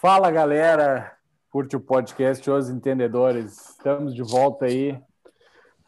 [0.00, 1.12] Fala galera,
[1.50, 3.70] curte o podcast Os Entendedores.
[3.70, 4.96] Estamos de volta aí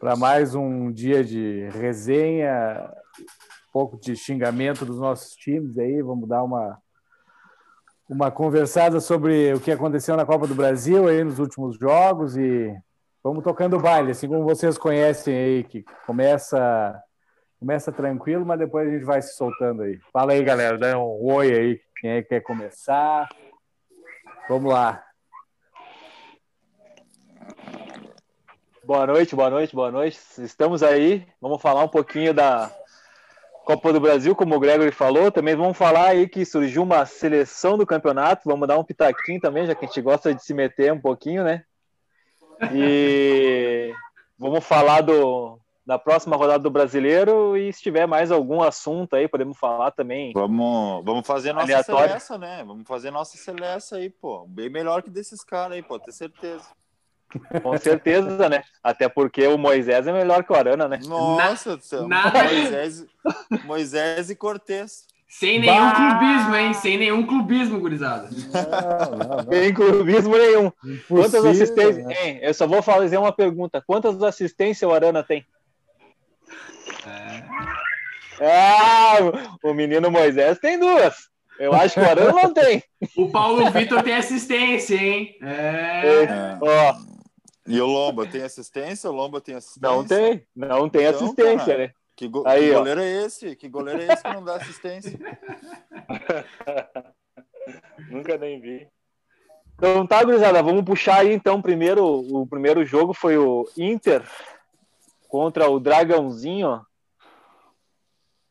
[0.01, 6.03] para mais um dia de resenha, um pouco de xingamento dos nossos times aí.
[6.03, 6.77] Vamos dar uma
[8.09, 12.77] uma conversada sobre o que aconteceu na Copa do Brasil aí nos últimos jogos e
[13.23, 17.01] vamos tocando o baile, assim como vocês conhecem aí, que começa
[17.61, 20.01] começa tranquilo, mas depois a gente vai se soltando aí.
[20.13, 23.29] Fala aí, galera, dá um oi aí, quem é que quer começar.
[24.49, 25.05] Vamos lá.
[28.83, 30.19] Boa noite, boa noite, boa noite.
[30.39, 31.25] Estamos aí.
[31.41, 32.75] Vamos falar um pouquinho da
[33.65, 35.31] Copa do Brasil, como o Gregory falou.
[35.31, 38.49] Também vamos falar aí que surgiu uma seleção do campeonato.
[38.49, 41.45] Vamos dar um pitaquinho também, já que a gente gosta de se meter um pouquinho,
[41.45, 41.63] né?
[42.73, 43.95] E
[44.37, 45.60] vamos falar do,
[45.91, 50.33] da próxima rodada do Brasileiro e se tiver mais algum assunto aí, podemos falar também.
[50.33, 52.63] Vamos, vamos fazer nossa seleção, né?
[52.65, 54.47] Vamos fazer nossa seleção aí, pô.
[54.47, 56.65] Bem melhor que desses caras aí, pô, ter certeza.
[57.61, 58.63] Com certeza, né?
[58.85, 61.01] Até porque o Moisés é melhor que o Arana, né?
[61.09, 62.07] Nossa do céu.
[62.09, 63.05] Moisés,
[63.65, 65.09] Moisés e Cortez.
[65.29, 65.95] Sem nenhum bah!
[65.95, 66.75] clubismo, hein?
[66.75, 68.29] Sem nenhum clubismo, gurizada.
[69.51, 70.67] Sem clubismo nenhum.
[70.85, 72.05] Impossível, Quantas assistências?
[72.07, 72.15] Né?
[72.15, 73.83] Hein, eu só vou fazer uma pergunta.
[73.85, 75.45] Quantas assistências o Arana tem?
[78.41, 79.17] Ah,
[79.63, 81.29] o menino Moisés tem duas.
[81.59, 82.83] Eu acho que o Arana não tem.
[83.17, 85.37] O Paulo Vitor tem assistência, hein?
[85.43, 86.25] É.
[86.25, 86.59] é.
[86.61, 86.95] Ó.
[87.67, 89.11] E o Lomba tem assistência?
[89.11, 89.89] O Lomba tem assistência?
[89.89, 91.93] Não tem, não tem então, assistência, cara, né?
[92.17, 93.05] Que, go Aí, que goleiro ó.
[93.05, 93.57] é esse?
[93.57, 95.19] Que goleiro é esse que não dá assistência?
[98.11, 98.89] Nunca nem vi.
[99.75, 102.05] Então tá, gurizada, vamos puxar aí então primeiro.
[102.05, 104.23] O primeiro jogo foi o Inter
[105.29, 106.81] contra o Dragãozinho.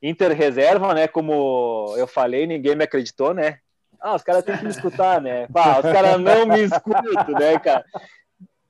[0.01, 1.07] Inter reserva, né?
[1.07, 3.59] Como eu falei, ninguém me acreditou, né?
[3.99, 5.47] Ah, os caras têm que me escutar, né?
[5.47, 7.83] Pá, os caras não me escutam, né, cara?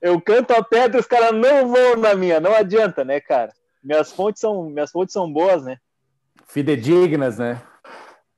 [0.02, 3.52] Eu canto a pedra, os caras não vão na minha, não adianta, né, cara?
[3.84, 5.78] Minhas fontes são, minhas fontes são boas, né?
[6.48, 7.62] Fidedignas, né?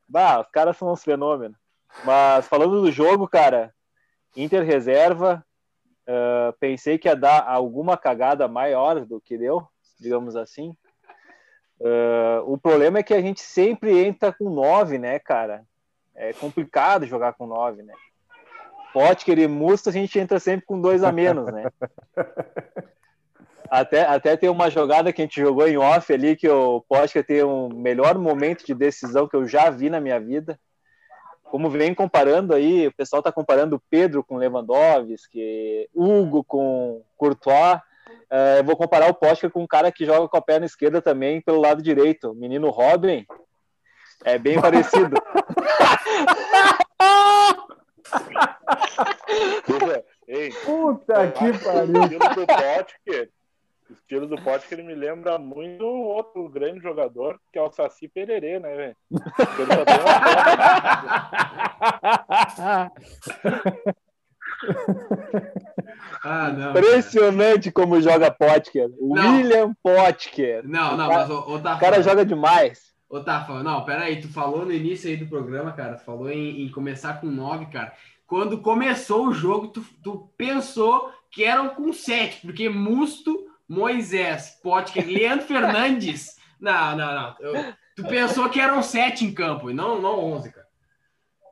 [0.07, 1.57] Bah, os caras são uns fenômenos.
[2.03, 3.73] Mas falando do jogo, cara,
[4.35, 5.45] Inter reserva,
[6.07, 9.65] uh, pensei que ia dar alguma cagada maior do que deu,
[9.99, 10.75] digamos assim.
[11.81, 15.63] Uh, o problema é que a gente sempre entra com nove, né, cara?
[16.15, 17.93] É complicado jogar com nove, né?
[18.93, 21.65] Potker e Musta a gente entra sempre com dois a menos, né?
[23.71, 27.25] Até, até tem uma jogada que a gente jogou em off ali, que o Potker
[27.25, 30.59] tem um melhor momento de decisão que eu já vi na minha vida.
[31.45, 37.79] Como vem comparando aí, o pessoal tá comparando Pedro com Lewandowski, Hugo com Courtois.
[38.31, 41.01] Uh, eu vou comparar o Potker com um cara que joga com a perna esquerda
[41.01, 42.31] também pelo lado direito.
[42.31, 43.25] O menino Robin
[44.23, 45.15] é bem parecido.
[50.27, 51.93] Ei, Puta que pariu.
[53.89, 57.69] O estilo do Pote que ele me lembra muito outro grande jogador, que é o
[57.69, 58.95] Saci Pererê, né, velho?
[66.23, 67.85] ah, não, Impressionante cara.
[67.85, 68.89] como joga Potker.
[68.99, 70.67] William Potker.
[70.67, 72.91] Não, não, mas o, o, o cara joga demais.
[73.09, 76.63] Ô, Tafa, não, peraí, tu falou no início aí do programa, cara, tu falou em,
[76.63, 77.91] em começar com nove, cara.
[78.25, 85.07] Quando começou o jogo, tu, tu pensou que eram com sete, porque Musto Moisés, Potker,
[85.07, 86.37] Leandro Fernandes.
[86.59, 87.35] Não, não, não.
[87.39, 90.60] Eu, tu pensou que eram sete em campo e não, não onze, cara.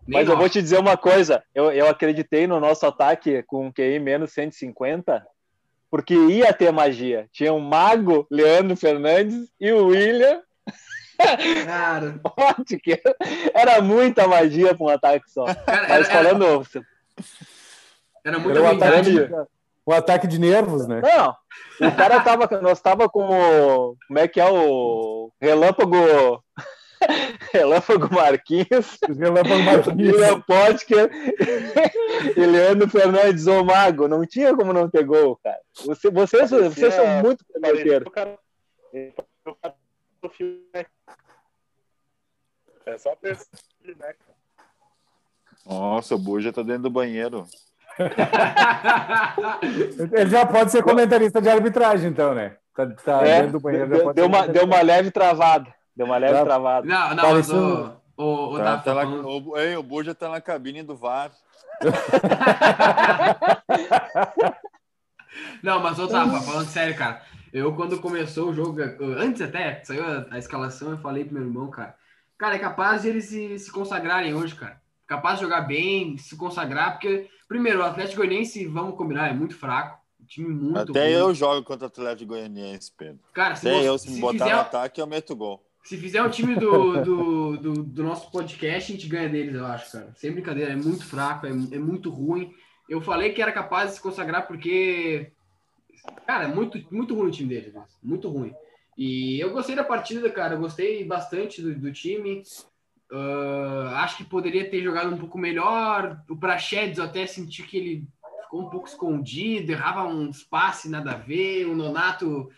[0.07, 1.43] Mas eu vou te dizer uma coisa.
[1.53, 5.25] Eu, eu acreditei no nosso ataque com QI menos 150,
[5.89, 7.27] porque ia ter magia.
[7.31, 10.41] Tinha o Mago, Leandro Fernandes e o William.
[11.65, 12.19] Cara.
[13.53, 15.45] Era muita magia para um ataque só.
[15.45, 16.45] Cara, Mas era, falando.
[16.45, 16.85] Era,
[18.23, 19.29] era muito um ataque,
[19.85, 21.01] um ataque de nervos, né?
[21.01, 26.43] Não, o cara tava, nós tava com o, como é que é o relâmpago,
[27.53, 31.09] relâmpago Marquinhos, relâmpago Marquinhos, William Potker
[32.35, 35.59] e Leandro Fernandes, o mago, não tinha como não ter gol, cara.
[35.85, 38.11] Você, vocês, vocês são é muito prometeiros.
[42.85, 44.13] É só né?
[45.65, 47.45] Nossa, o Buja tá dentro do banheiro.
[50.11, 52.57] Ele já pode ser comentarista de arbitragem, então, né?
[52.73, 53.89] Tá, tá é, dentro do banheiro.
[53.89, 55.73] Deu, deu uma, deu uma leve travada.
[55.99, 56.45] Deu uma leve tá.
[56.45, 56.87] travada.
[56.87, 60.39] Não, não, mas o, o, o, tá, tá lá, o, ei, o Buja tá na
[60.39, 61.29] cabine do VAR.
[65.61, 67.21] não, mas, ô, Tafa, falando sério, cara.
[67.51, 68.79] Eu, quando começou o jogo,
[69.17, 71.93] antes até, saiu a, a escalação, eu falei pro meu irmão, cara.
[72.37, 74.81] Cara, é capaz de eles se, se consagrarem hoje, cara.
[75.05, 79.53] capaz de jogar bem, se consagrar, porque, primeiro, o Atlético Goianiense, vamos combinar, é muito
[79.53, 79.99] fraco.
[80.25, 81.11] time muito Até ruim.
[81.11, 83.19] eu jogo contra o Atlético Goianiense, Pedro.
[83.33, 85.61] Cara, se Até você, eu, se, se me botar fizer, no ataque, eu meto gol.
[85.83, 89.65] Se fizer um time do, do, do, do, nosso podcast, a gente ganha deles, eu
[89.65, 90.13] acho, cara.
[90.15, 92.53] Sem brincadeira, é muito fraco, é, é muito ruim.
[92.87, 95.31] Eu falei que era capaz de se consagrar porque,
[96.27, 97.73] cara, é muito, muito ruim o time deles,
[98.03, 98.53] muito ruim.
[98.97, 102.43] E eu gostei da partida, cara, eu gostei bastante do, do time.
[103.11, 106.21] Uh, acho que poderia ter jogado um pouco melhor.
[106.29, 108.07] O Prachedes, eu até senti que ele
[108.43, 111.65] ficou um pouco escondido, errava uns passes nada a ver.
[111.65, 112.51] O Nonato,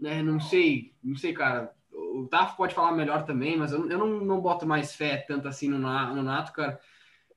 [0.00, 1.75] né, não sei, não sei, cara
[2.16, 5.46] o Tafo pode falar melhor também, mas eu, eu não, não boto mais fé tanto
[5.46, 6.80] assim no, no Nato, cara.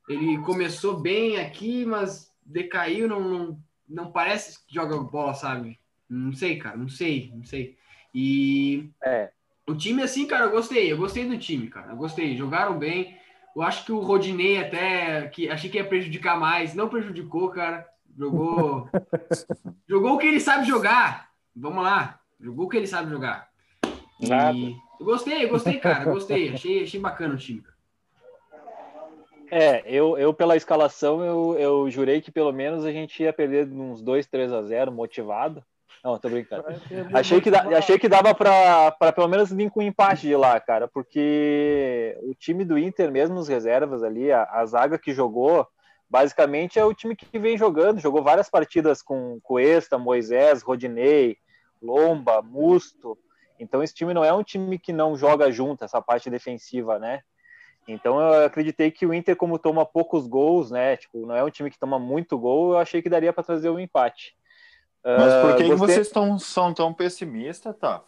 [0.08, 5.80] Ele começou bem aqui, mas decaiu, não, não, não parece que joga bola, sabe?
[6.10, 7.78] Não sei, cara, não sei, não sei.
[8.14, 9.30] E é.
[9.68, 13.18] o time, assim, cara, eu gostei, eu gostei do time, cara, eu gostei, jogaram bem.
[13.56, 17.88] Eu acho que o Rodinei até, que achei que ia prejudicar mais, não prejudicou, cara.
[18.18, 18.90] Jogou,
[19.88, 21.30] jogou o que ele sabe jogar.
[21.56, 23.49] Vamos lá, jogou o que ele sabe jogar.
[24.20, 24.58] Nada.
[24.58, 26.54] E eu gostei, eu gostei, cara, gostei.
[26.54, 27.64] achei, achei bacana o time.
[29.52, 33.68] É, eu, eu pela escalação, eu, eu jurei que pelo menos a gente ia perder
[33.68, 35.64] uns 2, 3 a 0 motivado.
[36.04, 36.64] Não, tô brincando.
[37.14, 40.88] Achei que, achei que dava para pelo menos vir com um empate de lá, cara,
[40.88, 45.68] porque o time do Inter, mesmo os reservas ali, a, a zaga que jogou,
[46.10, 48.00] basicamente é o time que vem jogando.
[48.00, 51.38] Jogou várias partidas com Cuesta, Moisés, Rodinei,
[51.82, 53.18] Lomba, Musto.
[53.60, 57.22] Então esse time não é um time que não joga junto, essa parte defensiva, né?
[57.88, 60.96] Então eu acreditei que o Inter, como toma poucos gols, né?
[60.96, 63.70] Tipo, não é um time que toma muito gol, eu achei que daria para trazer
[63.70, 64.38] um empate.
[65.04, 65.94] Mas por que, uh, você...
[65.94, 68.02] vocês tão, são tão pessimistas, tá?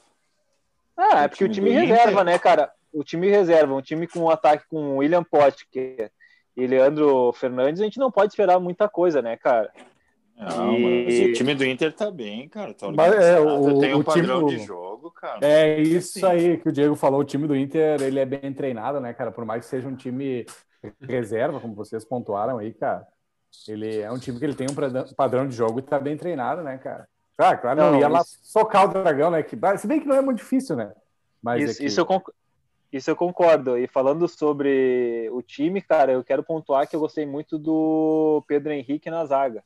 [0.95, 2.25] Ah, é porque o time, o time reserva, Inter...
[2.25, 2.71] né, cara?
[2.93, 6.11] O time reserva, um time com um ataque com William Potker
[6.55, 9.71] e Leandro Fernandes, a gente não pode esperar muita coisa, né, cara?
[10.41, 11.29] Não, e...
[11.29, 12.73] o time do Inter tá bem, cara.
[12.73, 14.59] Tá mas, é, o, tem um o padrão time...
[14.59, 15.37] de jogo, cara.
[15.39, 17.19] É isso aí que o Diego falou.
[17.19, 19.31] O time do Inter ele é bem treinado, né, cara?
[19.31, 20.43] Por mais que seja um time
[20.99, 23.07] reserva, como vocês pontuaram aí, cara.
[23.67, 26.63] Ele é um time que ele tem um padrão de jogo e tá bem treinado,
[26.63, 27.07] né, cara?
[27.37, 28.13] Ah, claro, não, não ia isso...
[28.13, 29.43] lá socar o dragão, né?
[29.43, 30.91] Que, se bem que não é muito difícil, né?
[31.41, 31.85] Mas isso, é que...
[31.85, 32.39] isso, eu concordo,
[32.91, 33.77] isso eu concordo.
[33.77, 38.73] E falando sobre o time, cara, eu quero pontuar que eu gostei muito do Pedro
[38.73, 39.63] Henrique na zaga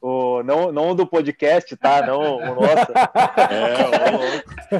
[0.00, 2.06] o, não, não do podcast, tá?
[2.06, 2.92] Não o nosso.
[3.50, 4.76] É,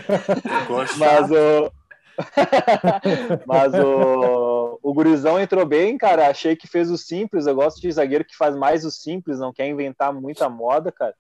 [0.71, 1.73] o Mas o.
[3.47, 6.29] Mas o, o Gurizão entrou bem, cara.
[6.29, 7.47] Achei que fez o simples.
[7.47, 11.15] Eu gosto de zagueiro que faz mais o simples, não quer inventar muita moda, cara.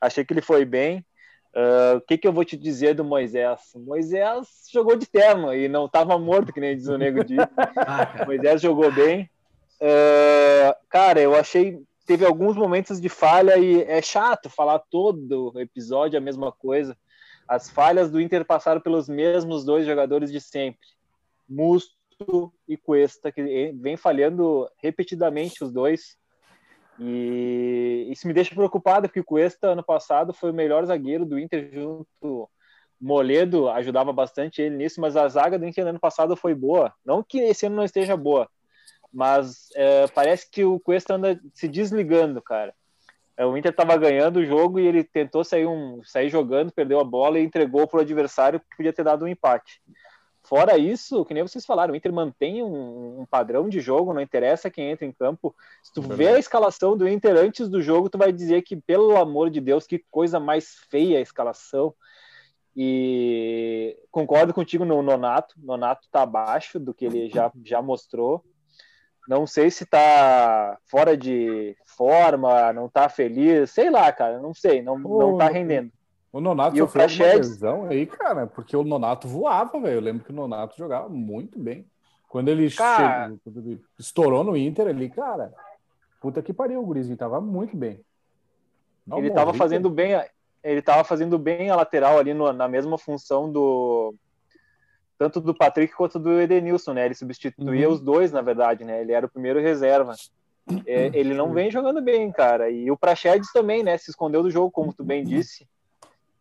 [0.00, 1.04] Achei que ele foi bem.
[1.54, 3.60] Uh, o que, que eu vou te dizer do Moisés?
[3.74, 7.36] Moisés jogou de terno e não estava morto, que nem diz o Nego Di.
[7.76, 9.28] Ah, Moisés jogou bem.
[9.80, 16.18] Uh, cara, eu achei teve alguns momentos de falha e é chato falar todo episódio
[16.18, 16.96] a mesma coisa.
[17.46, 20.88] As falhas do Inter passaram pelos mesmos dois jogadores de sempre,
[21.46, 26.16] Musto e Cuesta, que vem falhando repetidamente os dois.
[26.98, 31.38] E isso me deixa preocupado, porque o Cuesta, ano passado, foi o melhor zagueiro do
[31.38, 32.48] Inter junto.
[32.98, 36.90] Moledo ajudava bastante ele nisso, mas a zaga do Inter ano passado foi boa.
[37.04, 38.48] Não que esse ano não esteja boa,
[39.12, 42.74] mas é, parece que o Cuesta anda se desligando, cara.
[43.36, 46.98] É, o Inter estava ganhando o jogo e ele tentou sair, um, sair jogando, perdeu
[46.98, 49.80] a bola e entregou para o adversário que podia ter dado um empate.
[50.42, 54.20] Fora isso, que nem vocês falaram, o Inter mantém um, um padrão de jogo, não
[54.20, 55.54] interessa quem entra em campo.
[55.82, 59.16] Se tu vê a escalação do Inter antes do jogo, tu vai dizer que, pelo
[59.16, 61.94] amor de Deus, que coisa mais feia a escalação.
[62.74, 65.54] E concordo contigo no Nonato.
[65.58, 68.42] Nonato está abaixo do que ele já, já mostrou.
[69.28, 74.80] Não sei se tá fora de forma, não tá feliz, sei lá, cara, não sei,
[74.80, 75.92] não, o, não tá rendendo.
[76.32, 79.96] O Nonato e sofreu uma lesão aí, cara, porque o Nonato voava, velho.
[79.96, 81.86] Eu lembro que o Nonato jogava muito bem.
[82.26, 83.24] Quando ele, cara...
[83.24, 85.52] chegou, quando ele estourou no Inter ali, cara,
[86.22, 88.00] puta que pariu, o Gurizinho tava muito bem.
[89.06, 90.12] Não ele morri, tava fazendo bem,
[90.64, 94.14] ele tava fazendo bem a lateral ali no, na mesma função do
[95.18, 97.04] tanto do Patrick quanto do Edenilson, né?
[97.04, 97.94] Ele substituía uhum.
[97.94, 99.00] os dois, na verdade, né?
[99.00, 100.14] Ele era o primeiro reserva.
[100.86, 102.70] É, ele não vem jogando bem, cara.
[102.70, 103.98] E o Praxedes também, né?
[103.98, 105.66] Se escondeu do jogo, como tu bem disse.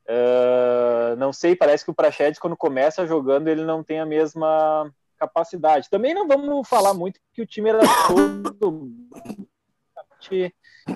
[0.05, 4.89] Uh, não sei, parece que o Praxedes, quando começa jogando, ele não tem a mesma
[5.17, 5.89] capacidade.
[5.89, 8.93] Também não vamos falar muito, porque o time era todo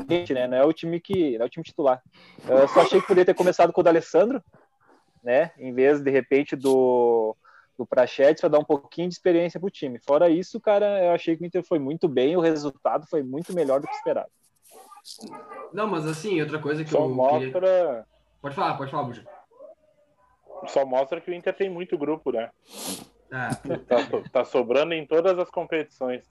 [0.10, 0.48] gente, né?
[0.48, 2.02] Não é o time que não é o time titular.
[2.48, 4.42] Eu só achei que poderia ter começado com o D'Alessandro,
[5.24, 5.52] né?
[5.58, 7.36] Em vez de repente do
[7.82, 10.00] do Prachetes para dar um pouquinho de experiência para o time.
[10.00, 13.54] Fora isso, cara, eu achei que o Inter foi muito bem, o resultado foi muito
[13.54, 14.30] melhor do que esperado.
[15.74, 17.52] Não, mas assim, outra coisa que Só eu mostra.
[17.52, 18.06] queria...
[18.40, 19.26] Pode falar, pode falar, Buja.
[20.68, 22.52] Só mostra que o Inter tem muito grupo, né?
[23.32, 23.50] Ah,
[23.88, 23.98] Tá,
[24.32, 26.24] tá sobrando em todas as competições.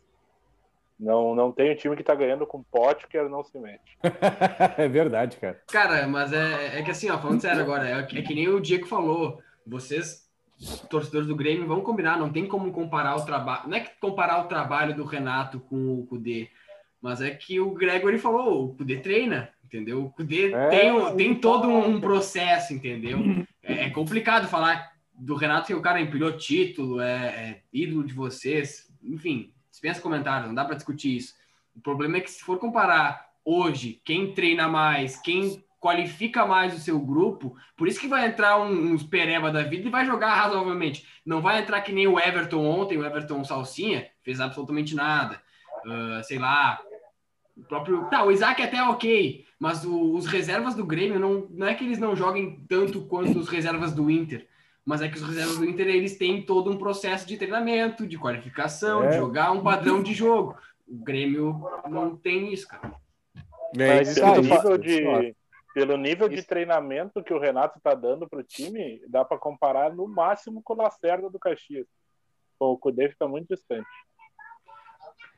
[0.99, 3.99] Não, não tem um time que tá ganhando com pote que não se mete.
[4.79, 5.61] é verdade, cara.
[5.67, 8.61] Cara, mas é, é que assim, ó, falando sério agora, é, é que nem o
[8.61, 9.43] Diego falou.
[9.67, 10.30] Vocês,
[10.89, 13.69] torcedores do Grêmio, vão combinar, não tem como comparar o trabalho.
[13.69, 16.49] Não é que comparar o trabalho do Renato com o Kudê,
[17.01, 20.05] mas é que o Gregory falou, o Kudê treina, entendeu?
[20.05, 23.19] O Kudê É, tem, um- tem todo um processo, entendeu?
[23.63, 28.15] É, é complicado falar do Renato que o cara empilhou título, é, é ídolo de
[28.15, 31.35] vocês, enfim, dispensa comentários, não dá para discutir isso.
[31.77, 36.79] O problema é que se for comparar hoje, quem treina mais, quem qualifica mais o
[36.79, 40.35] seu grupo, por isso que vai entrar um- uns pereba da vida e vai jogar
[40.35, 41.07] razoavelmente.
[41.25, 45.41] Não vai entrar que nem o Everton ontem, o Everton Salsinha, fez absolutamente nada.
[45.87, 46.79] Ah, sei lá,
[47.57, 48.05] o próprio.
[48.11, 51.75] Tá, o Isaac até é ok, mas o- os reservas do Grêmio não, não é
[51.75, 54.47] que eles não joguem tanto quanto os reservas do Inter.
[54.85, 58.19] Mas é que os reservas do Inter eles têm todo um processo de treinamento, de
[58.19, 59.09] qualificação, É.
[59.09, 60.57] de jogar um padrão de jogo.
[60.87, 62.93] O Grêmio não tem isso, cara.
[63.79, 65.35] É Mas isso isso Pelo que tu de,
[65.73, 66.49] pelo nível de Isso.
[66.49, 70.77] treinamento que o Renato tá dando pro time, dá para comparar no máximo com o
[70.77, 71.87] Lacerda do Caxias.
[72.59, 73.89] O Cudê fica muito distante.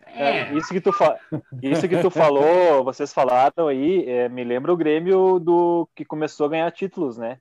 [0.07, 1.19] É, Isso que tu fa...
[1.63, 6.47] isso que tu falou, vocês falaram aí, é, me lembra o Grêmio do que começou
[6.47, 7.39] a ganhar títulos, né?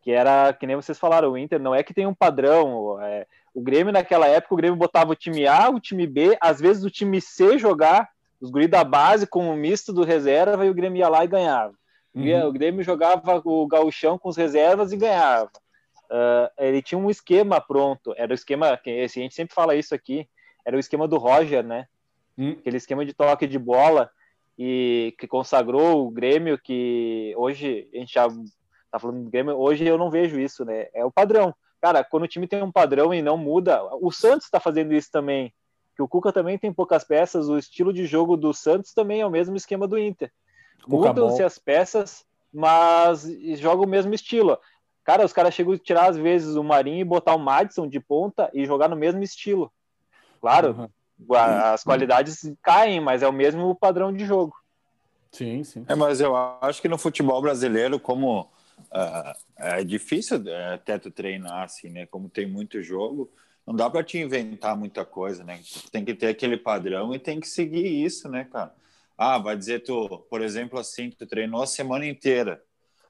[0.00, 3.00] Que era que nem vocês falaram, o Inter não é que tem um padrão.
[3.02, 6.60] é, o Grêmio naquela época, o Grêmio botava o time A, o time B, às
[6.60, 8.08] vezes o time C jogar,
[8.40, 11.28] os guris da base com o misto do reserva e o Grêmio ia lá e
[11.28, 11.74] ganhava.
[12.14, 12.48] Uhum.
[12.48, 15.50] O Grêmio jogava o gauchão com os reservas e ganhava.
[16.10, 19.74] Ah, ele tinha um esquema pronto, era o esquema que esse, a gente sempre fala
[19.74, 20.28] isso aqui,
[20.64, 21.86] era o esquema do Roger, né?
[22.38, 22.52] Hum.
[22.52, 24.10] Aquele esquema de toque de bola
[24.58, 28.28] e que consagrou o Grêmio, que hoje a gente já
[28.90, 30.86] tá falando do Grêmio, hoje eu não vejo isso, né?
[30.94, 31.54] É o padrão.
[31.80, 35.10] Cara, quando o time tem um padrão e não muda, o Santos está fazendo isso
[35.10, 35.52] também.
[35.96, 39.26] Que o Cuca também tem poucas peças, o estilo de jogo do Santos também é
[39.26, 40.32] o mesmo esquema do Inter.
[40.86, 43.22] Mudam-se as peças, mas
[43.58, 44.58] joga o mesmo estilo.
[45.02, 48.00] Cara, os caras chegam a tirar às vezes o Marinho e botar o Madison de
[48.00, 49.72] ponta e jogar no mesmo estilo.
[50.40, 50.90] Claro,
[51.28, 51.46] Uhum.
[51.72, 54.54] as qualidades caem, mas é o mesmo padrão de jogo.
[55.30, 55.84] Sim, sim.
[55.88, 58.50] É, mas eu acho que no futebol brasileiro, como
[58.92, 62.06] ah, é difícil é, até tu treinar assim, né?
[62.06, 63.30] Como tem muito jogo,
[63.66, 65.60] não dá para te inventar muita coisa, né?
[65.90, 68.74] Tem que ter aquele padrão e tem que seguir isso, né, cara?
[69.16, 72.60] Ah, vai dizer tu, por exemplo, assim, tu treinou a semana inteira,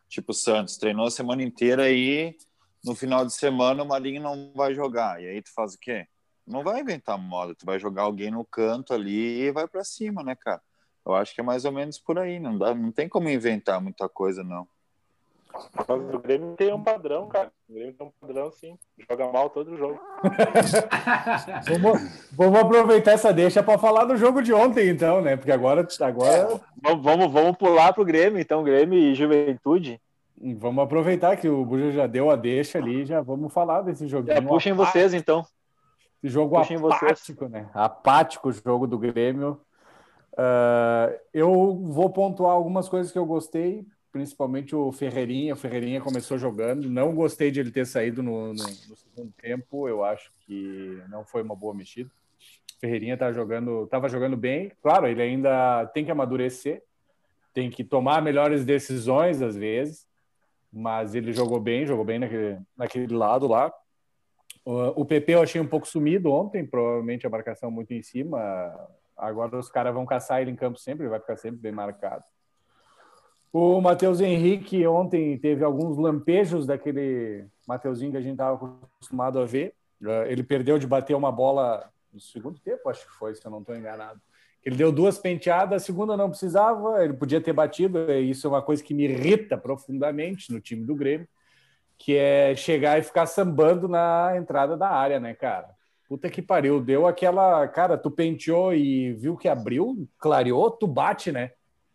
[0.09, 2.37] tipo o Santos, treinou a semana inteira e
[2.85, 5.23] no final de semana o Marinho não vai jogar.
[5.23, 6.07] E aí tu faz o quê?
[6.47, 10.23] Não vai inventar moda, tu vai jogar alguém no canto ali e vai para cima,
[10.23, 10.61] né, cara?
[11.07, 13.81] Eu acho que é mais ou menos por aí, não dá, não tem como inventar
[13.81, 14.69] muita coisa, não.
[15.89, 17.51] Mas o Grêmio tem um padrão, cara.
[17.69, 18.77] O Grêmio tem um padrão, sim.
[19.09, 20.01] Joga mal todo jogo.
[21.69, 25.37] Vamos, vamos aproveitar essa deixa para falar do jogo de ontem, então, né?
[25.37, 30.01] Porque agora, agora Vamos, vamos, vamos pular pro Grêmio, então, Grêmio e Juventude.
[30.57, 34.35] vamos aproveitar que o Buja já deu a deixa ali, já vamos falar desse joguinho.
[34.37, 35.45] Já puxem vocês, então.
[36.23, 37.03] Esse jogo Puxem vocês.
[37.03, 37.69] apático, né?
[37.75, 39.61] Apático o jogo do Grêmio.
[40.37, 43.85] Ah, eu vou pontuar algumas coisas que eu gostei,
[44.15, 45.55] principalmente o Ferreirinha.
[45.55, 46.89] O Ferreirinha começou jogando.
[46.89, 49.89] Não gostei de ele ter saído no, no- no segundo tempo.
[49.89, 52.09] Eu acho que não foi uma boa mexida.
[52.77, 54.71] O Ferreirinha tá jogando, estava jogando bem.
[54.81, 56.81] Claro, ele ainda tem que amadurecer,
[57.53, 60.07] tem que tomar melhores decisões às vezes,
[60.73, 63.73] mas ele jogou bem, jogou bem naquele, naquele lado lá.
[64.65, 68.39] O o PP eu achei um pouco sumido ontem, provavelmente a marcação muito em cima.
[69.17, 72.23] Agora os caras vão caçar ele em campo sempre, ele vai ficar sempre bem marcado.
[73.57, 78.55] O Matheus Henrique ontem teve alguns lampejos daquele Mateuzinho que a gente estava
[78.97, 79.75] acostumado a ver.
[80.05, 83.53] Eh, Ele perdeu de bater uma bola no segundo tempo, acho que foi, se eu
[83.53, 84.21] não estou enganado.
[84.65, 88.11] Ele deu duas penteadas, a segunda não precisava, ele podia ter batido.
[88.11, 91.29] e Isso é uma coisa que me irrita profundamente no time do Grêmio
[91.97, 95.71] que é chegar e ficar sambando na entrada da área, né, cara?
[96.09, 97.69] Puta que pariu, deu aquela.
[97.69, 101.53] Cara, tu penteou e viu que abriu, clareou, tu bate, né?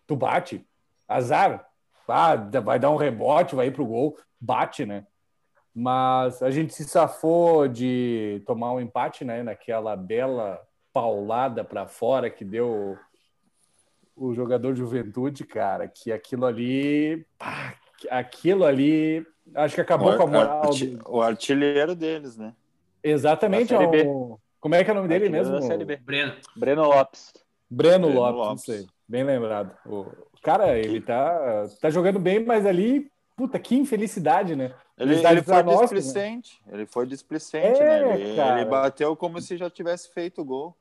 [0.08, 0.66] Tu bate.
[1.10, 1.66] Azar.
[2.08, 5.06] Ah, vai dar um rebote, vai ir pro gol, bate, né?
[5.76, 9.44] Mas a gente se safou de tomar um empate, né?
[9.44, 10.60] Naquela bela
[10.92, 12.98] paulada para fora que deu
[14.16, 17.26] o jogador de juventude, cara, que aquilo ali.
[17.38, 17.76] pá,
[18.10, 19.26] aquilo ali.
[19.56, 20.62] Acho que acabou o, com a moral.
[20.64, 22.54] arti- do- o artilheiro deles, né?
[23.04, 23.74] Exatamente.
[23.74, 25.98] Ó, o- Como é que é o nome dele Artilheiro mesmo?
[26.04, 26.34] Breno.
[26.56, 27.32] Breno Lopes.
[27.70, 28.50] Breno, Breno Lopes, Lopes.
[28.50, 28.88] não sei.
[29.08, 29.76] Bem lembrado.
[29.86, 30.06] O
[30.42, 34.74] cara, ele tá, tá jogando bem, mas ali, puta, que infelicidade, né?
[34.98, 36.60] Ele, ele foi nós, displicente.
[36.70, 38.20] Ele foi displicente, É, né?
[38.20, 40.76] Ele, ele bateu como se já tivesse feito o gol.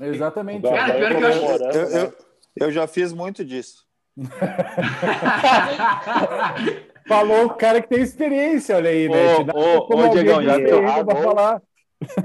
[0.00, 0.62] Exatamente.
[0.68, 2.02] Cara, pior que eu acho- Eu, né?
[2.02, 2.12] eu,
[2.66, 3.86] eu já fiz muito disso.
[7.06, 9.52] Falou o cara que tem experiência, olha aí, né?
[9.52, 10.54] Ô, ô, ô, Diegão, já
[11.22, 11.62] falar.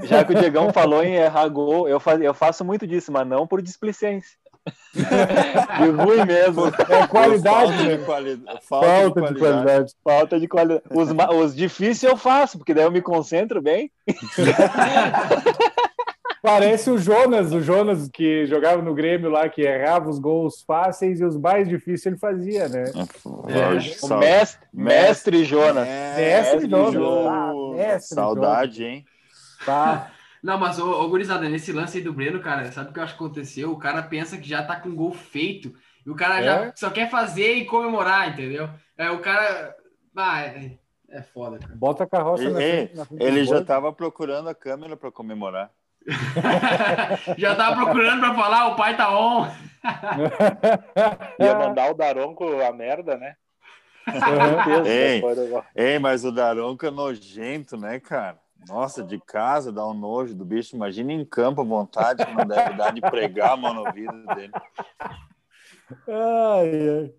[0.04, 3.26] Já que o Diegão falou em errar gol, eu, faz, eu faço muito disso, mas
[3.26, 4.38] não por displicência.
[4.94, 6.66] De ruim mesmo.
[6.88, 7.96] É qualidade, Falta né?
[7.96, 8.42] de, quali...
[8.68, 9.40] Falta Falta de de qualidade.
[9.40, 9.92] qualidade.
[10.02, 10.82] Falta de qualidade.
[10.90, 13.90] Os, ma- os difíceis eu faço, porque daí eu me concentro bem.
[16.42, 21.20] Parece o Jonas, o Jonas que jogava no Grêmio lá, que errava os gols fáceis
[21.20, 22.84] e os mais difíceis ele fazia, né?
[23.24, 25.88] Lógico, O sal- mestre, mestre Jonas.
[26.16, 26.92] Mestre Jonas.
[26.92, 27.26] Jonas.
[27.32, 29.04] Ah, mestre Saudade, hein?
[29.64, 30.10] Tá.
[30.42, 33.04] Não, mas, ô, ô gurizada, nesse lance aí do Breno, cara, sabe o que eu
[33.04, 33.70] acho que aconteceu?
[33.72, 35.74] O cara pensa que já tá com gol feito
[36.04, 36.44] e o cara É?
[36.44, 38.68] já só quer fazer e comemorar, entendeu?
[38.96, 39.74] É, o cara.
[40.16, 40.78] Ah, é,
[41.10, 41.74] é foda, cara.
[41.76, 42.96] Bota a carroça na Ele, frente.
[42.96, 45.70] na frente ele já estava procurando a câmera para comemorar.
[47.36, 49.46] já tava procurando pra falar, o pai tá on.
[51.40, 53.34] Ia mandar o Daronco a merda, né?
[54.84, 55.22] Ei,
[55.74, 58.38] ei, mas o Daronco é nojento, né, cara?
[58.68, 60.74] Nossa, de casa dá um nojo do bicho.
[60.74, 64.26] Imagina em campo à vontade, que não deve dar de pregar a mão no ouvido
[64.34, 64.52] dele.
[66.08, 67.14] Ai, ai.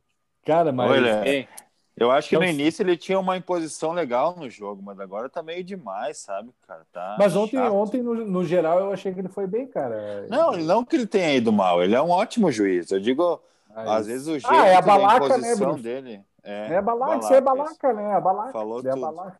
[0.45, 0.91] Cara, mas.
[0.91, 1.47] Olha, Ei,
[1.95, 5.29] eu acho que no Então- início ele tinha uma imposição legal no jogo, mas agora
[5.29, 6.85] tá meio demais, sabe, cara?
[6.91, 7.73] Tá Mas ontem, chato.
[7.73, 10.25] ontem no, no geral, eu achei que ele foi bem, cara.
[10.29, 12.91] Não, não que ele tenha ido mal, ele é um ótimo juiz.
[12.91, 13.41] Eu digo,
[13.73, 15.81] Mas- às vezes o jeito Ah, é a da balaca, né, imposição Bruno?
[15.83, 16.21] dele.
[16.43, 17.45] É, É a balaca, isso é a isso.
[17.45, 18.13] balaca, né?
[18.13, 18.51] A balaca.
[18.53, 19.01] Falou é a tudo.
[19.01, 19.39] balaca.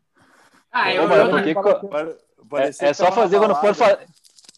[0.72, 2.16] Ah, eu, Ô, eu, mano, eu- por que que- Pare-
[2.80, 4.06] é, é só fazer quando for fazer.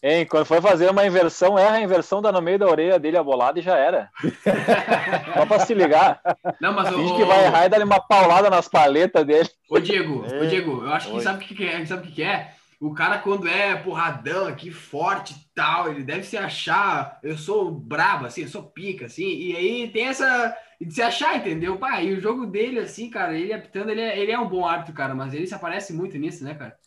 [0.03, 3.19] Hein, quando for fazer uma inversão, erra a inversão, dá no meio da orelha dele
[3.19, 4.09] a bolada e já era.
[5.37, 6.21] Só pra se ligar.
[6.59, 9.49] Não, mas Finge o, que vai errar e dá uma paulada nas paletas dele.
[9.69, 11.21] Ô, Diego, ô, Ei, Diego, eu acho que oi.
[11.23, 11.85] sabe o que, que é?
[11.85, 12.53] Sabe o que, que é?
[12.81, 17.71] O cara, quando é porradão aqui, forte e tal, ele deve se achar, eu sou
[17.71, 20.57] brabo, assim, eu sou pica, assim, e aí tem essa.
[20.81, 21.79] De se achar, entendeu?
[21.79, 24.67] Pá, e o jogo dele, assim, cara, ele apitando, ele é, ele é um bom
[24.67, 26.79] árbitro, cara, mas ele se aparece muito nisso, né, cara?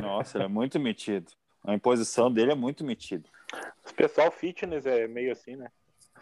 [0.00, 1.30] Nossa, ele é muito metido.
[1.64, 3.28] A imposição dele é muito metida.
[3.88, 5.68] O pessoal fitness é meio assim, né?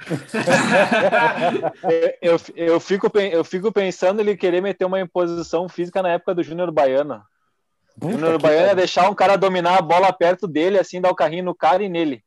[2.23, 6.43] Eu, eu, fico, eu fico pensando ele querer meter uma imposição física na época do
[6.43, 7.23] Júnior Baiano.
[8.01, 8.77] O Júnior Baiano ia pariu.
[8.77, 11.89] deixar um cara dominar a bola perto dele, assim, dar o carrinho no cara e
[11.89, 12.25] nele.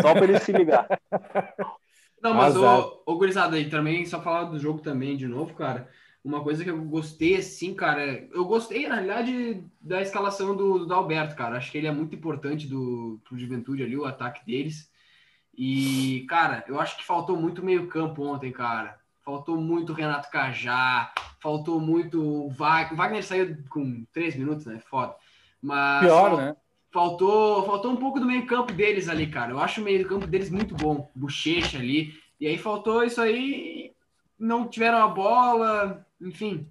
[0.00, 0.86] Só pra ele se ligar.
[2.24, 5.90] Não, mas o, o gurizada aí também, só falar do jogo também de novo, cara.
[6.24, 10.94] Uma coisa que eu gostei, assim, cara, eu gostei, na realidade, da escalação do, do
[10.94, 11.58] Alberto, cara.
[11.58, 14.90] Acho que ele é muito importante do, pro Juventude ali, o ataque deles.
[15.54, 18.98] E, cara, eu acho que faltou muito meio-campo ontem, cara.
[19.22, 22.94] Faltou muito o Renato Cajá, faltou muito o Wagner.
[22.94, 24.78] O Wagner saiu com três minutos, né?
[24.78, 25.14] Foda.
[25.60, 26.56] Mas Pior, né?
[26.94, 29.50] Faltou, faltou um pouco do meio-campo deles ali, cara.
[29.50, 31.10] Eu acho o meio-campo deles muito bom.
[31.12, 32.14] Bochecha ali.
[32.40, 33.92] E aí faltou isso aí.
[34.38, 36.06] Não tiveram a bola.
[36.20, 36.68] Enfim,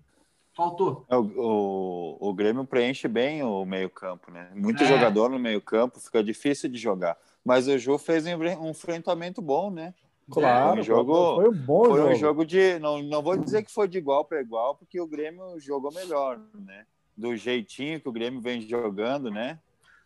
[0.55, 1.05] faltou.
[1.09, 4.49] É, O, o, o Grêmio preenche bem o meio-campo, né?
[4.55, 4.87] Muito É.
[4.87, 7.17] jogador no meio-campo, fica difícil de jogar.
[7.43, 9.93] Mas o Ju fez um enfre- enfrentamento bom, né?
[10.31, 10.71] Claro.
[10.71, 12.11] Foi um jogo- Foi um bom Foi jogo.
[12.11, 12.79] um jogo de.
[12.79, 16.39] Não, não vou dizer que foi de igual para igual, porque o Grêmio jogou melhor,
[16.55, 16.85] né?
[17.17, 19.59] Do jeitinho que o Grêmio vem jogando, né?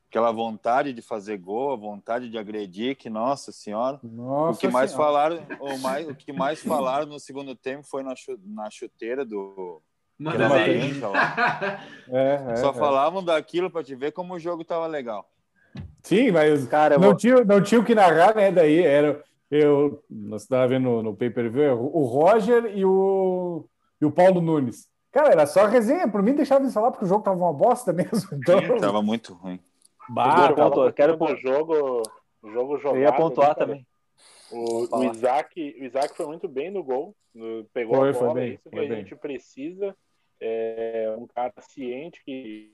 [0.10, 4.00] Aquela vontade de fazer gol, a vontade de agredir, que, nossa senhora.
[4.02, 5.06] Nossa o que mais Senhora.
[5.06, 9.26] falaram, o, mais, o que mais falaram no segundo tempo foi na, chu- na chuteira
[9.26, 9.82] do
[10.18, 10.48] Manda.
[12.10, 12.74] É, é, Só é.
[12.74, 15.30] falavam daquilo para te ver como o jogo tava legal.
[16.02, 18.50] Sim, mas Cara, não, vou- tinha, não tinha o que narrar, né?
[18.50, 19.22] Daí era.
[19.52, 23.66] Eu, nós estava vendo no, no pay-per-view, o Roger e o,
[24.02, 24.88] e o Paulo Nunes.
[25.12, 26.08] Cara, era só resenha.
[26.08, 28.30] Por mim, deixava eles falar, porque o jogo tava uma bosta mesmo.
[28.34, 29.60] Então, Tava muito ruim.
[30.10, 32.02] Bah, pontuar, quero o jogo,
[32.42, 32.96] o jogo jogado.
[32.98, 33.88] eu ia pontuar né, também.
[34.50, 35.04] O, o.
[35.04, 37.16] Isaac, o Isaac foi muito bem no gol.
[37.34, 38.98] no- pegou Foi, a foi bola, bem, é isso que foi a bem.
[39.02, 39.96] gente precisa.
[40.40, 42.72] É um cara ciente que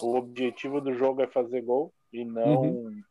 [0.00, 3.02] o objetivo do jogo é fazer gol e não Uhum.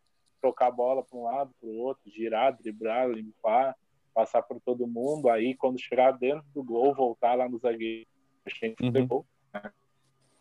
[0.42, 3.76] tocar a bola para um lado, para o outro, girar, driblar, limpar,
[4.14, 5.28] passar por todo mundo.
[5.30, 8.08] Aí, quando chegar dentro do gol, voltar lá no zagueiro.
[8.46, 9.08] A gente fazer Uhum.
[9.08, 9.72] gol, né?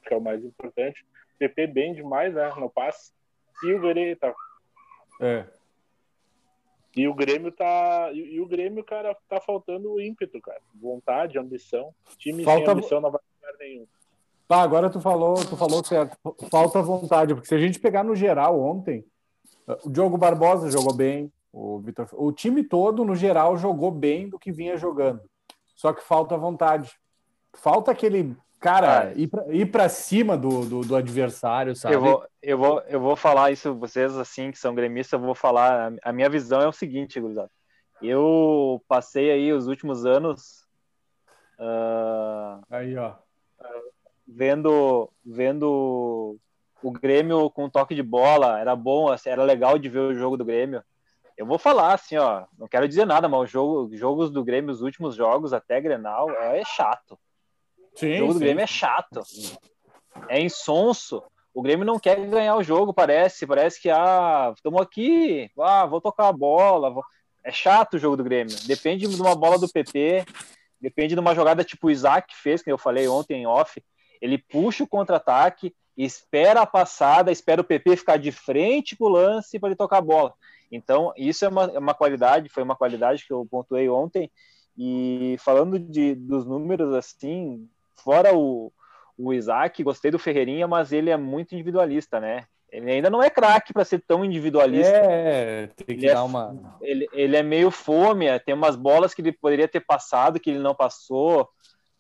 [0.07, 1.05] que é o mais importante.
[1.39, 2.53] PP bem demais, né?
[2.59, 3.13] No passe.
[3.63, 4.35] E o Grêmio tá
[5.21, 5.45] é.
[6.97, 8.11] e o Grêmio tá.
[8.13, 10.61] E, e o Grêmio, cara, tá faltando ímpeto, cara.
[10.75, 11.95] Vontade, ambição.
[12.19, 13.87] Time Falta- sem ambição não vai lugar nenhum.
[14.47, 16.19] Pá, agora tu falou, tu falou certo.
[16.51, 19.05] Falta vontade, porque se a gente pegar no geral ontem,
[19.85, 24.39] o Diogo Barbosa jogou bem, o Vitor, o time todo no geral jogou bem do
[24.39, 25.23] que vinha jogando.
[25.75, 26.93] Só que falta vontade.
[27.55, 31.95] Falta aquele cara ir pra, ir pra cima do, do, do adversário, sabe?
[31.95, 35.35] Eu vou, eu, vou, eu vou falar isso, vocês assim que são gremistas, eu vou
[35.35, 35.93] falar.
[36.03, 37.51] A minha visão é o seguinte, gurizada.
[38.03, 40.67] Eu passei aí os últimos anos.
[41.59, 43.15] ah, Aí, ó.
[44.27, 46.39] vendo vendo
[46.83, 50.37] o Grêmio com toque de bola, era bom, assim, era legal de ver o jogo
[50.37, 50.83] do Grêmio.
[51.37, 54.71] Eu vou falar assim, ó, não quero dizer nada, mas os jogo, jogos do Grêmio,
[54.71, 57.19] os últimos jogos até Grenal, é chato.
[57.95, 58.45] Sim, O jogo do sim.
[58.45, 59.23] Grêmio é chato.
[60.29, 61.23] É insonso.
[61.53, 63.47] O Grêmio não quer ganhar o jogo, parece.
[63.47, 66.91] Parece que, ah, estamos aqui, ah, vou tocar a bola.
[66.91, 67.05] vou-
[67.45, 68.57] É chato o jogo do Grêmio.
[68.67, 70.25] Depende de uma bola do PP,
[70.81, 73.83] depende de uma jogada tipo o Isaac fez, que eu falei ontem em off.
[74.21, 79.59] Ele puxa o contra-ataque, espera a passada, espera o PP ficar de frente pro lance
[79.59, 80.33] para ele tocar a bola.
[80.73, 84.31] Então, isso é uma, é uma qualidade, foi uma qualidade que eu pontuei ontem.
[84.77, 88.73] E falando de, dos números, assim, fora o,
[89.17, 92.45] o Isaac, gostei do Ferreirinha, mas ele é muito individualista, né?
[92.71, 94.91] Ele ainda não é craque para ser tão individualista.
[94.97, 96.77] É, tem que Ele é dar uma.
[96.81, 100.51] Ele, ele é meio fome, é, tem umas bolas que ele poderia ter passado, que
[100.51, 101.49] ele não passou.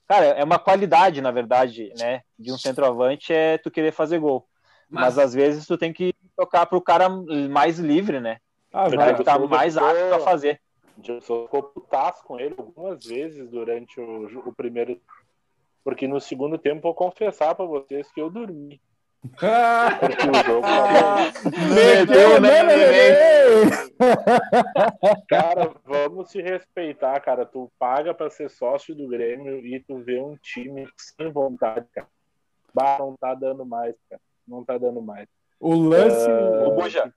[0.09, 2.23] Cara, é uma qualidade, na verdade, né?
[2.37, 4.47] De um centroavante é tu querer fazer gol.
[4.91, 8.39] Mas, Mas, às vezes tu tem que tocar pro cara mais livre, né?
[8.73, 10.61] Ah, O cara que tá mais ficou- apto a fazer.
[10.99, 15.01] O Gilson ficou putaço com ele algumas vezes durante o, o primeiro.
[15.85, 18.81] Porque no segundo tempo, vou confessar pra vocês que eu dormi.
[19.31, 21.17] Porque o jogo tava...
[21.75, 23.71] Meteu, né, neném?
[25.29, 27.47] Cara, vamos se respeitar, cara.
[27.47, 32.09] Tu paga pra ser sócio do Grêmio e tu vê um time sem vontade, cara.
[32.73, 34.21] Bah, não tá dando mais, cara.
[34.47, 35.27] Não tá dando mais.
[35.61, 36.29] O lance.
[36.67, 37.15] Ô, Buja,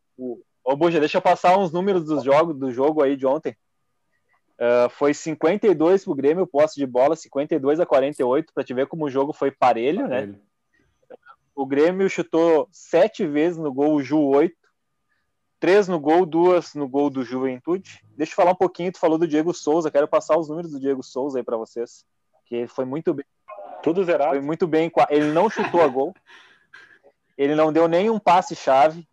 [0.64, 3.56] ô, Buja, deixa eu passar uns números dos jogos, do jogo aí de ontem.
[4.60, 9.06] Ah, foi 52 pro Grêmio, posse de bola, 52 a 48, pra te ver como
[9.06, 10.34] o jogo foi parelho, né?
[11.56, 14.56] O Grêmio chutou sete vezes no gol, o Ju oito.
[15.60, 18.00] Três no gol, duas no gol do Juventude.
[18.16, 20.80] Deixa eu falar um pouquinho, tu falou do Diego Souza, quero passar os números do
[20.80, 22.06] Diego Souza aí pra vocês.
[22.46, 23.26] Que foi muito bem,
[23.82, 24.32] Tudo zerado.
[24.32, 24.92] foi muito bem.
[25.10, 26.14] Ele não chutou a gol.
[27.36, 29.08] Ele não deu nenhum passe-chave.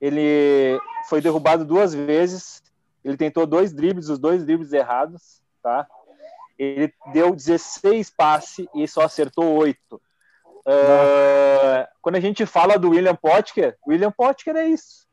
[0.00, 2.62] Ele foi derrubado duas vezes.
[3.04, 5.86] Ele tentou dois dribles, os dois dribles errados, tá?
[6.58, 10.00] Ele deu 16 passes e só acertou oito.
[10.66, 15.06] Ah, quando a gente fala do William Potker, William Potker é isso.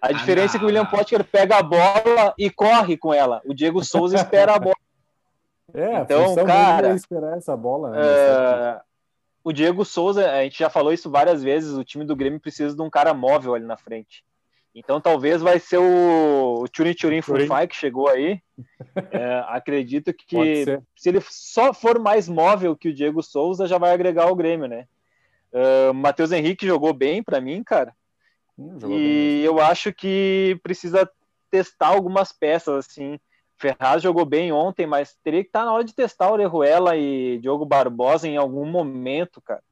[0.00, 0.84] A Ah, diferença é que o William.
[0.86, 3.40] Potker pega a bola e corre com ela.
[3.44, 4.76] O Diego Souza espera a bola.
[5.74, 7.98] É, Então, cara, é esperar essa bola, né?
[8.00, 8.80] É,
[9.44, 12.74] o Diego Souza, a gente já falou isso várias vezes, o time do Grêmio precisa
[12.74, 14.24] de um cara móvel ali na frente.
[14.74, 17.22] Então talvez vai ser o, o Churin Churin.
[17.46, 18.40] Fufai que chegou aí.
[19.12, 20.64] É, acredito que
[20.96, 24.66] se ele só for mais móvel que o Diego Souza, já vai agregar o Grêmio,
[24.66, 24.86] né?
[25.90, 27.94] O Matheus Henrique jogou bem pra mim, cara.
[28.58, 31.08] Hum, E eu acho que precisa
[31.50, 33.18] testar algumas peças, assim.
[33.56, 37.38] Ferraz jogou bem ontem, mas teria que estar na hora de testar o Orejuela e
[37.38, 39.62] Diogo Barbosa em algum momento, cara.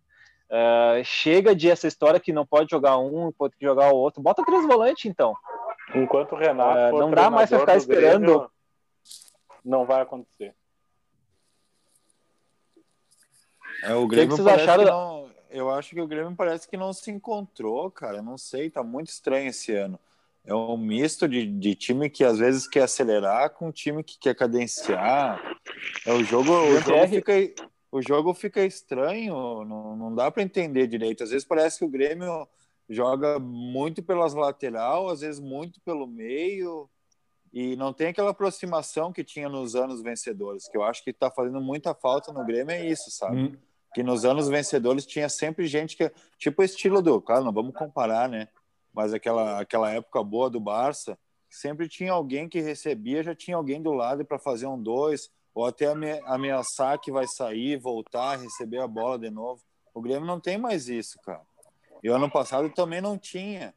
[0.51, 4.23] Ah, chega de essa história que não pode jogar um, pode jogar o outro.
[4.23, 5.35] Bota três volantes, então.
[5.95, 8.51] Enquanto o Renato for não dá mais pra ficar do Grêmio, esperando.
[9.65, 10.55] Não vai acontecer.
[13.83, 15.27] É, o que Grêmio vocês parece acharam que não.
[15.51, 18.21] Eu acho que o Grêmio parece que não se encontrou, cara.
[18.21, 19.99] Não sei, tá muito estranho esse ano.
[20.45, 24.35] É um misto de, de time que às vezes quer acelerar com time que quer
[24.35, 25.41] cadenciar.
[26.05, 30.43] É, o jogo, o jogo Jean-Pierre- fica, o jogo fica estranho, não, não dá para
[30.43, 31.23] entender direito.
[31.23, 32.47] Às vezes parece que o Grêmio
[32.89, 36.89] joga muito pelas lateral, às vezes muito pelo meio
[37.53, 41.31] e não tem aquela aproximação que tinha nos anos vencedores, que eu acho que está
[41.31, 43.37] fazendo muita falta no Grêmio é isso, sabe?
[43.37, 43.57] Hum,
[43.95, 47.75] que nos anos vencedores tinha sempre gente que tipo o estilo do, claro, não vamos
[47.75, 48.49] comparar, né?
[48.93, 51.19] Mas aquela aquela época boa do Barça,
[51.49, 55.65] sempre tinha alguém que recebia, já tinha alguém do lado para fazer um dois ou
[55.65, 59.63] até ame- ameaçar que vai sair, voltar, receber a bola de novo.
[59.95, 61.41] O Grêmio não tem mais isso, cara.
[62.03, 63.75] E o ano passado também não tinha.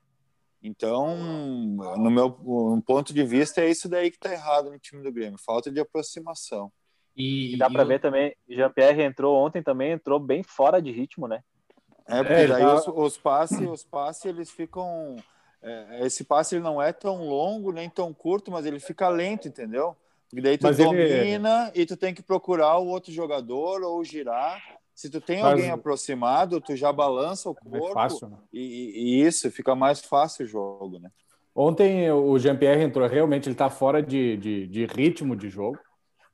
[0.62, 5.02] Então, no meu no ponto de vista, é isso daí que tá errado no time
[5.02, 6.70] do Grêmio, falta de aproximação.
[7.16, 10.92] E, E dá pra eu- ver também, Jean-Pierre entrou ontem também, entrou bem fora de
[10.92, 11.42] ritmo, né?
[12.06, 15.16] É, porque É, daí tá- os, os passes, os passes, eles ficam.
[15.62, 19.48] é, esse passe ele não é tão longo nem tão curto, mas ele fica lento,
[19.48, 19.96] entendeu?
[20.30, 24.04] Porque daí tu Mas ele- domina e tu tem que procurar o outro jogador ou
[24.04, 24.62] girar.
[24.94, 28.38] Se tu tem Mas- alguém aproximado, tu já balança o É corpo fácil, né?
[28.54, 31.10] e, e isso fica mais fácil o jogo, né?
[31.56, 35.80] Ontem o Jean-Pierre entrou, realmente ele está fora de, de, de ritmo de jogo,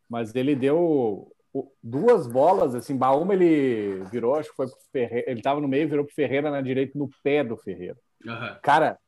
[0.10, 1.32] mas ele deu
[1.82, 5.88] duas bolas, assim, uma ele virou, acho que foi pro Ferreira, ele estava no meio,
[5.88, 7.96] virou pro Ferreira na direita, no pé do Ferreira.
[8.28, 8.60] Aham.
[8.62, 9.00] Cara,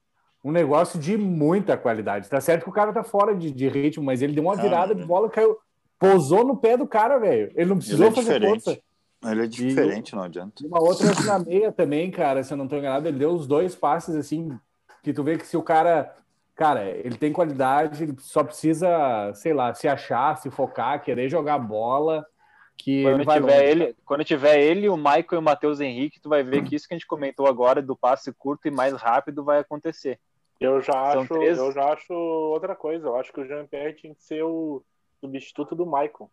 [0.44, 2.30] um negócio de muita qualidade.
[2.30, 4.62] Tá certo que o cara tá fora de, de ritmo, mas ele deu uma Ah,
[4.62, 5.02] virada né?
[5.02, 5.58] de bola, caiu,
[6.00, 7.52] pousou no pé do cara, velho.
[7.56, 8.64] Ele não precisou Ele é fazer diferente.
[8.64, 8.82] força.
[9.26, 10.64] Ele é diferente, não adianta.
[10.64, 13.48] E uma outra na meia também, cara, se eu não estou enganado, ele deu os
[13.48, 14.58] dois passes assim,
[15.04, 16.16] que tu vê que se o cara,
[16.56, 18.88] cara, ele tem qualidade, ele só precisa,
[19.34, 22.26] sei lá, se achar, se focar, querer jogar bola,
[22.78, 23.72] que Quando vai tiver, longe.
[23.72, 26.88] ele, quando tiver ele, o Michael e o Matheus Henrique, tu vai ver que isso
[26.88, 30.20] que a gente comentou agora do passe curto e mais rápido vai acontecer.
[30.60, 31.58] Eu já São acho, três.
[31.58, 33.08] eu já acho outra coisa.
[33.08, 34.84] Eu acho que o Jean-Pierre tinha que ser o
[35.22, 36.12] substituto do Michael.
[36.22, 36.30] O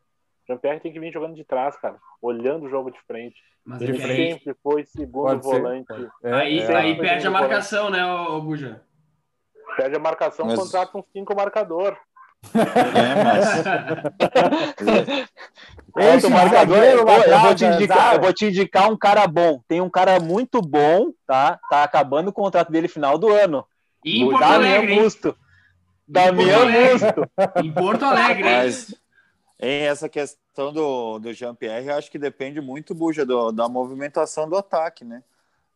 [0.46, 3.36] Jean-Pierre tem que vir jogando de trás, cara, olhando o jogo de frente.
[3.64, 4.34] Mas Ele frente.
[4.34, 6.10] sempre foi segundo Pode volante.
[6.22, 6.96] É, aí, é, aí é.
[6.96, 8.82] perde a marcação, né, ô, ô Buja?
[9.76, 11.96] Perde a marcação, Mas- contrata um cinco marcador.
[12.54, 13.24] É,
[15.94, 19.26] mas o marcador, zagueiro eu, eu vou te indicar, eu vou te indicar um cara
[19.26, 19.62] bom.
[19.66, 21.58] Tem um cara muito bom, tá?
[21.70, 23.66] Tá acabando o contrato dele final do ano.
[24.04, 25.02] E em O Porto Damian Alegre, Alegre.
[25.02, 25.38] Musto.
[27.64, 28.44] Em Porto Alegre?
[28.44, 28.94] Mas
[29.58, 34.48] em essa questão do, do Jean-Pierre, eu acho que depende muito, Buja, do- da movimentação
[34.48, 35.22] do ataque, né?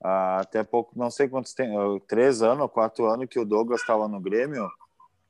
[0.02, 3.44] Ah, até pouco, não sei quantos tem, ah, três anos ou quatro anos que o
[3.44, 4.68] Douglas estava no Grêmio,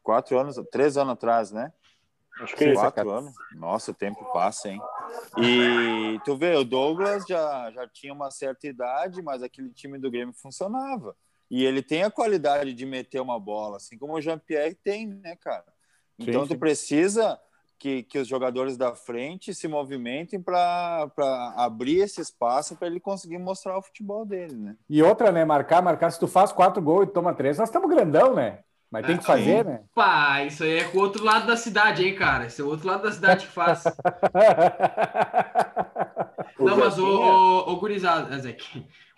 [0.02, 1.72] quatro anos, três anos atrás, né?
[2.40, 2.80] Acho que isso.
[2.80, 3.34] Quatro anos.
[3.52, 4.80] Nossa, o tempo passa, hein?
[5.38, 10.10] E tu vê, o Douglas já, já tinha uma certa idade, mas aquele time do
[10.10, 11.16] Grêmio funcionava.
[11.50, 15.34] E ele tem a qualidade de meter uma bola, assim como o Jean-Pierre tem, né,
[15.36, 15.64] cara?
[16.18, 16.58] Então Sim, tu sim.
[16.58, 17.40] precisa
[17.78, 21.08] que, que os jogadores da frente se movimentem para
[21.56, 24.76] abrir esse espaço para ele conseguir mostrar o futebol dele, né?
[24.90, 27.88] E outra, né, marcar, marcar, se tu faz quatro gols e toma três, nós estamos
[27.88, 28.60] grandão, né?
[28.90, 29.70] Mas tem que Ah, fazer, sim.
[29.70, 29.82] né?
[29.94, 32.46] Pá, isso aí é com o outro lado da cidade, hein, cara?
[32.46, 33.84] Esse é o outro lado da cidade que faz.
[36.58, 38.56] Não, mas o, o, o gurizada, é,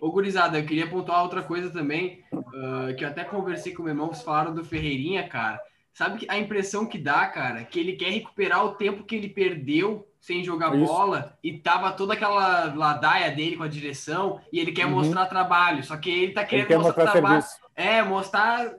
[0.00, 3.84] O gurizada, eu queria pontuar outra coisa também, ah, que eu até conversei com o
[3.84, 5.60] meu irmão, vocês falaram do Ferreirinha, cara.
[5.92, 10.06] Sabe a impressão que dá, cara, que ele quer recuperar o tempo que ele perdeu
[10.20, 10.86] sem jogar Isso.
[10.86, 14.92] bola e tava toda aquela ladaia dele com a direção e ele quer Uhum.
[14.92, 17.44] mostrar trabalho, só que ele tá Ele querendo quer mostrar, mostrar trabalho.
[17.74, 18.74] É, mostrar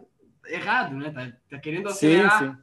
[0.48, 1.12] errado, né?
[1.12, 2.40] Tá, tá querendo Sim, acelerar.
[2.40, 2.56] sim.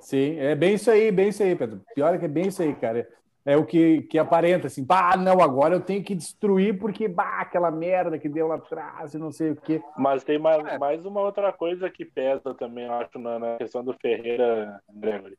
[0.00, 1.82] Sim, é bem isso aí, bem isso aí, Pedro.
[1.94, 3.08] Pior é que é bem isso aí, cara.
[3.46, 7.40] É o que, que aparenta, assim, bah, não, agora eu tenho que destruir porque, bah,
[7.40, 9.82] aquela merda que deu lá atrás e não sei o quê.
[9.98, 10.78] Mas tem mais, É.
[10.78, 15.36] mais uma outra coisa que pesa também, eu acho, na, na questão do Ferreira, Gregory.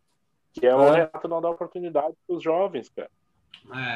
[0.53, 0.91] Que é o.
[0.91, 3.09] Renato não dar oportunidade para os jovens, cara.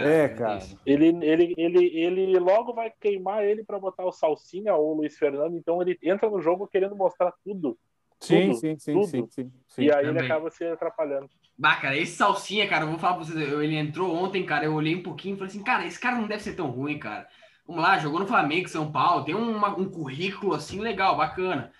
[0.02, 0.58] É, cara.
[0.58, 0.80] isso.
[0.86, 5.17] Ele, ele, ele, ele logo vai queimar ele para botar o Salsinha ou o Luiz
[5.17, 7.78] Fernando, então ele entra no jogo querendo mostrar tudo.
[8.22, 9.08] Sim, Tudo, sim, sim, tudo.
[9.08, 9.82] sim, sim, sim.
[9.84, 10.26] e aí ele também.
[10.26, 11.30] acaba se atrapalhando.
[11.58, 14.66] Bah, cara, esse Salsinha, cara, eu vou falar pra vocês, eu- ele entrou ontem, cara,
[14.66, 16.98] eu olhei um pouquinho e falei assim, cara, esse cara não deve ser tão ruim,
[17.00, 17.28] cara.
[17.66, 21.72] Vamos lá, jogou no Flamengo, São Paulo, tem uma- um currículo assim legal, bacana.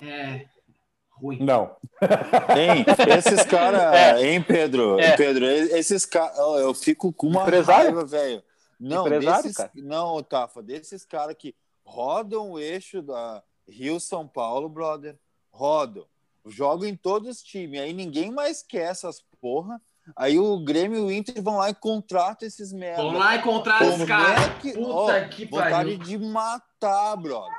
[0.00, 0.46] É.
[1.10, 1.38] Ruim.
[1.42, 1.74] Não.
[2.54, 2.84] Tem
[3.18, 4.22] esses caras, É.
[4.24, 5.00] hein, Pedro?
[5.00, 5.16] É.
[5.16, 7.86] Pedro, esses caras, eu fico com uma Empresário?
[7.86, 8.42] raiva, velho.
[8.78, 9.70] Não, Empresário, desses, cara.
[9.74, 15.16] não, Tafa, desses caras que rodam o eixo da Rio São Paulo, brother,
[15.58, 16.04] rodam,
[16.46, 19.80] jogam em todos os times, aí ninguém mais quer essas porra.
[20.16, 23.02] Aí o Grêmio e o Inter vão lá e contratam esses merda.
[23.02, 24.40] Vamos lá e contrata Como esse cara.
[24.40, 25.98] é que- Puta ó, que Vontade pariu.
[25.98, 27.52] de matar, brother.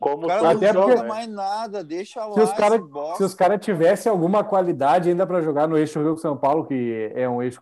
[0.00, 1.08] Como O cara não Até joga porque- né?
[1.08, 5.78] mais nada, deixa lá Se os caras cara tivessem alguma qualidade ainda para jogar no
[5.78, 7.60] eixo Rio São Paulo, que é um eixo.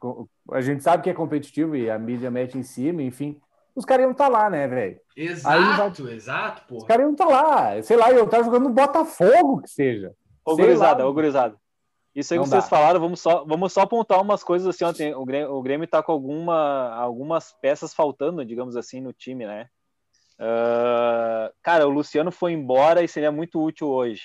[0.51, 3.39] A gente sabe que é competitivo e a mídia mete em cima, enfim.
[3.81, 5.01] Os caras iam estar lá, né, velho?
[5.17, 6.87] Exato, exato, Os porra.
[6.87, 7.83] caras iam estar lá.
[7.83, 10.13] Sei lá, eu estar jogando no Botafogo, que seja.
[10.45, 11.57] Ô, gurizada, ô, gurizada.
[12.15, 12.69] Isso aí Não que vocês dá.
[12.71, 15.87] falaram, vamos só, vamos só apontar umas coisas assim, ó, tem- o, Grêmio, o Grêmio
[15.89, 19.69] tá com alguma, algumas peças faltando, digamos assim, no time, né?
[20.39, 24.23] Ah, cara, o Luciano foi embora e seria muito útil hoje.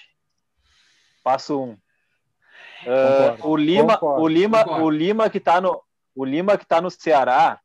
[1.23, 1.77] Passo um.
[2.87, 4.85] Ah, Concordo, o Lima, concordo, o Lima, concordo.
[4.85, 5.81] o Lima que tá no,
[6.15, 7.59] o Lima que tá no Ceará,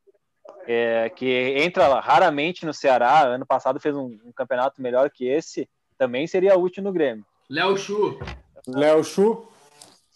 [0.73, 5.69] é, que entra raramente no Ceará, ano passado fez um, um campeonato melhor que esse,
[5.99, 7.27] também seria útil no Grêmio.
[7.49, 8.21] Léo Chu.
[8.69, 9.49] Léo Chu.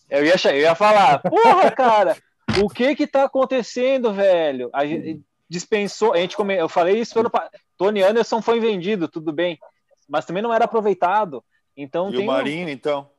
[0.08, 2.16] Eu ia, eu ia falar, porra, cara,
[2.62, 4.70] o que que tá acontecendo, velho?
[4.72, 7.32] A gente dispensou, a gente come, eu falei isso ano
[7.76, 9.58] Tony Anderson foi vendido, tudo bem,
[10.08, 11.42] mas também não era aproveitado.
[11.76, 13.10] Então E tem o um- Marinho, então?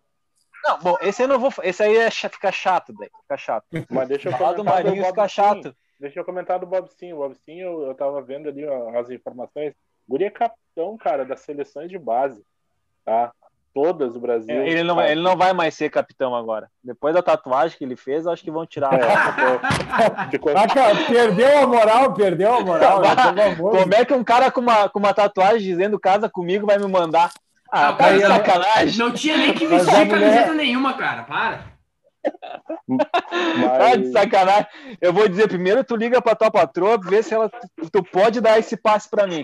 [0.63, 3.65] Não, bom, esse eu não vou, esse aí é, fica chato, daí, fica chato.
[3.89, 5.75] Mas deixa eu Falar do Marinho fica chato.
[5.99, 7.13] Deixa eu comentar do Bob Sim.
[7.13, 8.63] O Bob Sim, eu, eu tava vendo ali
[8.97, 9.73] as informações.
[10.07, 12.41] O Guri é capitão, cara, das seleções de base,
[13.03, 13.31] tá?
[13.73, 14.55] Todas do Brasil.
[14.55, 15.09] É, Ele não, Tá?
[15.09, 16.69] ele não vai mais ser capitão agora.
[16.81, 18.93] Depois da tatuagem que ele fez, eu acho que vão tirar.
[18.93, 20.65] É, ficou, Ah,
[21.07, 23.01] perdeu a moral, perdeu a moral.
[23.01, 23.55] né?
[23.55, 26.87] Como é que um cara com uma, com uma tatuagem dizendo casa comigo vai me
[26.87, 27.31] mandar?
[27.69, 28.97] Ah, Não, cara, sacanagem.
[28.99, 31.23] Não tinha nem que vestir a mulher- camiseta nenhuma, cara.
[31.23, 31.74] Para.
[32.25, 34.67] Tá de mas, sacanagem.
[35.01, 38.59] Eu vou dizer, primeiro tu liga pra tua patroa, vê se ela tu pode dar
[38.59, 39.43] esse passe pra mim.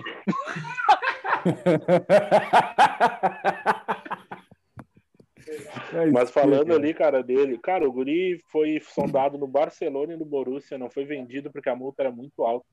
[6.12, 10.78] mas falando ali, cara, dele, cara, o Guri foi sondado no Barcelona e no Borussia,
[10.78, 12.66] não foi vendido porque a multa era muito alta.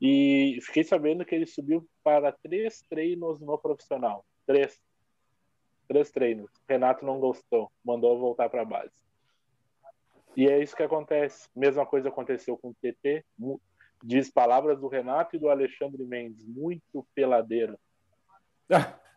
[0.00, 4.24] E fiquei sabendo que ele subiu para três treinos no profissional.
[4.46, 4.80] Três.
[5.88, 6.50] Três treinos.
[6.68, 8.92] Renato não gostou, mandou voltar para a base.
[10.38, 11.48] E é isso que acontece.
[11.56, 13.24] Mesma coisa aconteceu com o TT.
[14.04, 16.46] Diz palavras do Renato e do Alexandre Mendes.
[16.46, 17.76] Muito peladeiro.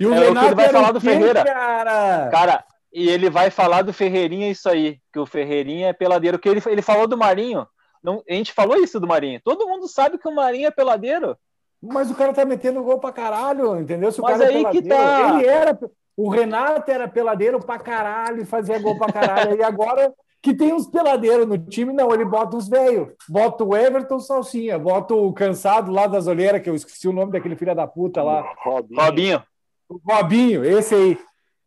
[0.00, 1.44] E o É o que Renato ele vai falar o do Ferreira.
[1.44, 2.30] Cara?
[2.30, 6.38] Cara, e ele vai falar do Ferreirinha isso aí, que o Ferreirinha é peladeiro.
[6.38, 7.66] Que ele, ele falou do Marinho.
[8.00, 9.40] Não, a gente falou isso do Marinho.
[9.42, 11.36] Todo mundo sabe que o Marinho é peladeiro.
[11.82, 14.12] Mas o cara tá metendo gol pra caralho, entendeu?
[14.12, 15.34] Se o Mas cara é aí que peladeiro, tá.
[15.34, 15.78] ele era.
[16.16, 19.56] O Renato era peladeiro pra caralho fazia gol pra caralho.
[19.58, 23.08] e agora que tem uns peladeiros no time, não, ele bota uns velhos.
[23.28, 27.32] Bota o Everton Salsinha, bota o cansado lá das olheiras, que eu esqueci o nome
[27.32, 28.54] daquele filho da puta lá.
[28.62, 29.00] Robinho.
[29.00, 29.42] Robinho.
[29.88, 31.18] O Robinho, esse aí.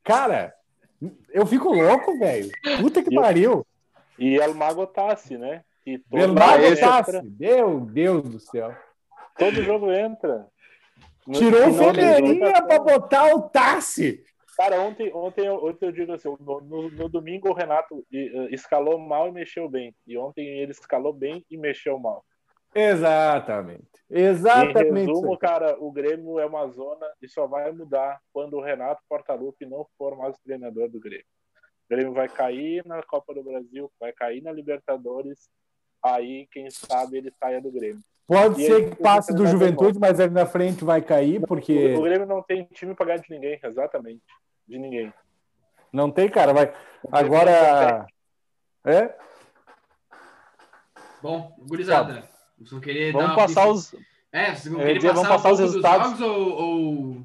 [0.04, 0.54] Cara,
[1.34, 2.50] eu fico louco, velho.
[2.80, 3.68] Puta que E eu- pariu.
[4.18, 5.64] E El Mago Tassi, né?
[5.84, 7.22] Que todo, esse- Tassi.
[7.40, 8.74] Meu Deus do céu.
[9.38, 10.46] todo jogo entra.
[11.26, 14.24] No Tirou o Ferreirinha pra botar o Tassi.
[14.58, 18.48] Cara, ontem, ontem, eu- ontem eu digo assim, no, no- no domingo o Renato eh,
[18.52, 19.96] escalou mal e mexeu bem.
[20.06, 22.24] E ontem ele escalou bem e mexeu mal.
[22.74, 23.88] Exatamente.
[24.10, 24.80] Em Exatamente.
[24.80, 29.02] isso resumo, cara, o Grêmio é uma zona e só vai mudar quando o Renato
[29.10, 31.26] Portaluppi não for mais o treinador do Grêmio.
[31.86, 35.50] O Grêmio vai cair na Copa do Brasil, vai cair na Libertadores.
[36.04, 38.02] Aí, quem sabe, ele saia do Grêmio.
[38.32, 41.96] Pode E ser que passe do o Juventude, mas ali na frente vai cair, porque
[41.96, 44.22] o Grêmio não tem time pra ganhar de ninguém, exatamente.
[44.66, 45.14] De ninguém.
[45.92, 46.54] não tem, cara.
[46.54, 46.74] Vai.
[47.12, 48.06] Agora.
[48.86, 49.14] É?
[51.22, 52.24] Bom, gurizada.
[52.58, 54.02] Vocês vão querer Vamos dar uma passar pince- os.
[54.32, 56.10] É, vocês vão ia querer dizer, passar, vamos passar os resultados.
[56.12, 57.18] dos jogos ou, ou-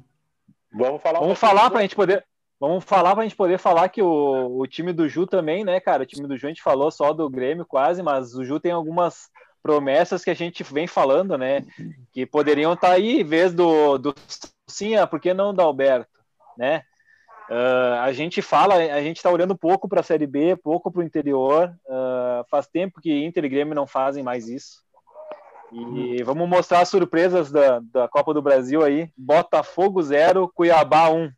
[0.73, 2.25] Vamos falar Vamos falar do- pra gente poder.
[2.59, 6.03] Vamos falar pra gente poder falar que o, o time do Ju também, né, cara?
[6.03, 8.71] O time do Ju a gente falou só do Grêmio quase, mas o Ju tem
[8.71, 9.29] algumas
[9.67, 11.65] promessas que a gente vem falando, né?
[12.13, 14.15] Que poderiam estar aí, em vez do, do
[14.65, 16.09] Sim, por que não do Alberto,
[16.57, 16.83] né?
[17.49, 21.01] Ah, a gente fala, a gente tá olhando pouco para a Série B, pouco para
[21.01, 21.73] o interior.
[21.89, 24.85] Ah, faz tempo que Inter e Grêmio não fazem mais isso.
[25.69, 29.09] E vamos mostrar as surpresas da, da Copa do Brasil aí.
[29.17, 31.29] Botafogo 0, Cuiabá 1.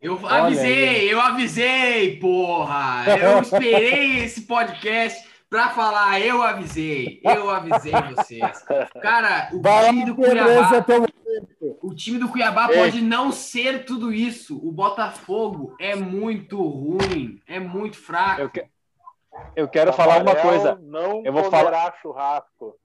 [0.00, 3.04] Eu Olha avisei, eu avisei, porra!
[3.18, 8.64] Eu esperei esse podcast pra falar, eu avisei, eu avisei vocês.
[9.02, 11.06] Cara, o Vai time do Cuiabá, até o-
[11.82, 12.78] o time do Cuiabá Ei.
[12.78, 14.56] pode não ser tudo isso.
[14.66, 18.40] O Botafogo é muito ruim, é muito fraco.
[18.42, 18.66] Eu, que-
[19.54, 20.78] eu quero falar uma coisa.
[20.82, 22.76] Não Eu vou comerá churrasco.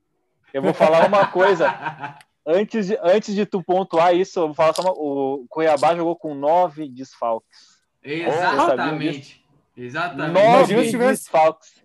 [0.54, 1.66] Eu vou falar uma coisa.
[2.44, 6.16] Antes de, antes de tu pontuar isso, eu vou falar só uma, o Cuiabá jogou
[6.16, 7.80] com nove desfalques.
[8.04, 9.46] Exatamente.
[9.78, 10.34] Exatamente.
[10.34, 11.81] Nove desfalques.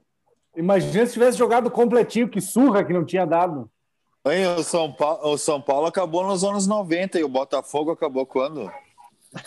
[0.57, 3.71] Imagina se tivesse jogado completinho, que surra que não tinha dado.
[4.27, 8.25] Hein, o, São Paulo, o São Paulo acabou nos anos 90 e o Botafogo acabou
[8.27, 8.71] quando?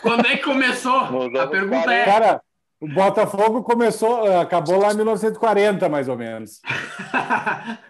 [0.02, 0.96] Quando é que começou?
[1.40, 2.06] A pergunta é.
[2.06, 2.42] Cara,
[2.80, 6.62] o Botafogo começou, eh, acabou lá em 1940, mais ou menos.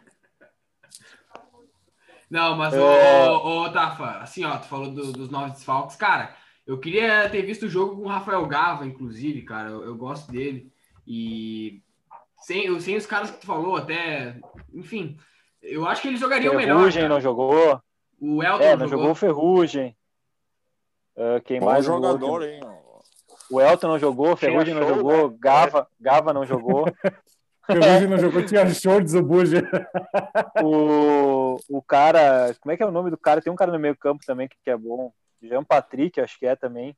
[2.30, 3.30] Não, mas, É.
[3.32, 5.96] ô, Tafa, assim, ó, tu falou do- dos nove desfalques.
[5.96, 9.70] Cara, eu queria ter visto o jogo com o Rafael Gava, inclusive, cara.
[9.70, 10.72] Eu, eu gosto dele.
[11.08, 11.82] E
[12.42, 14.36] sem, sem os caras que tu falou, até.
[14.74, 15.18] Enfim,
[15.62, 16.78] eu acho que eles jogariam melhor.
[16.78, 17.82] Ferrugem não jogou.
[18.22, 19.00] O Elton É, não jogou.
[19.00, 19.96] jogou Ferrugem.
[21.18, 21.86] Ah, quem Bom mais?
[21.86, 22.60] jogador, hein?
[23.52, 25.38] O Elton não jogou, Ferrugem não show, jogou, né?
[25.40, 26.86] Gava, Gava não jogou.
[27.66, 29.68] Ferrugem não jogou, tinha show de Zubuja.
[30.64, 33.42] o, o cara, como é que é o nome do cara?
[33.42, 35.12] Tem um cara no meio campo também que, que é bom.
[35.42, 36.96] Jean Patrick, acho que é também.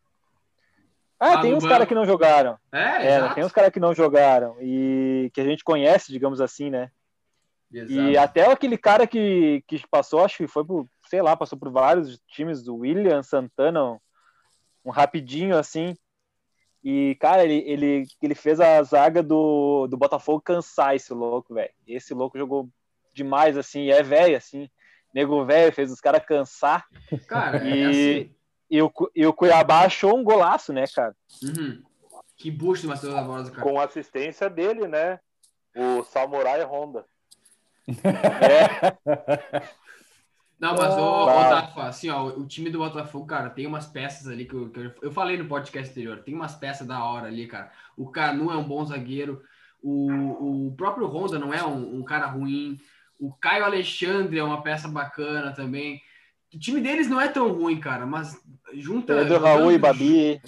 [1.23, 2.57] Ah, Ah, tem uns caras que não jogaram.
[2.71, 6.71] É, É, tem uns caras que não jogaram e que a gente conhece, digamos assim,
[6.71, 6.89] né?
[7.71, 8.09] Exato.
[8.09, 11.71] E até aquele cara que, que passou, acho que foi por, sei lá, passou por
[11.71, 13.99] vários times do William Santana,
[14.83, 15.95] um, rapidinho assim.
[16.83, 21.71] E, cara, ele, ele, ele fez a zaga do, do Botafogo cansar esse louco, velho.
[21.87, 22.67] Esse louco jogou
[23.13, 24.67] demais, assim, e é velho, assim.
[25.13, 26.83] Nego velho fez os caras cansar.
[27.27, 27.83] Cara, é E,
[28.23, 28.35] assim.
[28.71, 31.13] E, o, e o Cuiabá achou um golaço, né, cara?
[31.43, 31.83] Uhum.
[32.37, 33.61] Que busto do Matheus Barbosa, cara.
[33.61, 35.19] Com assistência dele, né?
[35.75, 37.05] O Samurai Honda.
[40.57, 41.49] Não, mas, ô, ô, Ah.
[41.49, 44.79] Tafa, assim, ó, o time do Botafogo, cara, tem umas peças ali que eu, que
[44.79, 47.71] eu, eu falei no podcast anterior, tem umas peças da hora ali, cara.
[47.97, 49.43] O Canu é um bom zagueiro,
[49.81, 52.79] o, o próprio Honda não é um, um cara ruim,
[53.19, 56.01] o Caio Alexandre é uma peça bacana também.
[56.53, 58.37] O time deles não é tão ruim, cara, mas
[58.73, 59.13] junta.
[59.15, 60.41] Pedro jogando- Raul e Babi.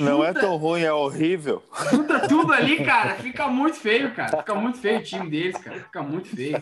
[0.00, 1.62] Não é Junta- tão ruim, é horrível.
[1.90, 4.38] Junta tudo ali, cara, fica muito feio, cara.
[4.38, 5.78] Fica muito feio o time deles, cara.
[5.80, 6.60] Fica muito feio.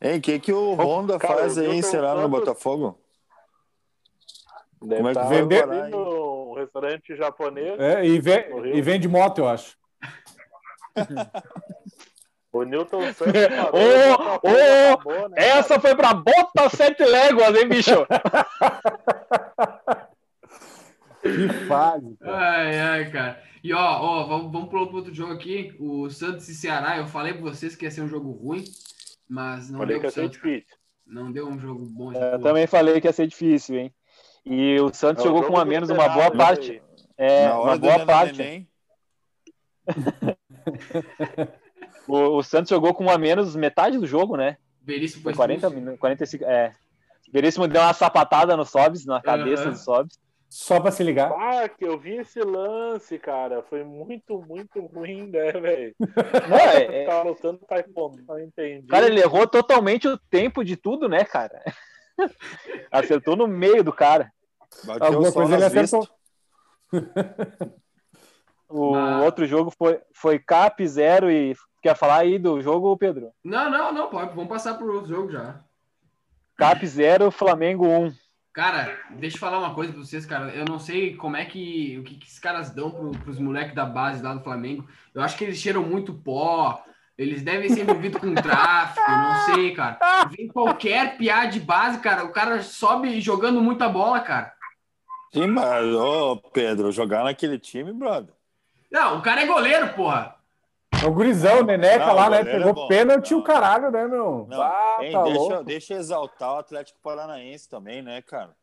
[0.00, 2.98] Hein, o que, que o Honda Cara, faz aí, Milton será, no Botafogo?
[4.80, 7.78] Deve Como é que estar vender- ali no restaurante japonês.
[7.80, 8.44] É, e, vem,
[8.76, 9.76] e vem de moto, eu acho.
[12.52, 13.32] O Newton Santos.
[13.72, 13.78] Ô,
[14.48, 18.06] ô, acabou, né, Essa foi pra bota sete léguas, hein, bicho?
[21.22, 22.16] Que fase.
[22.18, 22.36] cara.
[22.36, 23.40] Ai, ai, cara.
[23.62, 25.72] E ó, ó, vamos, vamos pro outro jogo aqui.
[25.78, 26.98] O Santos e Ceará.
[26.98, 28.64] Eu falei pra vocês que ia ser um jogo ruim,
[29.28, 30.30] mas não Falei deu que ia ser cara.
[30.32, 30.76] difícil.
[31.06, 32.10] Não deu um jogo bom.
[32.10, 32.40] de Eu boa.
[32.40, 33.94] também falei que ia ser difícil, hein?
[34.44, 36.82] E o Santos É jogou jogo com a menos uma boa Senado, parte.
[37.16, 38.68] É, uma boa parte.
[42.08, 44.56] O, o Santos jogou com um a menos metade do jogo, né?
[44.82, 45.76] Veríssimo Foi foi 40 expulso.
[45.76, 46.44] minutos, 45.
[46.44, 46.72] É.
[47.32, 49.72] Veríssimo deu uma sapatada no Sobs, na cabeça Aham.
[49.72, 50.18] do Sobs.
[50.50, 51.32] Só pra se ligar.
[51.32, 53.62] Ah, que eu vi esse lance, cara.
[53.62, 55.94] Foi muito, muito ruim, né, velho?
[56.50, 58.86] Não, é- é- Tava lutando taekwondo, não entendi.
[58.86, 61.62] Cara, ele errou totalmente o tempo de tudo, né, cara?
[62.92, 64.30] Acertou no meio do cara.
[64.84, 66.06] bateu Alguma só coisa ele acertou.
[68.68, 71.54] O Mas- outro jogo foi, foi Cap 0 e.
[71.82, 73.32] Quer falar aí do jogo, Pedro?
[73.42, 74.32] Não, não, não, pode.
[74.36, 75.60] Vamos passar pro outro jogo já.
[76.56, 78.12] Cap 0, Flamengo 1.
[78.52, 80.54] Cara, deixa eu falar uma coisa pra vocês, cara.
[80.54, 81.98] Eu não sei como é que.
[81.98, 84.86] O que, que esses caras dão pro, pros moleques da base lá do Flamengo.
[85.12, 86.84] Eu acho que eles cheiram muito pó.
[87.18, 89.98] Eles devem ser envolvidos com tráfico, não sei, cara.
[90.30, 92.24] Vem qualquer piada de base, cara.
[92.24, 94.52] O cara sobe jogando muita bola, cara.
[95.32, 98.34] Sim, mas, ô, Pedro, jogar naquele time, brother.
[98.90, 100.41] Não, o cara é goleiro, porra.
[101.06, 102.40] O gurizão, o Neneca Não, lá, o né?
[102.40, 102.86] é Pegou bom.
[102.88, 103.40] pênalti Não.
[103.40, 104.46] o caralho, né, meu?
[104.48, 105.64] Não, Ah, Hein, tá deixa, louco.
[105.64, 108.54] deixa eu exaltar o Atlético Paranaense também, né, cara?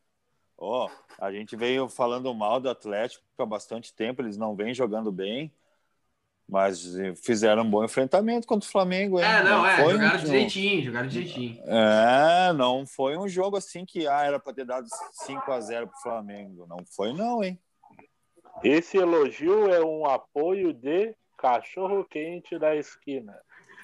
[0.56, 5.10] Ó, a gente veio falando mal do Atlético há bastante tempo, eles não vêm jogando
[5.12, 5.52] bem,
[6.48, 6.82] mas
[7.22, 9.24] fizeram um bom enfrentamento contra o Flamengo, hein?
[9.26, 9.76] É, não, é.
[9.82, 11.62] foi Jogaram um- direitinho, jogaram direitinho.
[11.64, 15.88] É, não foi um jogo assim que ah, era para ter dado 5 a 0
[15.88, 16.66] pro Flamengo.
[16.66, 17.58] Não foi não, hein?
[18.64, 23.34] Esse elogio é um apoio de cachorro quente da esquina.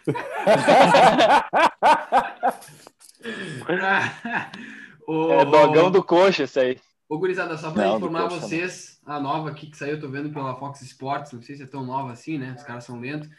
[5.07, 6.78] o, É dogão do coxa, isso aí.
[7.09, 10.30] Ô, gurizada, só pra Não, informar vocês, a nova aqui que saiu, eu tô vendo
[10.30, 12.54] pela Fox Sports, não sei se é tão nova assim, né?
[12.57, 13.30] Os caras são lentos.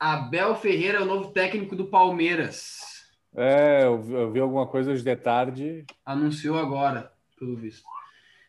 [0.00, 2.80] Abel Ferreira é o novo técnico do Palmeiras.
[3.36, 5.84] É, eu vi, eu vi alguma coisa hoje de tarde.
[6.04, 7.86] Anunciou agora, pelo visto.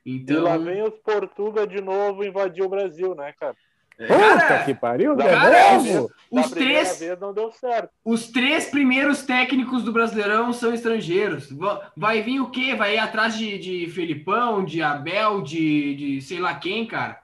[0.06, 3.56] E Então, lá vem os Portuga de novo invadir o Brasil, né, cara?
[3.98, 6.12] É, Puta cara, que pariu, cara, novo!
[6.32, 7.90] Da os três, vez não deu certo.
[8.04, 11.50] os três primeiros técnicos do Brasileirão são estrangeiros.
[11.52, 12.76] Va- Vai vir o quê?
[12.76, 17.22] Vai ir atrás de, de Felipão, de Abel, de, de sei lá quem, cara?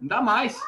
[0.00, 0.60] Não dá mais.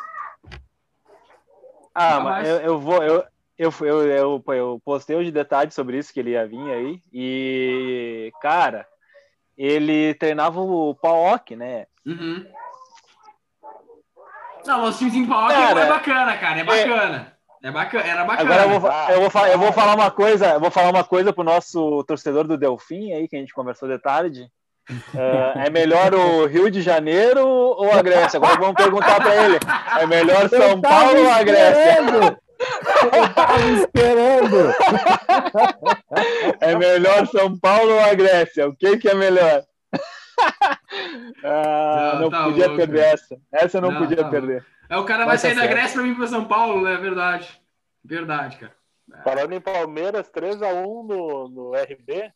[1.94, 2.48] Ah, Nunca mais.
[2.48, 3.02] mas eu, eu vou.
[3.02, 3.24] Eu,
[3.56, 7.00] eu, eu, eu, eu postei hoje detalhes sobre isso que ele ia vir aí.
[7.12, 8.84] E, cara,
[9.56, 11.86] ele treinava o Paok, né?
[12.04, 12.44] Uhum.
[14.66, 16.60] Não, mas o timezinho do Paok Cara, é bacana, cara.
[16.60, 17.32] É bacana.
[17.62, 18.04] É bacana.
[18.04, 18.50] Era bacana.
[18.54, 20.90] Agora eu vou, fa- eu, vou, fa- eu vou falar uma coisa, eu vou falar
[20.90, 24.48] uma coisa pro nosso torcedor do Delfim aí, que a gente conversou de tarde.
[25.14, 28.36] É, é melhor o Rio de Janeiro ou a Grécia?
[28.36, 29.58] Agora vamos perguntar para ele.
[29.98, 31.90] É melhor São Paulo ou a Grécia?
[32.00, 32.36] esperando!
[33.12, 34.74] Eu tava esperando!
[36.60, 38.68] É melhor São Paulo ou a Grécia?
[38.68, 39.62] O que, que é melhor?
[41.42, 42.76] Ah, Não, não tá podia louco.
[42.78, 43.36] perder essa.
[43.52, 44.64] Essa eu não, Não, podia tá perder.
[44.88, 45.72] É, o cara vai Mas tá sair da certo.
[45.74, 46.94] Grécia pra vir pra São Paulo, né?
[46.94, 47.60] É verdade.
[48.04, 48.72] Verdade, cara.
[49.22, 52.32] Falando em Palmeiras, 3x1 no, no RB.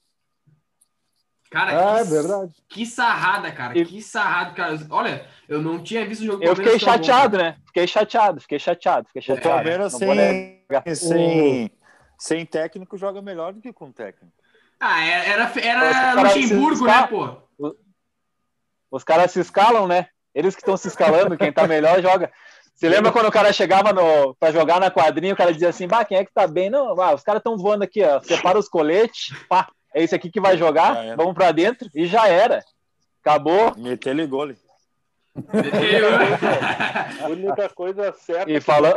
[1.50, 2.52] Cara, Ah, é que, verdade.
[2.68, 3.78] que sarrada, cara.
[3.78, 4.76] E- Que sarrado, cara.
[4.90, 7.56] Olha, eu não tinha visto o jogo Eu fiquei tão bom, chateado, né?
[7.66, 9.48] Fiquei chateado, fiquei chateado, fiquei O chateado.
[9.48, 10.62] Palmeiras sem,
[10.94, 11.70] sem,
[12.18, 14.30] sem técnico joga melhor do que com técnico.
[14.78, 17.36] Ah, era, era, era caras Luxemburgo, né, pô?
[18.90, 20.06] Os caras se escalam, né?
[20.34, 22.30] Eles que estão se escalando, quem tá melhor joga.
[22.74, 25.88] Você lembra quando o cara chegava no, pra jogar na quadrinha, o cara dizia assim,
[25.88, 26.70] bah, quem é que tá bem?
[26.70, 28.20] Não, ah, os caras estão voando aqui, ó.
[28.20, 32.28] Separa os coletes, pá, é esse aqui que vai jogar, vamos pra dentro, e já
[32.28, 32.62] era.
[33.20, 33.74] Acabou.
[33.76, 34.56] Meter-lhe gole.
[37.22, 38.94] A única coisa certa E que fala-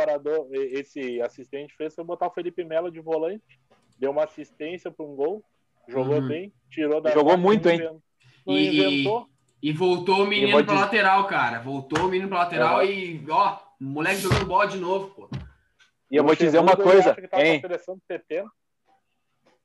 [0.52, 3.60] e- esse assistente fez foi botar o Felipe Melo de volante,
[3.98, 5.42] deu uma assistência para um gol,
[5.88, 6.28] jogou Uhum.
[6.28, 7.80] bem, tirou da Jogou muito, hein?
[8.46, 9.26] Não E- inventou.
[9.62, 11.60] E voltou o menino pra dizer- lateral, cara.
[11.60, 12.84] Voltou o menino pra lateral Uhum.
[12.84, 15.28] e, ó, o moleque jogando bola de novo, pô.
[16.10, 17.62] E eu vou te dizer uma coisa, tá hein?
[18.06, 18.50] 70.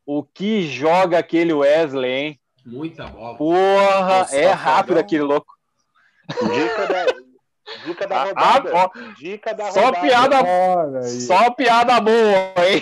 [0.06, 2.40] O que joga aquele Wesley, hein?
[2.66, 3.38] Muita bola.
[3.38, 5.54] Porra, Nossa, é tá rápido aquele louco.
[6.30, 7.06] Dica da,
[7.86, 8.72] dica da Ah, rodada.
[8.74, 10.02] ó, dica da só rodada.
[10.08, 12.16] piada, só piada boa,
[12.66, 12.82] hein?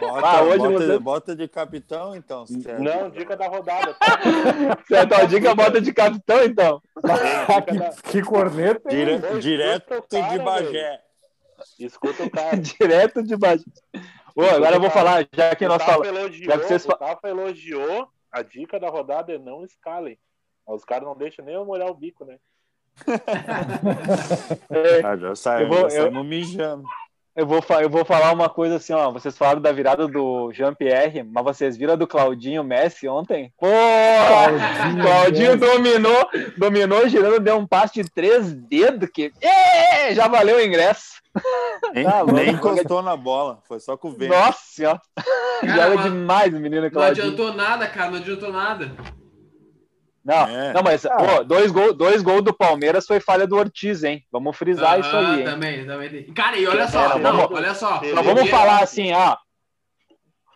[0.00, 2.46] Bota, Ah, hoje bota, você- bota de capitão, então.
[2.46, 2.82] certo?
[2.82, 3.96] Não, dica da rodada.
[4.88, 6.82] Certo, a dica bota de capitão, então.
[7.02, 7.62] Ah,
[8.02, 9.18] que, que corneta, hein?
[9.18, 11.00] Dire- direto dois cara, de Bagé.
[11.78, 12.56] Escuta o cara.
[12.60, 13.64] Direto de baixo.
[14.34, 16.36] Ô, agora eu vou falar, já que o nós falamos.
[16.36, 20.18] já que vocês o fa- Tafa elogiou, a dica da rodada é não escalem.
[20.66, 22.36] Os caras não deixam nem eu molhar o bico, né?
[25.04, 26.84] Ah, já Eu vou- já eu- mijando.
[27.34, 29.12] Eu vou, eu vou falar uma coisa assim, ó.
[29.12, 33.52] Vocês falaram da virada do Jean-Pierre, mas vocês viram do Claudinho Messi ontem?
[33.58, 34.48] Porra!
[34.48, 39.30] Claudinho Claudinho dominou, dominou, girando, deu um passe de três dedos que.
[40.14, 41.16] Já valeu o ingresso.
[41.92, 44.30] Nem, Tá nem encostou na bola, foi só com o vento.
[44.30, 45.02] Nossa senhora.
[45.60, 47.26] Cara, Joga mas demais o menino Não Claudinho.
[47.26, 48.10] adiantou nada, cara.
[48.12, 48.92] Não adiantou nada.
[50.26, 50.72] Não, É.
[50.72, 51.16] não, mas Ah.
[51.16, 54.24] pô, dois gols dois gol do Palmeiras foi falha do Ortiz, hein?
[54.32, 55.44] Vamos frisar isso Aham, aí, hein?
[55.44, 56.24] Também, também.
[56.34, 57.10] Cara, e olha É, só.
[57.10, 57.98] não, Não, vamos- olha só.
[57.98, 59.36] Primeiro- vamos falar assim, ó.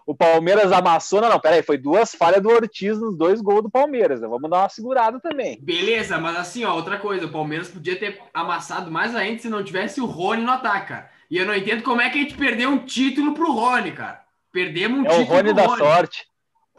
[0.06, 3.70] O Palmeiras amassou, não, não, peraí, foi duas falhas do Ortiz nos dois gols do
[3.70, 4.20] Palmeiras.
[4.20, 4.26] né?
[4.26, 5.56] Vamos dar uma segurada também.
[5.62, 9.62] Beleza, mas assim, ó, outra coisa, o Palmeiras podia ter amassado mais ainda se não
[9.62, 11.10] tivesse o Rony no ataque, cara.
[11.30, 14.20] E eu não entendo como é que a gente perdeu um título pro Rony, cara.
[14.52, 16.26] Perdemos um É o título Rony pro da sorte.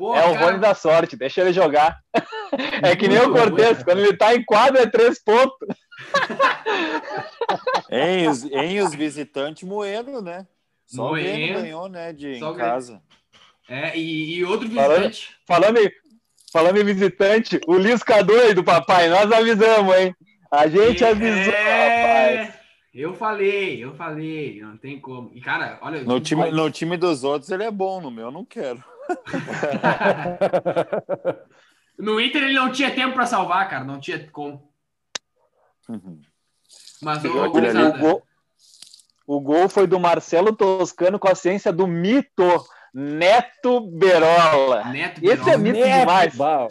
[0.01, 1.99] Pô, É o cara, Rony da sorte, deixa ele jogar.
[2.83, 5.55] É que nem o Cortez, quando ele tá em quadra é três pontos.
[7.89, 10.45] Em os, em os visitantes moeram, né?
[10.87, 11.23] Só o Moendo.
[11.29, 12.11] Grêmio ganhou, né?
[12.11, 13.01] De, Só o em casa.
[13.69, 15.29] É, e, e outro Falando- visitante.
[15.47, 15.91] Falando em,
[16.51, 20.15] falando em visitante, o Lisca doido, papai, nós avisamos, hein?
[20.51, 22.61] A gente avisou, É, rapaz.
[22.93, 25.31] Eu falei, eu falei, não tem como.
[25.33, 26.03] E, cara, olha.
[26.03, 28.83] No time, no time dos outros ele é bom, no meu eu não quero.
[31.97, 34.69] No Inter ele não tinha tempo pra salvar, cara, não tinha como.
[37.01, 38.23] Mas, ô, Aquele ali, O gol,
[39.27, 42.43] o gol foi do Marcelo Toscano com a ciência do mito
[42.93, 44.85] Neto Berola.
[44.85, 45.57] Neto Esse é Berola.
[45.57, 46.35] mito Neto, demais.
[46.35, 46.67] bah,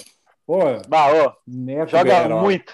[0.47, 0.59] Pô,
[0.89, 2.43] Bah, ô, Neto joga Berola.
[2.43, 2.73] muito.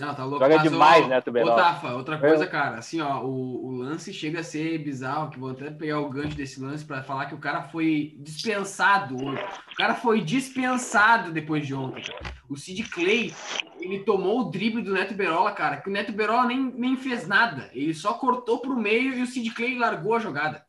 [0.00, 0.44] Não, tá louco.
[0.44, 1.56] Joga Mas, demais, ô, Neto Ô, Berola.
[1.56, 5.50] Tafa, outra coisa, cara, assim, ó, o, o lance chega a ser bizarro, que vou
[5.50, 9.42] até pegar o gancho desse lance pra falar que o cara foi dispensado hoje.
[9.72, 12.34] O cara foi dispensado depois de ontem, cara.
[12.48, 13.32] O Sid Clay,
[13.80, 17.26] ele tomou o drible do Neto Berola, cara, que o Neto Berola nem, nem fez
[17.26, 17.70] nada.
[17.72, 20.64] Ele só cortou pro meio e o Sid Clay largou a jogada.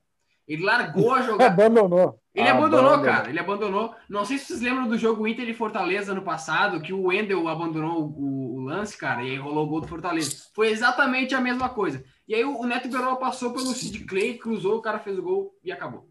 [0.47, 1.53] Ele largou a jogada.
[1.53, 2.19] Abandonou.
[2.39, 3.05] Ele abandonou, Abandonou.
[3.15, 3.29] cara.
[3.29, 3.95] Ele abandonou.
[4.07, 7.47] Não sei se vocês lembram do jogo Inter e Fortaleza no passado, que o Wendel
[7.47, 10.43] abandonou o, o lance, cara, e aí rolou o gol do Fortaleza.
[10.53, 12.03] Foi exatamente a mesma coisa.
[12.27, 15.23] E aí o, o Neto Berola passou pelo Sid Clay, cruzou, o cara fez o
[15.23, 16.07] gol e acabou.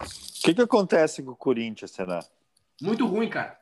[0.00, 0.04] O
[0.44, 2.20] que, que acontece com o Corinthians, será?
[2.82, 3.58] Muito ruim, cara.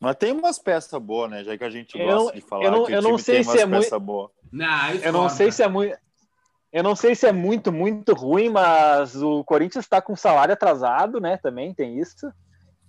[0.00, 1.42] Mas tem umas peças boas, né?
[1.42, 3.18] Já que a gente Eu gosta não- de falar eu não- que eu o não
[3.18, 4.30] sei tem se umas é muito- boas.
[4.52, 5.96] Não, Eu não sei se é muito.
[6.72, 11.18] Eu não sei se é muito, muito ruim, mas o Corinthians está com salário atrasado,
[11.20, 11.38] né?
[11.38, 12.30] Também tem isso.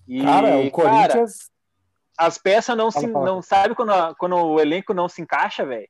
[0.08, 1.50] E, Cara, o cara, Corinthians.
[2.18, 3.02] as peças não se.
[3.02, 3.26] Fala, fala.
[3.26, 5.88] Não sabe quando, a- quando o elenco não se encaixa, velho?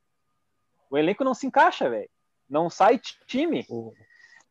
[0.91, 2.09] O elenco não se encaixa, velho.
[2.49, 3.65] Não sai ti- time.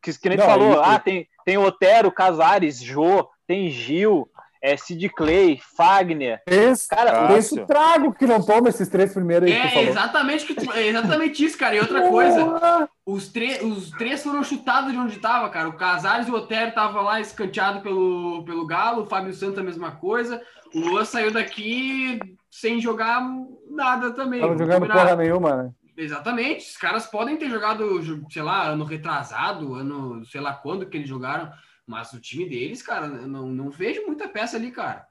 [0.01, 4.29] Que, que nem Não, falou, e- ah, tem, tem Otero, Casares, Jô, tem Gil,
[4.61, 6.41] é, Sid Clay, Fagner.
[6.45, 9.89] Esse, Cara, esse trago que não toma esses três primeiros aí que É falou.
[9.89, 11.75] exatamente, que tu- é exatamente isso, cara.
[11.75, 13.31] E outra coisa, os,
[13.63, 15.69] os três foram chutados de onde tava, cara.
[15.69, 19.63] O Casares e o Otero estavam lá escanteado pelo, pelo Galo, o Fábio Santos a
[19.63, 20.41] mesma coisa.
[20.73, 22.19] O Luan saiu daqui
[22.51, 23.21] sem jogar
[23.69, 24.39] nada também.
[24.41, 25.03] Tava vamos jogando combinar.
[25.05, 25.69] porra nenhuma, né?
[25.97, 26.69] Exatamente.
[26.69, 31.09] Os caras podem ter jogado, sei lá, ano retrasado, ano, sei lá quando que eles
[31.09, 31.49] jogaram,
[31.89, 35.07] mas o time deles, cara, eu não, não vejo muita peça ali, cara.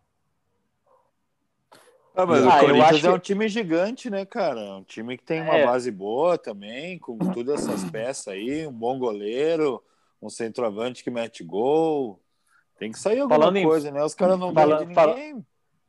[2.15, 4.61] Ah, mas Ah, o eu Corinthians acho é que- um time gigante, né, cara?
[4.77, 5.67] Um time que tem uma É.
[5.67, 9.83] base boa também, com todas essas peças aí, um bom goleiro,
[10.23, 12.21] um centroavante que mete gol.
[12.79, 14.05] Tem que sair alguma Falando em- coisa, né?
[14.05, 15.47] Os caras não Fala- ganham de fala- ninguém.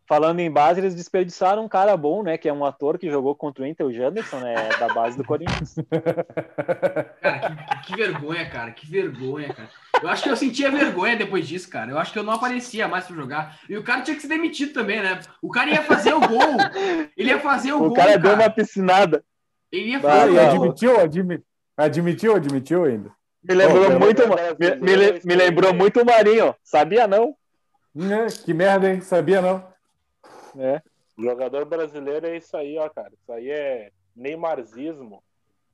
[0.10, 2.36] Falando em base, eles desperdiçaram um cara bom, né?
[2.36, 4.56] Que é um ator que jogou contra o Inter, o Janderson, né?
[4.80, 5.76] Da base do Corinthians.
[7.22, 7.40] Cara,
[7.84, 8.72] que, que vergonha, cara.
[8.72, 9.70] Que vergonha, cara.
[10.02, 11.92] Eu acho que eu sentia vergonha depois disso, cara.
[11.92, 13.60] Eu acho que eu não aparecia mais pra jogar.
[13.70, 15.20] E o cara tinha que ser demitido também, né?
[15.42, 16.58] O cara ia fazer o gol.
[17.16, 17.94] Ele ia fazer o, O gol.
[17.94, 19.24] cara cara deu uma piscinada.
[19.72, 20.30] Ele ia fazer vai.
[20.30, 20.64] o gol.
[20.64, 21.44] admitiu, admi-
[21.78, 23.12] admitiu, admitiu ainda.
[23.44, 26.56] Me lembrou Pô, muito, me, me, me lembrou muito o Marinho.
[26.64, 27.36] Sabia não?
[27.94, 28.28] Né?
[28.44, 29.02] Que merda, hein?
[29.02, 29.70] Sabia não?
[30.60, 30.82] É.
[31.18, 33.12] Jogador brasileiro é isso aí, ó, cara.
[33.14, 35.24] Isso aí é Neymarzismo.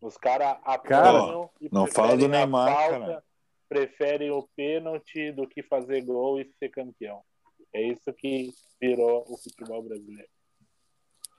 [0.02, 3.24] Os caras apanham e não preferem fala do a Neymar, falta, cara.
[3.68, 7.22] preferem o pênalti do que fazer gol e ser campeão.
[7.74, 10.30] É isso que virou o futebol brasileiro.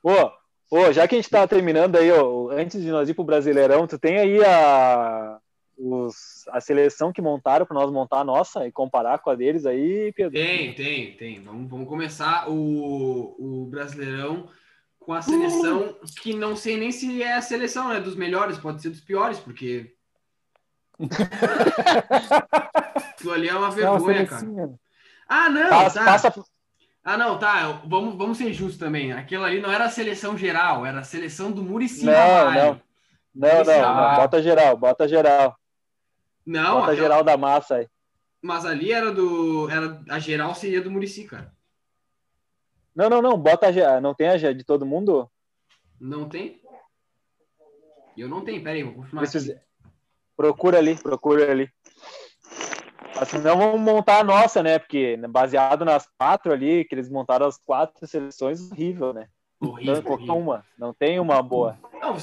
[0.03, 0.31] Ô,
[0.77, 3.87] ô, já que a gente tá terminando aí, ó, antes de nós ir pro Brasileirão,
[3.87, 5.39] tu tem aí a,
[5.77, 9.65] os, a seleção que montaram para nós montar a nossa e comparar com a deles
[9.65, 10.31] aí, Pedro?
[10.33, 11.41] Tem, tem, tem.
[11.41, 14.49] Vamos, vamos começar o, o Brasileirão
[14.99, 17.99] com a seleção que não sei nem se é a seleção, né?
[17.99, 19.93] Dos melhores, pode ser dos piores, porque.
[23.13, 24.41] Aquilo ali é uma vergonha, cara.
[24.41, 24.79] selecinha.
[25.29, 26.05] Ah, não, Passa, tá.
[26.05, 26.43] passa-
[27.03, 27.81] Ah, não, tá.
[27.85, 29.11] Vamos, vamos ser justos também.
[29.13, 32.81] Aquilo ali não era a seleção geral, era a seleção do Muricy Não, não, não,
[33.35, 35.55] não, não, bota geral, bota geral,
[36.47, 37.87] Não, bota aquela- geral da massa aí.
[38.41, 39.69] mas ali era do.
[39.69, 41.51] Era, a geral seria do Murici, cara.
[42.95, 43.71] Não, não, não, bota a
[44.01, 45.29] não tem a de todo mundo?
[45.99, 46.59] Não tem?
[48.17, 49.25] Eu não tenho, peraí, vou confirmar.
[49.25, 49.55] Aqui.
[50.35, 51.69] Procura ali, procura ali.
[53.15, 54.79] Mas senão vamos montar a nossa, né?
[54.79, 59.27] Porque baseado nas quatro ali, que eles montaram as quatro seleções, horrível, né?
[59.59, 60.37] Horrível, Não horrível.
[60.37, 61.77] uma, não tem uma boa.
[61.99, 62.15] Não,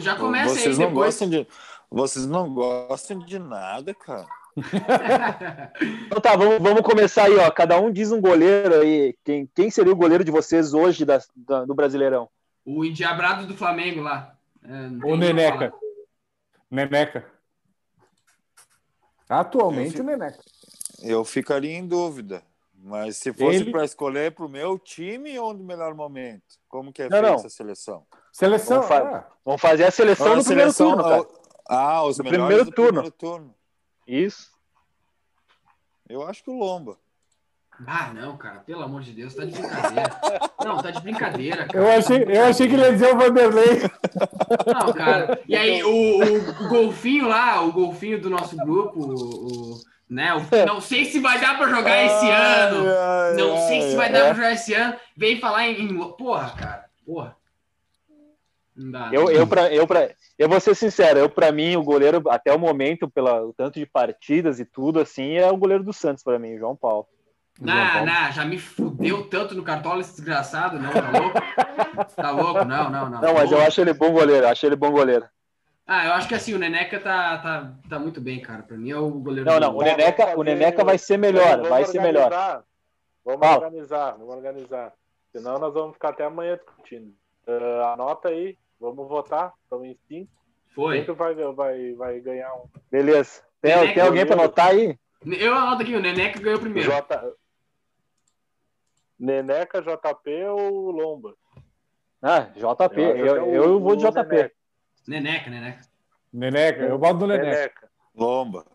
[0.00, 1.06] já começa Vocês aí não depois.
[1.06, 1.46] gostam de.
[1.92, 4.26] Vocês não gostam de nada, cara.
[6.06, 7.50] Então tá, vamos, vamos começar aí, ó.
[7.50, 9.16] Cada um diz um goleiro aí.
[9.24, 12.28] Quem, quem seria o goleiro de vocês hoje da, da- do Brasileirão?
[12.64, 14.36] o endiabrado do Flamengo lá.
[14.62, 15.72] É, O Neneca.
[16.70, 17.26] Neneca.
[19.28, 20.38] Atualmente o Neneca.
[21.02, 22.42] Eu ficaria em dúvida.
[22.84, 26.42] Mas se fosse Ele- para escolher para o meu time ou no melhor momento?
[26.68, 27.34] Como que é Não, feita não.
[27.36, 28.04] essa seleção?
[28.32, 28.82] Seleção.
[28.82, 31.41] Vamos fa- ah, Vamos fazer a seleção Ah, no primeiro seleção- turno, cara.
[31.72, 32.90] Ah, os melhores primeiro do turno.
[32.92, 33.54] primeiro turno.
[34.06, 34.50] Isso.
[36.08, 36.98] Eu acho que o Lomba.
[37.86, 40.10] Ah, não, cara, pelo amor de Deus, tá de brincadeira.
[40.62, 41.78] Não, tá de brincadeira, cara.
[41.84, 43.80] eu, achei, eu achei que ele ia dizer o Vanderlei.
[44.66, 45.40] Não, cara.
[45.48, 50.32] E aí, o, o- o golfinho lá, o golfinho do nosso grupo, o, o- né?
[50.34, 52.84] o- não sei se vai dar pra jogar esse ano.
[53.36, 54.94] Não sei se vai dar pra jogar esse ano.
[55.16, 55.82] Vem falar em.
[55.82, 56.84] em- Porra, cara.
[57.04, 57.36] Porra.
[58.74, 59.10] Dá.
[59.12, 59.30] Eu, não.
[59.30, 62.58] eu, pra, eu, pra, eu vou ser sincero, eu, pra mim, o goleiro, até o
[62.58, 66.38] momento, pela, o tanto de partidas e tudo, assim, é o goleiro do Santos, pra
[66.38, 67.06] mim, João Paulo.
[67.60, 70.78] Não, não, já me fudeu tanto no cartola esse desgraçado.
[70.78, 71.38] Não, tá louco?
[72.16, 72.64] Tá louco?
[72.64, 73.20] Não, não, não.
[73.20, 75.26] Não, mas eu acho ele bom goleiro, acho ele bom goleiro.
[75.86, 78.62] Ah, eu acho que assim, o Neneca tá, tá, tá muito bem, cara.
[78.62, 81.56] Pra mim é o goleiro Não, do- não, o Neneca, o Neneca vai ser melhor,
[81.56, 82.24] Vamos vai ser melhor.
[82.32, 82.64] organizar.
[83.24, 83.66] Vamos Fala.
[83.66, 84.92] organizar, vamos organizar.
[85.30, 87.12] Senão nós vamos ficar até amanhã discutindo.
[87.46, 89.52] Ah, anota aí, vamos votar.
[89.62, 90.30] Estamos em cinco.
[90.74, 90.98] Foi.
[90.98, 92.64] Sempre vai, vai, vai ganhar um.
[92.90, 93.42] Beleza.
[93.60, 94.42] Tem, Neneca, tem alguém pra goleiro.
[94.54, 94.98] anotar aí?
[95.38, 96.90] Eu anoto aqui, o Neneca ganhou primeiro.
[96.90, 97.32] J...
[99.18, 101.34] Neneca, JP ou Lomba?
[102.20, 102.60] Ah, JP.
[102.60, 104.18] Eu que Eu, é o- eu vou de JP.
[104.28, 104.52] Neneca.
[105.06, 105.80] Neneca, Neneca.
[106.32, 107.50] Neneca, eu boto no Neneca.
[107.50, 107.90] Neneca.
[108.14, 108.66] Lomba.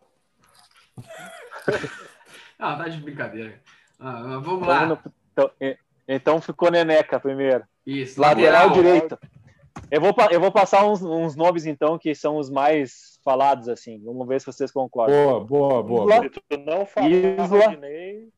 [2.60, 3.62] Ah, tá de brincadeira.
[4.00, 5.00] Ah, vamos Vamos lá.
[5.32, 5.52] então,
[6.08, 7.64] então ficou Neneca primeiro.
[7.86, 8.20] Isso.
[8.20, 8.72] Lateral Lateral.
[8.72, 9.20] direito.
[9.90, 14.02] Eu vou, eu vou passar uns, uns nomes, então, que são os mais falados, assim.
[14.04, 15.16] Vamos ver se vocês concordam.
[15.16, 16.30] Boa, boa, boa.
[16.30, 17.66] Tu não falar Isla.
[17.66, 18.30] Rodinei,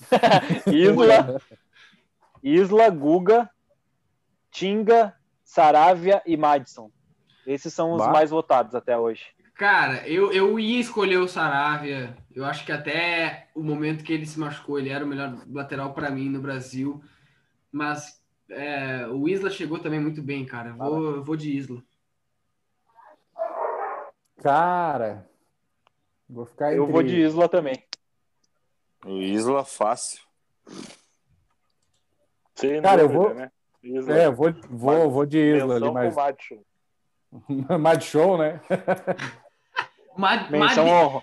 [0.66, 1.40] Isla,
[2.42, 3.50] Isla, Guga,
[4.50, 5.14] Tinga,
[5.44, 6.90] Saravia e Madison.
[7.46, 8.12] Esses são os Bah.
[8.12, 9.24] mais votados até hoje.
[9.54, 12.16] Cara, eu, eu ia escolher o Saravia.
[12.32, 15.92] Eu acho que até o momento que ele se machucou, ele era o melhor lateral
[15.92, 17.02] pra mim no Brasil.
[17.72, 18.17] Mas
[18.50, 20.70] é, o Isla chegou também muito bem, cara.
[20.70, 21.82] Eu Vou, eu vou de Isla.
[24.42, 25.28] Cara,
[26.28, 27.82] vou ficar Eu entre- vou de Isla também.
[29.04, 30.22] O Isla fácil.
[32.54, 33.50] sem Cara, eu dúvida, vou- né?
[33.82, 34.18] Isla.
[34.18, 36.14] É, eu vou, vou, vou de Isla ali, mas
[37.80, 38.60] mais show, né?
[40.16, 41.22] Mad, Menção Mad-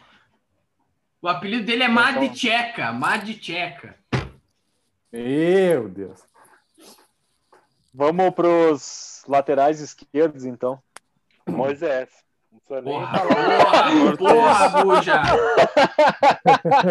[1.21, 2.91] o apelido dele é Menção- Madcheca.
[2.93, 3.97] Madcheca.
[5.11, 6.21] Meu Deus.
[7.97, 10.83] Vamos pros laterais esquerdos, então.
[11.47, 12.09] Moisés.
[12.51, 14.17] Não precisa nem Porra, falar.
[14.17, 15.21] porra, porra, Buja.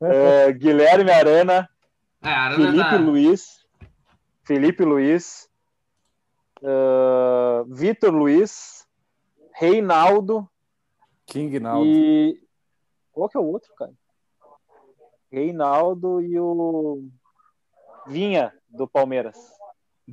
[0.00, 1.68] É, Guilherme Arana,
[2.22, 2.96] É, Arana Felipe tá...
[2.96, 3.66] Luiz,
[4.44, 5.48] Felipe Luiz,
[6.64, 8.86] ah, Vitor Luiz,
[9.54, 10.48] Reinaldo
[11.26, 11.86] King Naldo.
[11.86, 12.42] e
[13.12, 13.92] qual que é o outro, cara?
[15.30, 17.04] Reinaldo e o
[18.06, 19.36] Vinha do Palmeiras.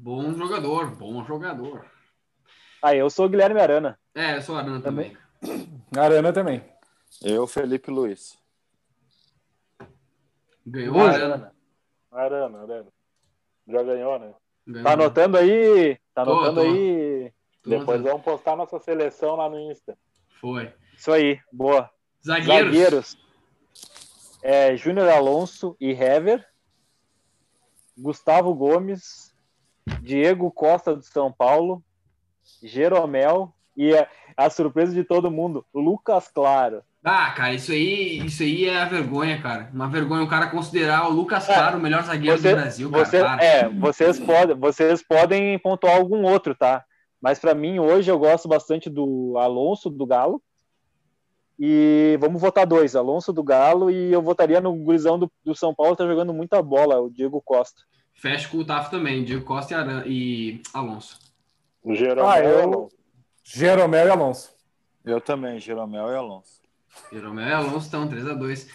[0.02, 1.86] Bom jogador, bom jogador.
[2.82, 4.00] Ah, eu sou o Guilherme Arana.
[4.16, 5.18] É, eu sou Arana também.
[5.98, 6.64] Arana também.
[7.22, 8.40] Eu, Felipe Luiz.
[10.66, 11.54] Ganhou Arana.
[12.10, 12.88] Arana, Arana.
[13.68, 14.34] Já ganhou, né?
[14.66, 14.84] Ganhou.
[14.86, 15.98] Tá anotando aí?
[16.14, 16.62] Tá Tô, anotando tô.
[16.62, 17.34] aí?
[17.62, 18.04] Tô Depois anotando.
[18.10, 19.98] vamos postar nossa seleção lá no Insta.
[20.40, 20.74] Foi.
[20.96, 21.90] Isso aí, boa.
[22.26, 22.48] Zagueiros.
[22.72, 23.18] Zagueiros.
[24.42, 26.48] É, Júnior Alonso e Hever.
[27.98, 29.29] Gustavo Gomes.
[30.02, 31.84] Diego Costa do São Paulo.
[32.64, 33.54] Jeromel.
[33.78, 36.84] E a, a surpresa de todo mundo, Lucas Claro.
[37.02, 39.70] Ah, cara, isso aí, isso aí é a vergonha, cara.
[39.74, 43.06] Uma vergonha o cara considerar o Lucas Claro o melhor zagueiro Você- do Brasil, cara.
[43.06, 43.44] Você, Para.
[43.44, 46.84] é, vocês, podem, vocês podem pontuar algum outro, tá?
[47.22, 50.42] Mas para mim, hoje, eu gosto bastante do Alonso do Galo.
[51.58, 55.76] E vamos votar dois, Alonso do Galo, e eu votaria no gurizão do, do São
[55.76, 57.82] Paulo, tá jogando muita bola, o Diego Costa.
[58.20, 60.04] Fecha com o Tafo também, Diego Costa e, Aran...
[60.06, 61.18] e Alonso.
[61.84, 62.30] O Jeromel.
[62.30, 62.90] Ah, eu-
[63.44, 64.54] Jeromel e Alonso.
[65.06, 66.62] Eu também, Jeromel e Alonso.
[67.12, 68.68] Jeromel e Alonso estão 3x2.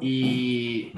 [0.00, 0.92] E.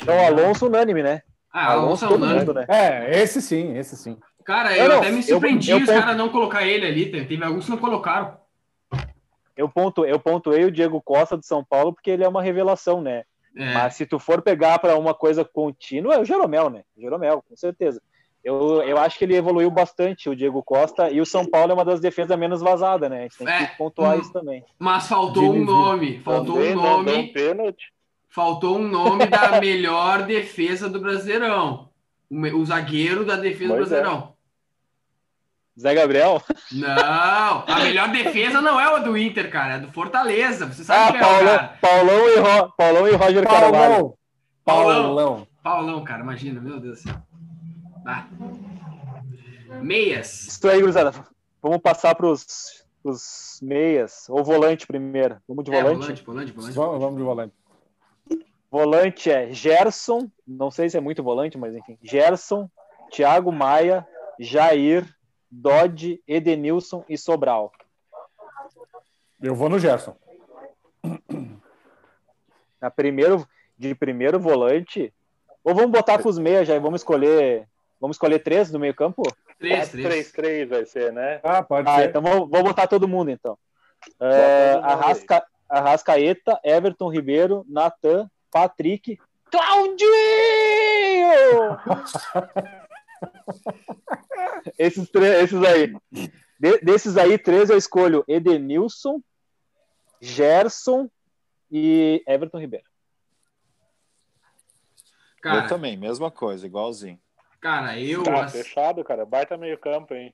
[0.00, 1.22] Então, Alonso unânime, né?
[1.52, 2.40] Ah, Alonso é todo unânime.
[2.40, 2.66] mundo, né?
[2.68, 4.16] É, esse sim, esse sim.
[4.44, 6.86] Cara, Eu eu não, até me eu- surpreendi eu os ponto- caras não colocar ele
[6.86, 7.10] ali.
[7.10, 8.36] Teve, teve alguns que não colocaram.
[9.56, 13.00] Eu, ponto, eu pontuei o Diego Costa do São Paulo porque ele é uma revelação,
[13.00, 13.24] né?
[13.56, 16.82] É, Mas se tu for pegar para uma coisa contínua, é o Jeromel, né?
[16.98, 18.00] Jeromel, com certeza.
[18.42, 21.74] Eu, eu acho que ele evoluiu bastante, o Diego Costa, e o São Paulo é
[21.74, 23.20] uma das defesas menos vazadas, né?
[23.20, 24.62] A gente tem É, que pontuar isso também.
[24.78, 26.18] mas faltou um nome.
[26.18, 27.32] Faltou Também um não dão nome.
[27.32, 27.92] pênalti.
[28.28, 31.88] Faltou um nome da melhor defesa do Brasileirão.
[32.28, 33.96] O, o zagueiro da defesa do Pois é.
[35.78, 36.40] Zé Gabriel?
[36.70, 40.66] Não, a melhor defesa não é a do Inter, cara, é do Fortaleza.
[40.66, 41.78] Você sabe Ah, quem é o Paulão, cara.
[41.80, 43.72] Paulão, e Ro- Paulão e Roger Carvalho.
[43.72, 44.14] Paulão.
[44.64, 45.02] Paulão.
[45.02, 45.48] Paulão.
[45.62, 47.16] Paulão, cara, imagina, meu Deus do céu.
[48.06, 48.26] Ah.
[49.82, 50.46] Meias.
[50.48, 51.12] Isso aí, gurizada.
[51.62, 55.38] Vamos passar para os meias, ou volante primeiro.
[55.48, 56.00] Vamos de É, volante?
[56.00, 56.74] volante, volante, volante.
[56.76, 57.54] Vamos, vamos de volante.
[58.70, 61.96] Volante é Gerson, não sei se é muito volante, mas enfim.
[62.02, 62.68] Gerson,
[63.10, 64.06] Thiago Maia,
[64.38, 65.06] Jair,
[65.56, 67.72] Dodge, Edenilson e Sobral.
[69.40, 70.16] Eu vou no Gerson.
[72.80, 73.46] Na primeiro,
[73.78, 75.12] de primeiro volante.
[75.62, 77.68] Ou vamos botar com os meias já e vamos escolher.
[78.00, 79.22] Vamos escolher três no meio campo?
[79.58, 80.32] 3, 3.
[80.32, 81.40] 3-3 vai ser, né?
[81.42, 82.08] Ah, pode Ah, ser.
[82.10, 83.56] então vou, vou botar todo mundo então.
[84.20, 84.82] É, aí.
[84.82, 89.18] Arrasca, Arrascaeta, Everton Ribeiro, Natan, Patrick,
[89.50, 90.08] Claudinho!
[94.78, 95.96] esses, três, esses aí.
[96.58, 99.20] De- desses aí, três eu escolho Edenilson,
[100.20, 101.08] Gerson
[101.70, 102.84] e Everton Ribeiro.
[105.36, 107.18] Eu Cara, também, mesma coisa, igualzinho.
[107.60, 108.22] cara, eu.
[108.22, 109.26] Tá fechado, cara.
[109.26, 110.32] Baita meio campo, hein?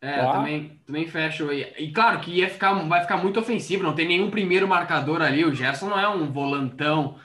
[0.00, 0.32] É, Ah.
[0.32, 1.72] também, também fecho aí.
[1.78, 5.44] E claro que ia ficar, vai ficar muito ofensivo, não tem nenhum primeiro marcador ali.
[5.44, 7.18] O Gerson não é um volantão,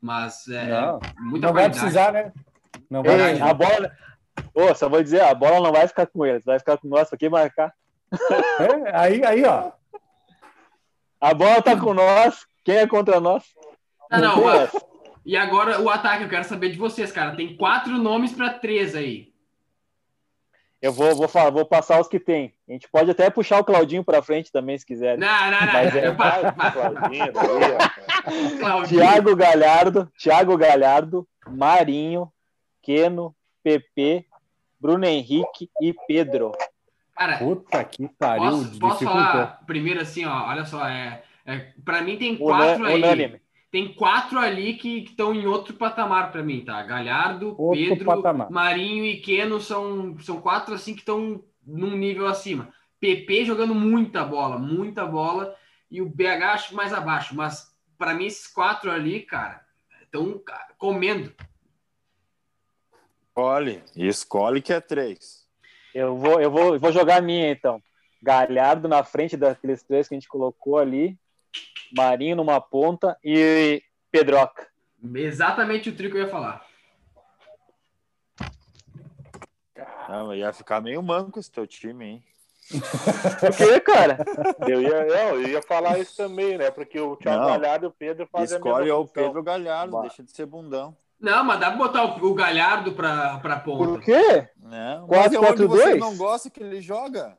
[0.00, 2.32] mas é Não, muita não vai precisar, né?
[2.88, 3.90] Não vai Ei, a bola.
[4.58, 7.12] Ô, só vou dizer, a bola não vai ficar com eles, vai ficar com nós
[7.12, 7.72] aqui marcar.
[8.58, 9.70] É, aí, aí, ó.
[11.20, 13.44] A bola tá com nós, quem é contra nós?
[14.10, 14.84] Ah, não, essa.
[15.24, 17.36] E agora o ataque, eu quero saber de vocês, cara.
[17.36, 19.32] Tem quatro nomes para três aí.
[20.82, 22.52] Eu vou, vou, falar, vou passar os que tem.
[22.68, 25.16] A gente pode até puxar o Claudinho pra frente também, se quiser.
[25.16, 25.72] Não, não, não.
[25.72, 26.14] Mas é-
[26.72, 28.58] Claudinho, daí.
[28.58, 29.00] Claudinho.
[29.00, 32.32] Thiago Galhardo, Thiago Galhardo, Marinho,
[32.82, 34.27] Queno, PP,
[34.80, 36.52] Bruno Henrique e Pedro.
[37.16, 38.50] Cara, Puta que pariu.
[38.50, 40.48] posso, posso falar primeiro assim, ó.
[40.48, 43.02] Olha só, é, é, para mim tem quatro aí.
[43.02, 43.40] Unânime.
[43.70, 46.82] Tem quatro ali que estão em outro patamar para mim, tá?
[46.82, 48.50] Galhardo, Outro Pedro, patamar.
[48.50, 52.72] Marinho e Keno são, são quatro assim que estão num nível acima.
[52.98, 55.54] PP jogando muita bola, muita bola.
[55.90, 57.36] E o BH acho que mais abaixo.
[57.36, 59.60] Mas para mim, esses quatro ali, cara,
[60.02, 60.40] estão
[60.78, 61.32] comendo.
[63.38, 63.84] Escolhe.
[63.94, 65.46] Escolhe que é três.
[65.94, 67.80] Eu vou, eu vou, eu vou jogar a minha então.
[68.20, 71.16] Galhardo na frente daqueles três que a gente colocou ali.
[71.96, 73.80] Marinho numa ponta e
[74.10, 74.66] Pedroca.
[75.14, 76.66] Exatamente o trio que eu ia falar.
[80.08, 82.24] Não, ia ficar meio manco esse teu time, hein?
[83.40, 84.18] Por quê, cara?
[84.66, 86.70] Eu ia, eu ia falar isso também, né?
[86.72, 87.50] Porque o Thiago Não.
[87.50, 89.08] Galhardo e o Pedro fazem a Escolhe mesma o.
[89.08, 90.00] Pedro Galhardo, Bah.
[90.02, 90.96] deixa de ser bundão.
[91.20, 93.84] Não, mas dá pra botar o, o Galhardo pra, pra ponta.
[93.84, 94.48] Por quê?
[94.56, 95.98] Não, Quatro, mas é onde quatro, você dois?
[96.00, 97.36] não gosta que ele joga.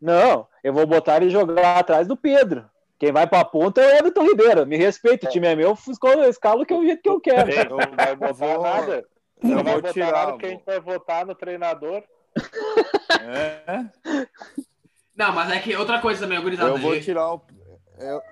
[0.00, 2.68] Não, eu vou botar ele jogar atrás do Pedro.
[2.98, 4.66] Quem vai pra ponta é o Everton Ribeiro.
[4.66, 7.70] Me respeita, o time é meu, escalo, escalo que é o jeito que eu quero.
[7.70, 9.06] Não vai botar vou- nada.
[9.42, 12.02] eu Não vai vou botar tirar, nada porque a gente vai votar no treinador.
[13.22, 13.84] É,
[15.16, 16.70] Não, mas é que outra coisa também, gurizada.
[16.70, 17.42] eu vou eu- tirar o.
[17.98, 18.22] eu-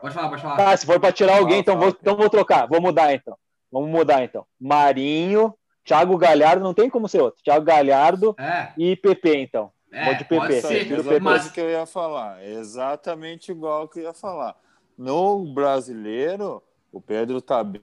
[0.00, 0.56] Pode falar, pode falar.
[0.56, 2.66] Tá, se for pra tirar alguém, Fala, então vou, então vou trocar.
[2.66, 3.36] Vou mudar então.
[3.70, 4.46] Vamos mudar então.
[4.60, 7.42] Marinho, Thiago Galhardo, não tem como ser outro.
[7.42, 9.70] Thiago Galhardo É, e PP, então.
[9.92, 11.08] é, Vou de pode PP, Prefiro ser.
[11.08, 11.20] PP.
[11.20, 12.42] Mas, que eu ia falar.
[12.44, 14.56] Exatamente igual que eu ia falar.
[14.96, 17.82] No brasileiro, o Pedro tá bem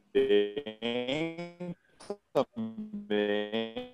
[2.34, 3.94] também,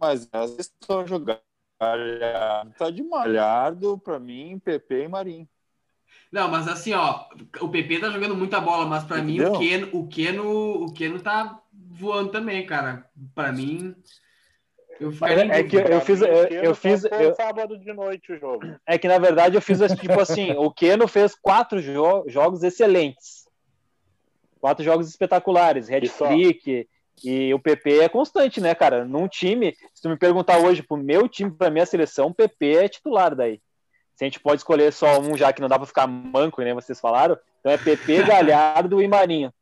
[0.00, 1.40] mas às vezes estão jogando.
[1.80, 5.48] Galhardo Tá de malhardo pra mim, PP e Marinho.
[6.30, 7.24] Não, mas assim, ó,
[7.60, 9.58] o PP tá jogando muita bola, mas pra mim o?
[9.58, 13.06] Keno, o Keno, o Keno tá voando também, cara.
[13.34, 13.94] Pra mim,
[15.00, 15.12] eu
[15.44, 18.64] em É que eu fiz- eu- eu fiz- eu- sábado de noite o jogo.
[18.86, 23.46] É que na verdade eu fiz tipo assim: o Keno fez quatro jo- jogos excelentes.
[24.60, 25.88] Quatro jogos espetaculares.
[25.88, 26.08] Red E?
[26.08, 26.88] Trick.
[27.24, 29.04] E o PP é constante, né, cara?
[29.04, 32.76] Num time, se tu me perguntar hoje pro meu time, pra minha seleção, o PP
[32.76, 33.60] é titular daí.
[34.18, 36.74] Se a gente pode escolher só um, já que não dá pra ficar manco, né?
[36.74, 37.38] Vocês falaram.
[37.60, 39.54] Então é PP, Galhardo e Marinho.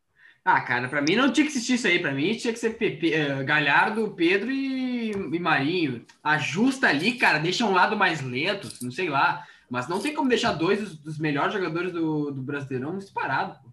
[0.42, 1.98] Ah, cara, pra mim não tinha que existir isso aí.
[1.98, 6.06] Pra mim tinha que ser PP, eh, Galhardo, Pedro e, e Marinho.
[6.24, 9.44] Ajusta ali, cara, deixa um lado mais lento, não sei lá.
[9.68, 13.58] Mas não tem como deixar dois dos, dos melhores jogadores do, do Brasileirão disparados.
[13.58, 13.68] pô.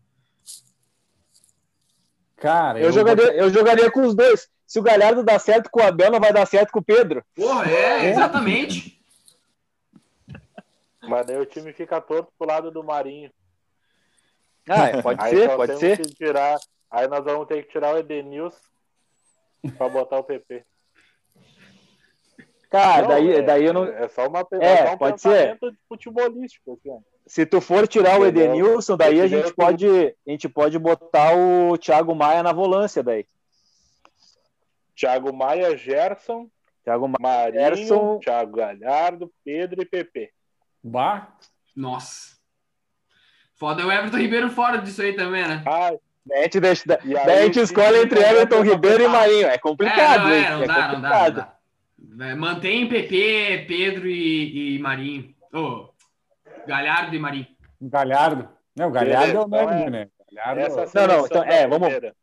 [2.36, 4.49] Cara, Eu, jogaria, eu jogaria com os dois.
[4.67, 7.23] Se o Galhardo dá certo com o Abel, não vai dar certo com o Pedro.
[7.34, 8.92] Porra, é, exatamente.
[11.07, 13.31] Mas daí o time fica torto pro lado do Marinho.
[14.69, 15.97] Ah, é, pode Aí ser, pode ser.
[16.15, 16.57] tirar.
[16.89, 18.57] Aí nós vamos ter que tirar o Edenilson
[19.77, 20.63] pra botar o PP.
[22.69, 23.83] Cara, Não, daí, é, daí eu não.
[23.85, 25.59] É só, uma, É, é só um pode ser.
[25.87, 26.73] futebolístico.
[26.73, 27.03] Assim.
[27.27, 28.25] Se tu for tirar o?
[28.25, 33.27] Edenilson, daí a gente pode, a gente pode botar o Thiago Maia na volância daí.
[34.95, 36.49] Thiago Maia, Gerson,
[36.83, 37.51] Thiago Maia.
[37.51, 38.19] Marinho, Gerson.
[38.19, 40.31] Thiago Galhardo, Pedro e PP.
[40.84, 41.27] Bah,
[41.75, 42.34] Nossa.
[43.55, 45.63] Foda é o Everton Ribeiro fora disso aí também, né?
[45.65, 45.91] Ah,
[46.25, 49.07] Daí a gente, deixa, da- aí daí a gente escolhe entre não Everton Ribeiro e.
[49.09, 49.47] Marinho.
[49.47, 51.36] É complicado, é, não, é, não é dá, não dá, não complicado.
[51.36, 52.25] dá.
[52.27, 55.34] É, Mantém PP, Pedro e, e Marinho.
[55.53, 55.89] Ô,
[56.67, 57.47] Galhardo e Marinho.
[57.81, 58.49] Galhardo.
[58.75, 60.07] Não, o Galhardo é o Beleza, nome, então né?
[60.31, 60.61] Galhardo.
[60.61, 60.89] essa Não, não,
[61.25, 62.15] seleção então, é, vamos- primeira,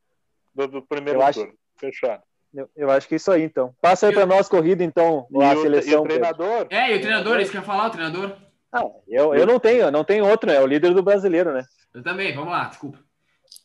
[0.54, 1.54] Do, do primeiro Eu acho- turno.
[1.78, 2.22] Fechado.
[2.54, 3.74] Eu, eu acho que é isso aí, então.
[3.82, 6.00] Passa aí pra o- nós, corrida, então, E a o, e seleção.
[6.02, 6.66] o treinador?
[6.70, 8.36] É, e o treinador, isso que eu ia falar, o treinador.
[8.72, 10.56] Ah, eu, eu não tenho, não tenho outro, né?
[10.56, 11.64] É o líder do brasileiro, né?
[11.92, 12.98] Eu também, vamos lá, desculpa.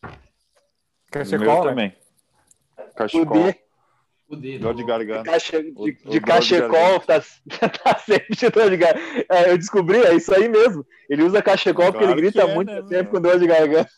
[0.02, 0.12] Meu
[1.10, 1.70] Cachecol, né?
[1.70, 1.96] também.
[2.78, 3.44] O Cachecol.
[3.44, 3.60] D,
[4.28, 4.62] O dedo.
[4.62, 5.30] Dor de garganta.
[5.30, 7.20] cache, de, O- de o Dor de cachecol, tá,
[7.84, 9.26] tá sempre de dor de garganta.
[9.28, 10.84] É, eu descobri, é isso aí mesmo.
[11.08, 13.90] Ele usa cachecol porque Claro ele grita é, muito né, sempre com dor de garganta.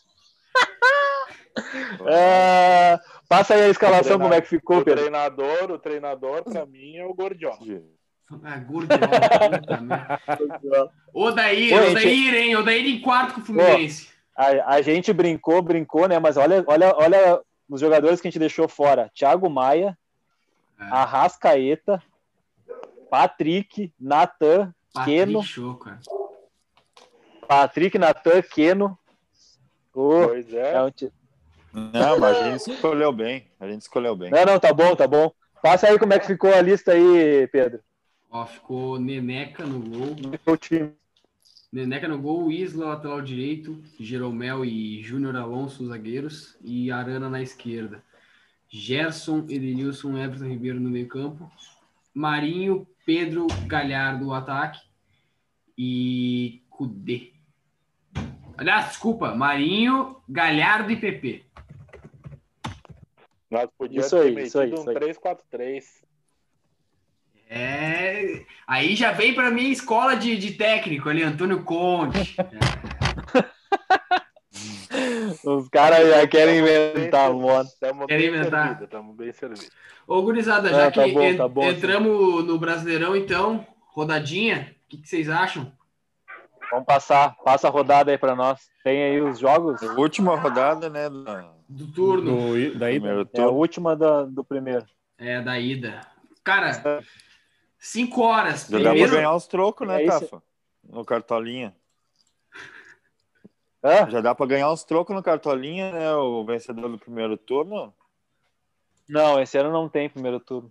[2.07, 5.01] Ah, passa aí a escalação, O como é que ficou, O Pedro?
[5.01, 7.57] treinador, o treinador, pra mim, é o Gordiola.
[8.43, 10.91] Ah, gordiola, puta merda.
[11.13, 12.55] Odair, Oi, Odair, hein?
[12.55, 14.09] Odair em quarto com o Fluminense.
[14.35, 16.19] A, a gente brincou, brincou, né?
[16.19, 19.97] Mas olha, olha, olha os jogadores que a gente deixou fora: Thiago Maia,
[20.79, 20.83] É.
[20.83, 22.01] Arrascaeta,
[23.09, 24.73] Patrick, Natan,
[25.05, 25.99] Keno, Patrick Show, cara.
[27.47, 28.97] Patrick, Natan, Keno.
[29.93, 30.73] Ô, Pois é.
[30.75, 31.11] é um ti-
[31.73, 33.47] Não, mas a gente escolheu bem.
[33.59, 34.29] A gente escolheu bem.
[34.29, 35.31] Não, não, tá bom, tá bom.
[35.61, 37.81] Passa aí como é que ficou a lista aí, Pedro.
[38.29, 40.15] Ó, ficou Neneca no gol.
[40.45, 40.93] O time.
[41.71, 48.03] Neneca no gol, Isla lateral direito, Jeromel e Júnior Alonso zagueiros e Arana na esquerda.
[48.67, 51.51] Gerson, Edenilson, Everton Ribeiro no meio campo.
[52.13, 54.79] Marinho, Pedro, Galhardo o ataque
[55.77, 57.33] e Cudê.
[58.57, 61.45] Aliás, desculpa, Marinho, Galhardo e PP.
[63.49, 64.95] Nós podíamos Isso aí, ter isso aí, um aí.
[64.95, 66.08] 3-4-3.
[67.51, 72.35] É, aí já vem para minha escola de, de técnico ali, Antônio Conte.
[75.43, 77.31] Os caras já querem inventar.
[77.65, 78.81] Estamos Querem bem inventar.
[78.83, 79.69] estamos bem servidos.
[80.07, 84.75] Ô, gurizada, já Ah, tá que bom, en- tá bom, entramos no Brasileirão, então, rodadinha,
[84.85, 85.71] o que, que vocês acham?
[86.71, 88.69] Vamos passar, passa a rodada aí pra nós.
[88.83, 89.81] Tem aí os jogos.
[89.97, 91.09] Última rodada, né?
[91.09, 91.25] Do
[91.67, 94.85] Do turno, Do, daí, primeiro É a última da- do primeiro.
[95.17, 96.01] é, da ida.
[96.43, 97.03] Cara,
[97.79, 98.67] cinco horas.
[98.69, 100.07] Já dá pra Primeiro, ganhar os trocos, né, É.
[100.07, 100.43] Tafa?
[100.83, 101.75] No cartolinha.
[104.09, 106.13] Já dá pra ganhar uns trocos no Cartolinha, né?
[106.13, 107.93] O vencedor do primeiro turno.
[109.07, 110.69] Não, esse ano não tem primeiro turno.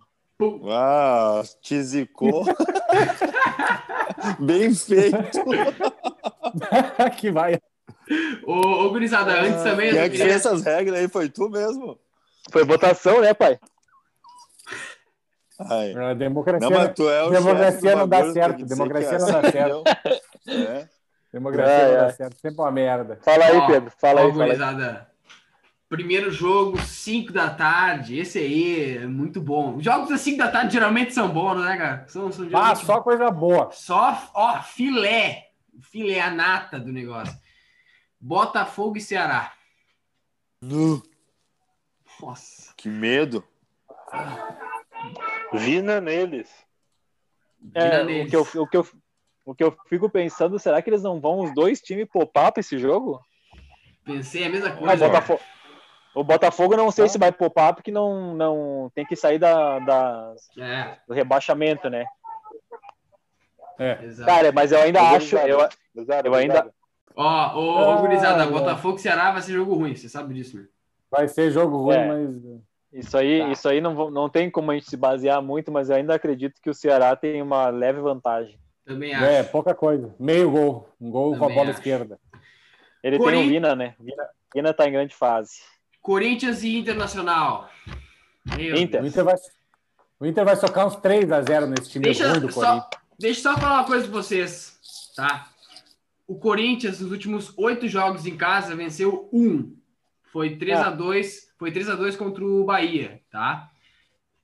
[0.71, 2.45] Ah, te zicou.
[4.39, 5.17] Bem feito.
[7.19, 7.59] que vai.
[8.45, 8.53] Ô,
[8.85, 9.89] ô gurizada, antes também.
[9.89, 11.07] Quem eu é que queria- fez essas regras aí?
[11.09, 11.99] Foi tu mesmo?
[12.51, 13.59] Foi votação, né, pai?
[15.59, 15.93] Ai.
[15.93, 19.83] A democracia, Não, mas tu é o democracia não dá certo, democracia não dá certo.
[20.47, 20.87] É.
[21.33, 22.39] democracia não dá certo.
[22.39, 23.19] Sempre uma merda.
[23.21, 23.91] Fala aí, Pedro.
[23.97, 25.09] Fala aí, fala.
[25.89, 28.19] Primeiro jogo, 5 da tarde.
[28.19, 29.75] Esse aí é muito bom.
[29.75, 32.05] Os jogos às 5 da tarde geralmente são bons, né, cara?
[32.07, 33.71] São, são Ah, só coisa boa.
[33.71, 35.47] Só, ó, filé.
[35.81, 37.35] Filé, a nata do negócio.
[38.21, 39.53] Botafogo e Ceará.
[40.61, 41.01] Nu,
[42.21, 42.73] Nossa.
[42.77, 43.43] Que medo.
[45.53, 46.49] Vina neles.
[47.73, 48.55] É, Vira o, que eu, neles.
[48.55, 48.87] o, que eu,
[49.45, 52.61] o que eu fico pensando, será que eles não vão os dois times poupar pra
[52.61, 53.19] esse jogo?
[54.05, 55.07] Pensei a mesma Ah, coisa.
[55.07, 55.41] Botafogo,
[56.15, 60.33] o Botafogo não sei se vai poupar, porque não, não tem que sair da, da-
[60.57, 62.05] É, do rebaixamento, né?
[63.77, 63.95] É.
[64.25, 65.37] Cara, mas eu ainda acho.
[65.37, 65.59] Eu,
[66.25, 66.69] eu ainda-.
[67.15, 68.47] Ó, ô, ô, Ah, gurizada, é.
[68.47, 70.67] Botafogo e Ceará vai ser jogo ruim, você sabe disso, né?
[71.09, 72.05] Vai ser jogo ruim, É.
[72.07, 72.29] mas.
[72.91, 73.47] Isso aí, Tá.
[73.49, 76.61] isso aí não, não tem como a gente se basear muito, mas eu ainda acredito
[76.61, 78.57] que o Ceará tem uma leve vantagem.
[78.85, 79.25] Também acho.
[79.25, 80.13] É, pouca coisa.
[80.19, 80.89] Meio gol.
[80.99, 81.79] Um gol com a Também bola acho.
[81.79, 82.19] esquerda.
[83.03, 83.95] Ele Corin- tem o Vina, né?
[83.99, 84.23] Vina,
[84.53, 85.61] Vina tá em grande fase.
[86.01, 87.69] Corinthians e Internacional.
[88.57, 89.03] Meu Inter.
[89.03, 89.35] O Inter vai,
[90.19, 92.89] o Inter vai socar uns 3x0 nesse time Deixa ruim do só, Corinthians.
[93.19, 94.79] deixa eu só falar uma coisa pra vocês,
[95.15, 95.47] tá?
[96.27, 99.75] O Corinthians, nos últimos oito jogos em casa, venceu um.
[100.31, 103.69] Foi 3 a 2 foi 3 a 2 contra o Bahia, tá?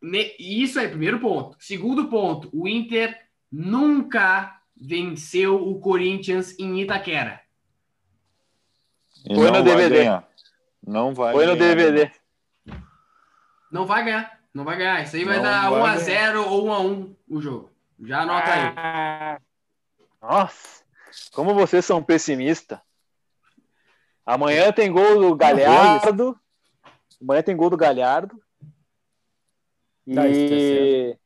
[0.03, 1.57] E Isso aí, primeiro ponto.
[1.59, 3.17] Segundo ponto, o Inter
[3.51, 7.41] nunca venceu o Corinthians em Itaquera.
[9.25, 9.95] E não no vai DVD.
[9.95, 10.27] ganhar.
[10.85, 11.75] Não vai Põe no ganhar.
[11.75, 12.11] DVD.
[13.71, 15.01] Não vai ganhar, não vai ganhar.
[15.03, 15.99] Isso aí vai Não dar vai 1 a ganhar.
[16.03, 17.71] 0 ou 1 a 1 o jogo.
[18.03, 18.73] Já anota aí.
[18.75, 19.39] Ah,
[20.21, 20.83] Nossa,
[21.31, 22.77] como vocês são pessimistas.
[24.25, 26.37] Amanhã tem gol do Galhardo.
[27.21, 28.35] Amanhã tem gol do Galhardo.
[30.13, 31.17] Tá, isso E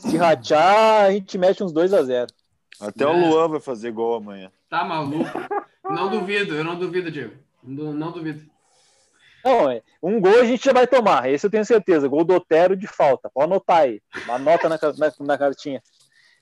[0.00, 2.26] se rachar, a gente mete uns 2 a 0
[2.80, 3.06] Até É.
[3.06, 4.50] o Luan vai fazer gol amanhã.
[4.68, 5.30] Tá maluco?
[5.84, 7.36] Não duvido, eu não duvido, Diego.
[7.62, 8.50] Não, não duvido.
[9.44, 12.08] Não, é, um gol a gente já vai tomar, esse eu tenho certeza.
[12.08, 13.28] Gol do Otero de falta.
[13.32, 14.00] Pode anotar aí.
[14.28, 15.82] Anota na, na, na cartinha.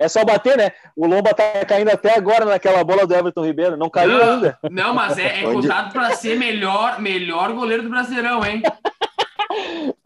[0.00, 0.72] É só bater, né?
[0.96, 3.76] O Lomba tá caindo até agora naquela bola do Everton Ribeiro.
[3.76, 4.58] Não caiu não, ainda.
[4.70, 8.62] Não, mas é, é contado pra ser melhor, melhor goleiro do Brasileirão, hein?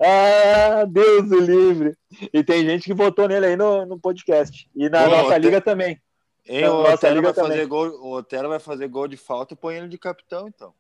[0.01, 1.95] Ah, Deus o livre.
[2.33, 4.69] E tem gente que votou nele aí no, no podcast.
[4.75, 6.01] E na Ô, nossa Otero- liga também.
[6.47, 7.51] Hein, Não, o nossa Otero liga vai também.
[7.53, 7.87] fazer gol.
[8.01, 10.73] O Otero vai fazer gol de falta, põe ele de capitão, então.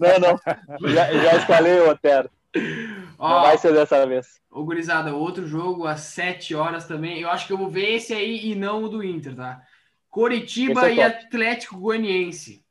[0.00, 0.88] Não, não.
[0.90, 2.30] Já, já escalei o Otero.
[2.54, 4.40] Não Ó, vai ser dessa vez.
[4.50, 7.20] ô gurizada, outro jogo às 7 horas também.
[7.20, 9.60] Eu acho que eu vou ver esse aí e não o do Inter, tá?
[10.08, 11.06] Coritiba é e top.
[11.26, 12.64] Atlético Goianiense.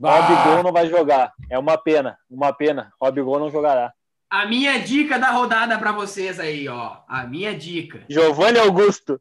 [0.00, 1.32] Robigol não vai jogar.
[1.50, 2.16] É uma pena.
[2.30, 2.92] Uma pena.
[3.00, 3.92] Robigol não jogará.
[4.30, 6.98] A minha dica da rodada pra vocês aí, ó.
[7.08, 8.04] A minha dica.
[8.08, 9.20] Giovanni Augusto.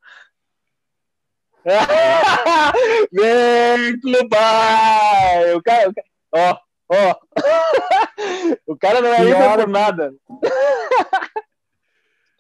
[3.12, 5.54] Vem, Clubai!
[5.56, 6.58] O cara, o cara- ó,
[6.90, 7.16] ó.
[8.68, 10.14] o cara não é hora por nada.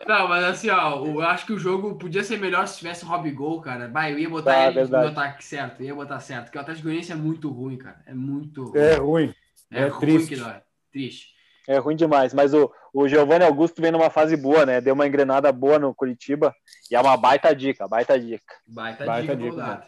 [0.07, 3.07] Não, mas assim, ó, eu acho que o jogo podia ser melhor se tivesse o
[3.07, 3.89] Robigol, cara.
[3.89, 5.05] Vai, eu ia botar Tá, ele verdade.
[5.05, 6.45] no ataque certo, eu ia botar certo.
[6.45, 7.99] Porque o Atlético Goianiense é muito ruim, cara.
[8.05, 9.33] É muito É ruim.
[9.71, 10.29] É, é ruim triste.
[10.35, 10.55] que dói.
[10.93, 11.37] Triste.
[11.67, 14.79] É ruim demais, mas o, o Giovanni Augusto vem numa fase boa, né?
[14.79, 16.55] Deu uma engrenada boa no Curitiba
[16.89, 18.53] e é uma baita dica, baita dica.
[18.65, 19.83] Baita, Baita dica, dica.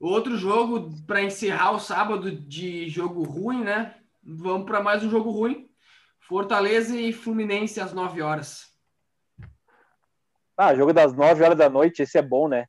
[0.00, 3.94] Outro jogo para encerrar o sábado de jogo ruim, né?
[4.22, 5.68] Vamos para mais um jogo ruim.
[6.20, 8.66] Fortaleza e Fluminense às 9 horas.
[10.56, 12.66] Ah, jogo das 9 horas da noite, esse é bom, né?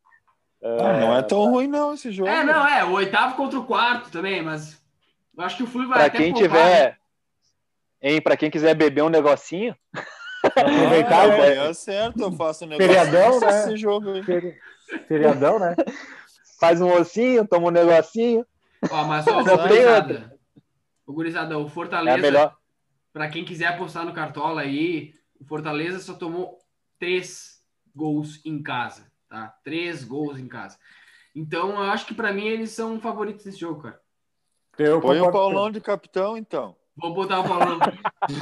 [0.62, 2.30] Ah, não é tão ruim, não, esse jogo.
[2.30, 2.84] É, não, é.
[2.86, 4.82] O oitavo contra o quarto também, mas
[5.38, 6.66] eu acho que o Flu vai Pra até quem poupar, né?
[6.66, 6.98] tiver,
[8.02, 9.76] hein, pra quem quiser beber um negocinho,
[10.56, 13.50] Aproveitar Ah, o amanhã é certo, eu faço um negócio Feriadão, né?
[13.50, 14.24] esse jogo aí.
[14.24, 14.58] feri-
[15.08, 15.76] feriadão, né?
[16.60, 18.46] faz um ossinho, toma um negocinho,
[18.90, 20.40] Ó, mas ó, Não o tem gurizada,
[21.06, 22.56] o gurizada, o é Fortaleza, melhor.
[23.12, 26.58] Pra quem quiser apostar no Cartola aí, o Fortaleza só tomou
[27.00, 27.62] três
[27.96, 29.56] gols em casa, tá?
[29.64, 30.78] Três gols em casa.
[31.36, 34.00] Então, eu acho que pra mim eles são favoritos desse jogo, cara.
[34.78, 36.76] Eu Põe o Paulão de capitão, então.
[36.96, 37.80] Vou botar o Paulo.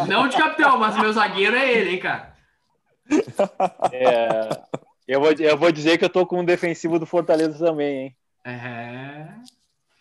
[0.07, 2.35] Não de capitão, mas meu zagueiro é ele, hein, cara.
[3.91, 4.49] É,
[5.07, 8.15] eu, vou, eu vou dizer que eu tô com um defensivo do Fortaleza também, hein?
[8.45, 9.27] É.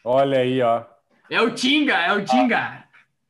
[0.04, 0.84] Olha aí, ó.
[1.30, 2.84] É o Tinga, é o Tinga.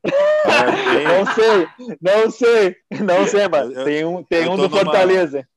[0.05, 4.77] É, Não sei, não sei, não sei, mas Eu- tem um, tem um do numa-
[4.77, 5.49] Fortaleza.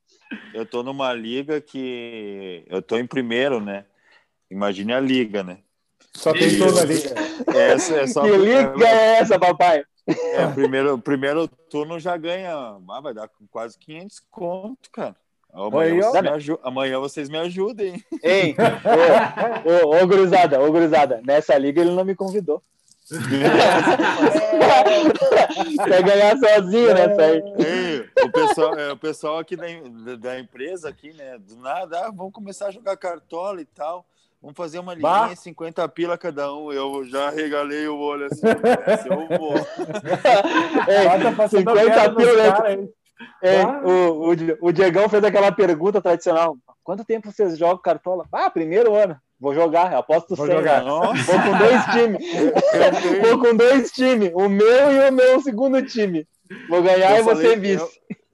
[0.53, 3.85] eu tô numa liga que eu tô em primeiro, né?
[4.49, 5.57] Imagine a liga, né?
[6.15, 6.95] Só tem toda ali.
[7.55, 9.83] Essa é só Que liga é essa, papai?
[10.07, 12.53] É, o primeiro, primeiro turno já ganha.
[12.55, 15.15] Ah, vai dar quase 500 conto, cara.
[15.57, 16.11] Amanhã, ó.
[16.11, 18.03] vocês me aju- amanhã vocês me ajudem.
[18.23, 18.55] Hein?
[19.65, 22.61] Ô, ô, ô, gurizada, ô, gurizada, nessa liga ele não me convidou.
[25.85, 27.41] Quer ganhar sozinho nessa aí.
[27.57, 29.65] Ei, o, pessoal, é, o pessoal aqui da,
[30.17, 31.37] da- empresa, aqui, né?
[31.39, 34.05] Do nada, ah, vamos começar a jogar cartola e tal.
[34.41, 35.21] Vamos fazer uma Bah.
[35.21, 36.71] liguinha, 50 pila cada um.
[36.71, 38.41] Eu já regalei o olho assim,
[38.85, 39.55] essa eu vou.
[40.87, 42.87] Ei, Bota passando 50 a perna nos pila, né?
[43.43, 43.81] Ah.
[43.83, 46.57] o, o, o Diegão fez aquela pergunta tradicional.
[46.83, 48.25] Quanto tempo vocês jogam cartola?
[48.31, 49.17] Ah, primeiro ano.
[49.39, 50.55] Vou jogar, eu aposto Vou 100.
[50.55, 50.83] jogar.
[50.83, 53.21] Nossa, Vou com dois times.
[53.21, 54.31] Vou com dois times.
[54.33, 56.27] O meu e o meu segundo time.
[56.69, 57.85] Vou ganhar Eu e você vice.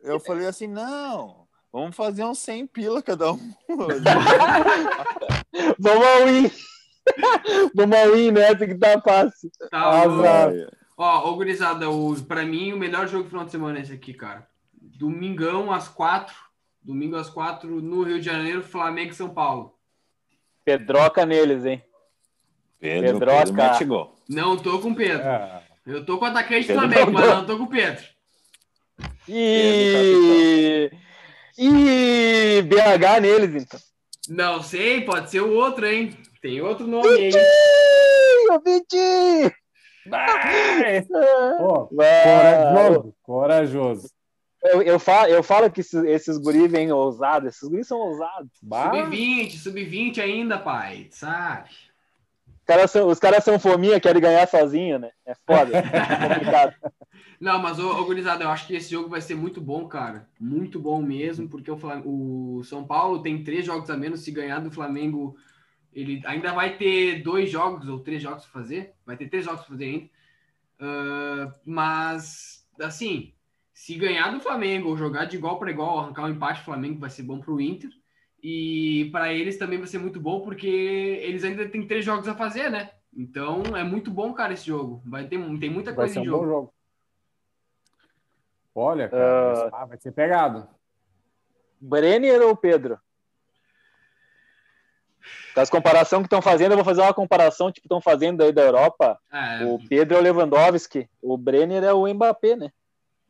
[0.03, 3.39] eu falei assim, não, vamos fazer uns 100 pila cada um.
[5.79, 6.51] Vamos ao win.
[7.75, 9.49] Vamos ao win nessa que tá fácil.
[9.69, 10.51] Tá, Azar.
[10.97, 13.93] Ó, ô, gurizada, o, pra mim o melhor jogo do final de semana é esse
[13.93, 14.47] aqui, cara.
[15.07, 16.33] Domingão às quatro.
[16.81, 19.75] Domingo às quatro no Rio de Janeiro, Flamengo e São Paulo.
[20.63, 21.83] Pedroca neles, hein?
[22.79, 23.77] Pedro, Pedroca.
[23.79, 24.11] Pedro.
[24.29, 25.27] Não tô com o Pedro.
[25.27, 27.69] Ah, Eu tô com o atacante do Pedro Flamengo, não mas não tô com o
[27.69, 28.05] Pedro.
[29.27, 30.89] E.
[31.57, 33.79] E BH neles, então.
[34.29, 36.17] Não sei, pode ser o outro, hein?
[36.41, 37.25] Tem outro nome aí.
[37.25, 38.61] Vitinho!
[38.63, 39.51] Vitinho!
[41.57, 44.22] Pô, Ah, corajoso, corajoso.
[44.63, 47.55] Eu, eu, falo, eu falo que esses, esses guri vêm ousados.
[47.55, 48.49] Esses guri são ousados.
[48.61, 51.07] Bah, Sub-20, sub-20 ainda, pai.
[51.11, 51.69] Sabe?
[52.47, 55.11] Os caras são, os caras são fominha, querem ganhar sozinho, né?
[55.25, 55.77] É foda.
[55.77, 56.73] É complicado.
[57.39, 60.29] Não, mas, ô, ô gurizada, eu acho que esse jogo vai ser muito bom, cara.
[60.39, 64.21] Muito bom mesmo, porque o, Flam- o São Paulo tem três jogos a menos.
[64.21, 65.35] Se ganhar do Flamengo,
[65.93, 68.93] ele ainda vai ter dois jogos ou três jogos para fazer.
[69.05, 70.09] Vai ter três jogos para fazer ainda.
[70.79, 73.32] Ah, mas, assim,
[73.73, 76.99] se ganhar do Flamengo ou jogar de igual para igual, arrancar um empate do Flamengo,
[76.99, 77.89] vai ser bom para o Inter.
[78.41, 82.35] E para eles também vai ser muito bom, porque eles ainda têm três jogos a
[82.35, 82.91] fazer, né?
[83.15, 85.01] Então é muito bom, cara, esse jogo.
[85.05, 86.43] Vai ter, tem muita vai coisa ser em um jogo.
[86.43, 86.73] bom jogo.
[88.75, 89.81] Olha, cara, Ah.
[89.81, 90.67] ah, vai ser pegado.
[91.79, 92.99] Brenner ou Pedro?
[95.55, 98.63] Das comparação que estão fazendo, eu vou fazer uma comparação, tipo, estão fazendo aí da
[98.63, 99.19] Europa.
[99.31, 102.71] É, O Pedro é o Lewandowski, o Brenner é o Mbappé, né?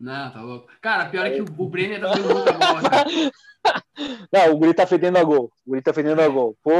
[0.04, 0.68] Não, tá louco.
[0.82, 3.10] Cara, pior é que o, o Brenner tá fazendo muita bola, cara.
[4.32, 5.49] Não, o guri tá fedendo a gol.
[5.66, 6.58] O guri tá fedendo a gol.
[6.62, 6.72] Pô,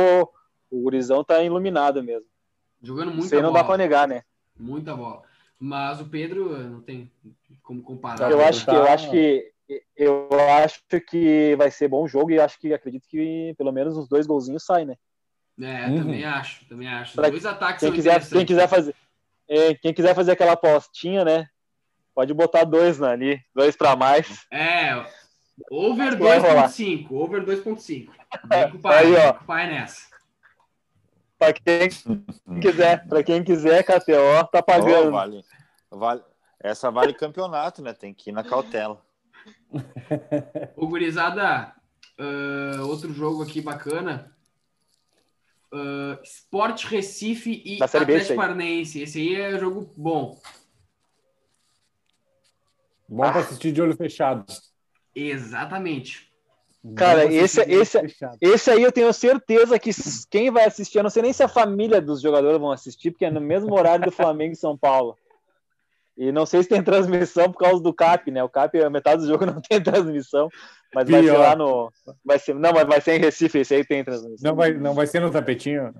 [0.70, 2.28] o gurizão tá iluminado mesmo.
[2.82, 4.24] Jogando Isso muita aí não dá pra negar, né?
[4.60, 5.22] Muita bola.
[5.58, 7.10] Mas o Pedro não tem
[7.62, 8.30] como comparar.
[8.30, 9.54] Eu Pedro acho que, tá- eu acho que
[9.96, 10.30] eu
[10.62, 14.28] acho que vai ser bom jogo e acho que acredito que pelo menos os dois
[14.28, 14.96] golzinhos saem, né?
[15.62, 16.00] É, Uhum.
[16.00, 17.16] também acho, também acho.
[17.16, 18.94] Pra Dois ataques Quem são quiser, quem quiser fazer,
[19.48, 21.48] é, quem quiser fazer aquela apostinha, né?
[22.14, 24.46] Pode botar dois né, ali, dois pra mais.
[24.52, 25.06] É,
[25.72, 26.70] over Vai rolar.
[26.70, 28.10] 2.5, over 2.5.
[28.46, 29.22] Vem com o pai, Aí, ó.
[29.22, 30.14] vem com o pai nessa.
[31.40, 31.90] Pra quem
[32.62, 35.12] quiser, para quem quiser, KTO tá Oh, pagando.
[35.12, 35.44] vale,
[35.92, 36.22] vale.
[36.60, 37.94] Essa vale campeonato, né?
[37.94, 39.02] Tem que ir na cautela.
[40.78, 41.74] Ô, gurizada,
[42.18, 44.32] ah, outro jogo aqui bacana.
[45.74, 48.36] Ah, Sport Recife e Atlético.
[48.36, 49.02] Paranaense.
[49.02, 50.40] Esse aí é jogo bom.
[53.08, 54.46] Bom pra assistir de olho fechado.
[55.16, 56.32] Exatamente.
[56.98, 58.38] Cara, esse- esse- fechado.
[58.42, 59.92] Esse aí eu tenho certeza que
[60.30, 63.26] quem vai assistir, eu não sei nem se a família dos jogadores vão assistir, porque
[63.26, 65.18] é no mesmo horário do Flamengo e São Paulo.
[66.18, 68.44] E não sei se tem transmissão por causa do CAP, né?
[68.44, 70.50] O CAP, metade do jogo não tem transmissão,
[70.94, 71.40] mas vai ser Pior.
[71.40, 71.92] lá no.
[72.24, 74.50] Vai ser, não, mas vai ser em Recife, esse aí tem transmissão.
[74.52, 75.94] Não vai, não vai ser no tapetinho?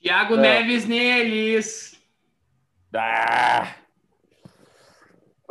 [0.00, 0.38] Thiago É.
[0.38, 2.00] Neves neles.
[2.94, 3.74] Ah,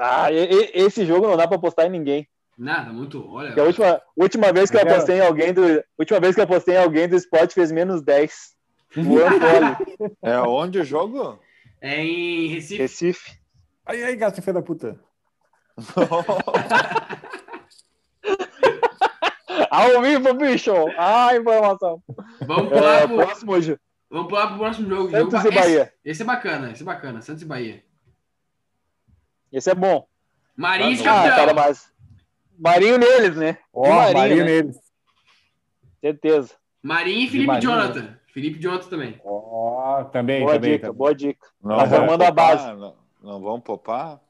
[0.04, 2.28] Ah, e- e- esse jogo não dá pra apostar em ninguém.
[2.58, 3.24] Nada, muito.
[3.32, 3.48] Olha.
[3.50, 5.62] Porque a última, última vez que eu apostei em alguém do.
[5.98, 8.56] Última vez que eu apostei em alguém do esporte fez menos 10.
[8.98, 9.78] O Antônio,
[10.22, 11.40] É onde o jogo?
[11.80, 12.82] É em Recife.
[12.82, 13.32] Recife.
[13.86, 15.00] Aí, aí, gato, filho da puta.
[19.70, 20.72] Ao vivo, bicho!
[20.98, 22.02] Ah, informação.
[22.46, 23.78] Vamos pular É, pro, próximo hoje.
[24.10, 25.10] vamos pular pro próximo jogo.
[25.10, 25.82] jogo Santos ba- e Bahia.
[25.84, 27.22] Esse, esse é bacana, esse é bacana.
[27.22, 27.84] Santos e Bahia.
[29.52, 30.06] Esse é bom.
[30.56, 31.36] Marins, Ah, campeão.
[31.36, 31.92] cara, mas.
[32.58, 33.54] Marinho neles, né?
[33.54, 34.44] De Marinho, Marinho, né?
[34.44, 34.80] neles.
[36.00, 36.54] Certeza.
[36.82, 37.72] Marinho e De Felipe Marinho.
[37.72, 38.18] Jonathan.
[38.34, 39.22] Felipe de ontem também.
[39.26, 40.72] Ó, também, Boa também.
[40.72, 40.98] dica, também.
[40.98, 41.48] boa dica.
[41.62, 42.66] Não Tá formando a base.
[42.74, 44.22] Não, não vão poupar?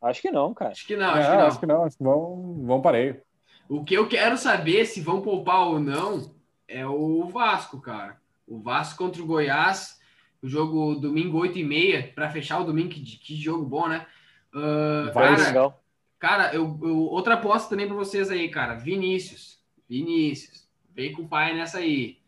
[0.00, 0.70] Acho que não, cara.
[0.70, 1.46] Acho que não, É, acho que não.
[1.46, 3.20] acho que não, acho que vão, vão pareio.
[3.68, 6.30] O que eu quero saber se vão poupar ou não
[6.68, 8.16] é o Vasco, cara.
[8.46, 10.00] O Vasco contra o Goiás,
[10.42, 14.06] o jogo domingo 8 e meia, para fechar o domingo, que, que jogo bom, né?
[14.54, 15.82] Ah, Vai, cara, Legal.
[16.18, 18.74] cara eu, eu- outra aposta também para vocês aí, cara.
[18.74, 19.58] Vinícius.
[19.88, 20.66] Vinícius.
[20.94, 22.18] Vem com o pai nessa aí.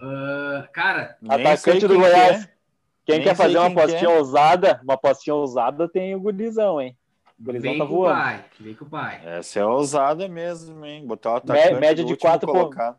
[0.00, 2.44] Ah, cara, Atacante do quem que Goiás.
[2.44, 2.52] é.
[3.04, 4.18] Quem Nem quer fazer uma quem que apostinha é.
[4.18, 6.96] ousada, uma apostinha ousada tem o Gurizão, hein?
[7.38, 8.14] O Gurizão vem tá com o voando.
[8.20, 8.44] pai.
[8.60, 9.20] Vem com o pai.
[9.24, 11.04] Essa é ousada mesmo, hein?
[11.04, 12.96] Botar o atacante média de quatro colocado.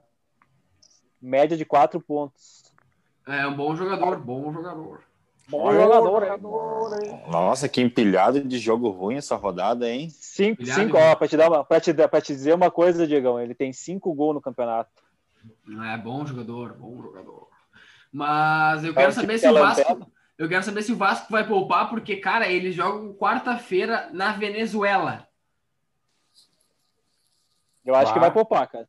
[1.21, 2.72] Média de quatro pontos.
[3.25, 5.03] É um bom jogador, bom jogador.
[5.47, 7.23] Bom jogador, hein?
[7.29, 10.09] Nossa, que empilhado de jogo ruim essa rodada, hein?
[10.09, 13.39] Cinco, cinco ó, pra te, dar uma, pra, te, pra te dizer uma coisa, Diegão,
[13.39, 14.89] ele tem cinco gols no campeonato.
[15.85, 17.49] É bom jogador, bom jogador.
[18.11, 19.81] Mas eu quero saber que se o Vasco.
[19.81, 20.07] lanterna.
[20.37, 25.27] Eu quero saber se o Vasco vai poupar, porque, cara, eles jogam quarta-feira na Venezuela.
[27.85, 28.87] Eu acho que vai poupar, cara.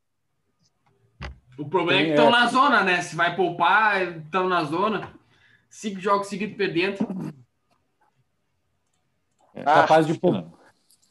[1.59, 2.31] O problema é que Sim, estão é.
[2.41, 3.01] na zona, né?
[3.03, 5.13] Se vai poupar, estão na zona.
[5.71, 6.99] Cinco jogos seguidos perdendo.
[9.65, 10.53] Capaz de, acho que pou- não.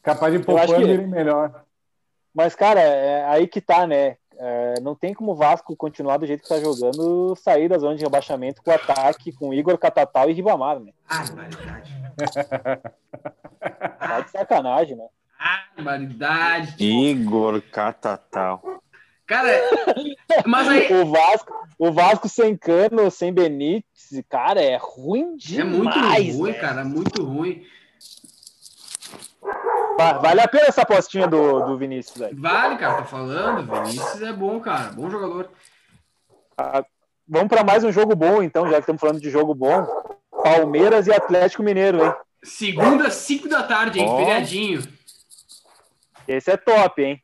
[0.02, 1.64] capaz de acho poupando que- irem melhor.
[2.34, 4.16] Mas, cara, é aí que tá, né?
[4.36, 7.94] É, não tem como o Vasco continuar do jeito que tá jogando, sair da zona
[7.96, 10.92] de rebaixamento com ataque com Igor Catatal e Ribamar, né?
[11.08, 11.94] Barbaridade.
[13.98, 15.06] Tá de sacanagem, né?
[15.76, 16.84] Barbaridade.
[16.84, 18.60] Igor Catatal.
[19.26, 19.48] Cara,
[20.46, 20.92] mas aí.
[20.92, 23.84] O Vasco, o Vasco sem Cano, sem Benítez,
[24.28, 25.64] cara, é ruim demais.
[25.64, 25.98] É muito
[26.38, 26.60] ruim, velho.
[26.60, 27.66] cara, muito ruim.
[29.96, 32.36] Va- Vale a pena essa apostinha do, do Vinícius, velho.
[32.40, 33.62] Vale, cara, tá falando.
[33.86, 35.50] Vinícius é bom, cara, bom jogador.
[37.26, 39.86] Vamos para mais um jogo bom, então, já que estamos falando de jogo bom.
[40.42, 42.12] Palmeiras e Atlético Mineiro, hein?
[42.42, 44.06] Segunda, 5 da tarde, hein?
[44.06, 44.18] Ó.
[44.18, 44.82] Feriadinho.
[46.28, 47.23] Esse é top, hein?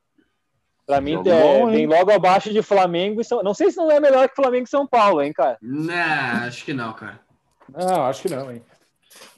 [0.91, 3.45] Pra mim, Jogo é, bom, vem logo abaixo de Flamengo e São...
[3.45, 5.57] Não sei se não é melhor que Flamengo e São Paulo, hein, cara?
[5.63, 7.21] Não, acho que não, cara.
[7.69, 8.61] Não, acho que não, hein?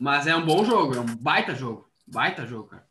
[0.01, 1.87] Mas é um bom jogo, é um baita jogo.
[2.07, 2.87] Baita jogo, cara.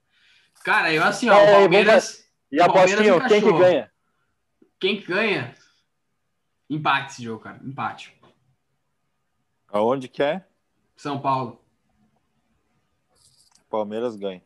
[0.64, 2.24] Cara, eu assim, ó, É, o Palmeiras.
[2.52, 3.92] E a O Palmeiras apostinha, quem que ganha?
[4.80, 5.56] Quem que ganha?
[6.70, 7.60] Empate esse jogo, cara.
[7.64, 8.16] Empate.
[9.70, 10.46] Aonde que é?
[10.96, 11.60] São Paulo.
[13.72, 14.44] Palmeiras ganha.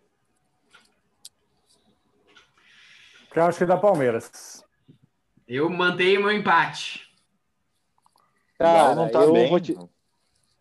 [3.21, 4.63] Eu acho que é da Palmeiras.
[5.47, 7.01] Eu mantenho meu empate.
[8.59, 9.49] O Galo Cara, não tá eu, bem.
[9.49, 9.77] vou te,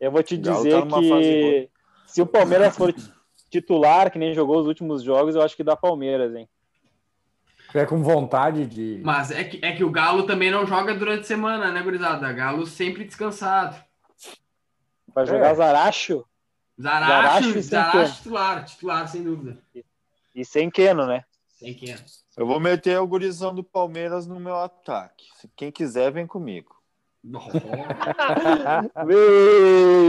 [0.00, 1.70] eu vou te Galo dizer tá numa fase que
[2.06, 2.94] se o Palmeiras for
[3.50, 6.48] titular, que nem jogou os últimos jogos, eu acho que dá Palmeiras, hein?
[7.72, 9.00] É com vontade de.
[9.04, 12.32] Mas é que, é que o Galo também não joga durante a semana, né, gurizada?
[12.32, 13.82] Galo sempre descansado.
[15.12, 15.54] Vai jogar É.
[15.54, 16.24] Zaracho
[16.80, 19.58] Zaracho, Zaracho e Zaracho, titular, titular, sem dúvida.
[20.34, 21.24] e sem Keno, né?
[21.64, 21.96] Sem quem.
[22.36, 25.24] Eu vou meter o gurizão do Palmeiras no meu ataque.
[25.36, 26.74] Se Quem quiser, vem comigo.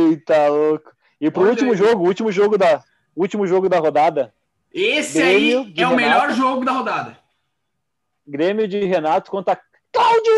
[0.10, 0.92] Eita, louco.
[1.22, 1.78] E pro Olha último aí.
[1.78, 2.84] jogo, último jogo da
[3.16, 4.34] último jogo da rodada,
[4.74, 5.96] Esse Grêmio aí é o Renato.
[5.96, 7.18] melhor jogo da rodada.
[8.28, 9.58] Grêmio de Renato contra
[9.94, 10.34] Claudinho!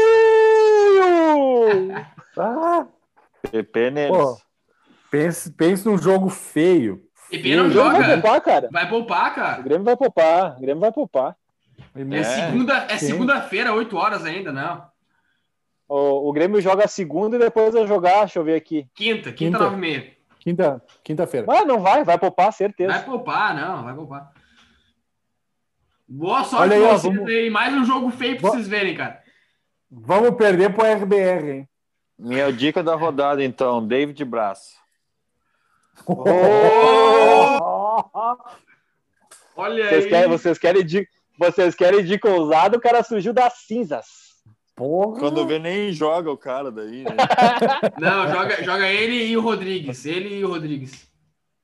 [2.38, 2.85] Ah,
[5.10, 7.07] pense, pense num jogo feio.
[7.30, 8.22] PP não o Grêmio vai joga.
[8.22, 8.70] poupar, cara.
[8.72, 9.62] Vai poupar, O cara.
[9.62, 10.58] Grêmio vai poupar.
[10.58, 11.36] O Grêmio vai poupar.
[11.95, 14.86] É, mesmo- segunda, é segunda-feira, 8 horas ainda, não.
[15.88, 18.88] O, o Grêmio joga a segunda e depois vai jogar, deixa eu ver aqui.
[18.95, 20.18] Quinta, quinta, nove e meia.
[20.40, 21.45] Quinta, quinta-feira.
[21.48, 22.91] Mas não vai, vai poupar, certeza.
[22.94, 24.32] Vai poupar, não, vai poupar.
[26.08, 27.49] Boa sorte Olha aí, pra ó, vamos- aí.
[27.49, 29.22] Mais um jogo feio pra vocês verem, cara.
[29.91, 31.70] Vamos perder pro RBR, hein?
[32.18, 34.76] Minha dica da rodada, então, David Braz.
[39.56, 40.10] Olha Vocês aí.
[40.10, 44.06] querem, vocês querem dica, vocês querem dica ousada, o cara surgiu das cinzas.
[44.76, 45.19] Porra.
[45.19, 47.15] Quando vê, nem joga o cara daí, né?
[47.99, 50.06] Não, joga, joga ele e o Rodrigues.
[50.06, 51.07] Ele e o Rodrigues.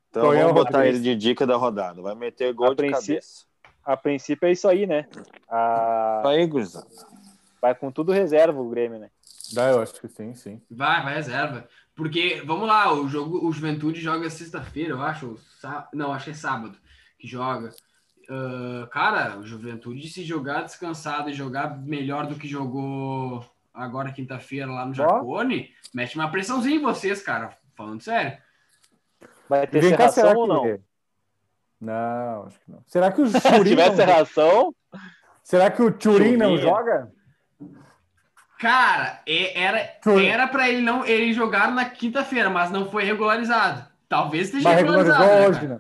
[0.09, 0.99] Então Tonhão vamos botar Rodrigues.
[1.01, 2.01] ele de dica da rodada.
[2.01, 3.45] Vai meter gol A de princípio- cabeça.
[3.85, 5.05] A princípio é isso aí, né?
[5.49, 6.87] Ah, Aí, gurizada.
[7.61, 9.09] vai com tudo reserva o Grêmio, né?
[9.53, 10.61] Dá, eu acho que sim, sim.
[10.71, 11.67] Vai, vai reserva.
[11.95, 15.37] Porque, vamos lá, o jogo, o Juventude joga sexta-feira, eu acho.
[15.59, 16.77] sá- Não, acho que é sábado
[17.19, 17.69] que joga.
[18.29, 24.71] Ah, cara, o Juventude, se jogar descansado e jogar melhor do que jogou agora quinta-feira
[24.71, 27.57] lá no Jacone, mete uma pressãozinha em vocês, cara.
[27.75, 28.37] Falando sério.
[29.49, 30.63] Vai ter vem cá, ou não?
[30.63, 30.79] que...
[31.81, 32.83] Não, acho que não.
[32.87, 33.95] Será que o Se Turim tiver não...
[33.95, 34.75] serração,
[35.43, 37.11] Será que o Turim não joga?
[38.63, 39.89] Cara, é- era
[40.25, 43.83] era para ele não ele jogar na quinta-feira, mas não foi regularizado.
[44.07, 45.41] Talvez esteja Mas regularizou regularizado.
[45.41, 45.79] né, hoje, né?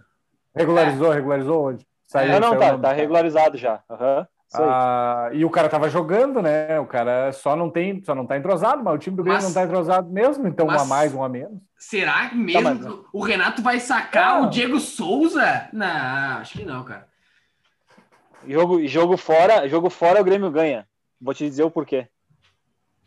[0.53, 1.87] Regularizou, regularizou hoje.
[2.05, 3.81] Saiu, Não, não, tá, tá regularizado já.
[3.89, 4.27] Aí.
[4.55, 6.77] Ah, e o cara tava jogando, né?
[6.79, 9.45] O cara só não tem, só não tá entrosado, mas o time do Grêmio Mas-
[9.47, 11.57] não tá entrosado mesmo, então mas- um a mais, um a menos.
[11.77, 14.47] Será que mesmo mas- que o Renato vai sacar Não.
[14.47, 15.69] o Diego Souza?
[15.71, 17.07] Não, acho que não, cara.
[18.47, 20.85] Jogo, jogo fora, jogo fora o Grêmio ganha.
[21.19, 22.07] Vou te dizer o porquê.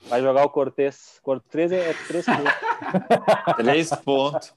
[0.09, 1.19] Vai jogar o Cortez.
[1.23, 2.55] Cortez é três pontos.
[3.57, 4.55] Três pontos.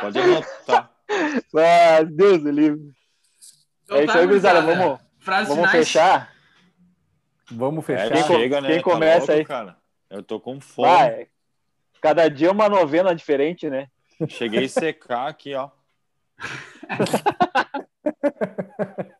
[0.00, 0.90] Pode anotar.
[1.56, 2.92] ah, Deus do livre.
[3.84, 4.60] Então é isso tá, aí, gurizada.
[4.62, 5.00] Vamos,
[5.48, 6.32] vamos fechar.
[7.50, 8.26] Vamos É, fechar.
[8.26, 8.68] co- chega, né?
[8.68, 9.44] quem Tá começa louco, aí?
[9.44, 9.76] Cara.
[10.08, 10.88] Eu tô com fome.
[10.88, 11.26] Vai.
[12.00, 13.88] Cada dia uma novena diferente, né?
[14.28, 15.70] Cheguei a secar aqui, ó.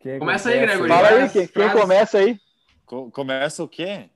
[0.00, 0.88] Quem Começa aí, Gregory.
[0.88, 2.38] Fala aí, quem, quem começa aí?
[2.90, 4.10] Co- começa o quê?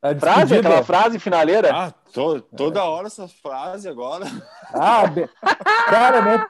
[0.00, 0.68] A Frase, despedida.
[0.68, 1.70] aquela frase finaleira.
[1.74, 4.24] Ah, to- toda hora essas frases agora.
[4.72, 5.28] Ah, be-
[5.90, 6.46] cara, mete,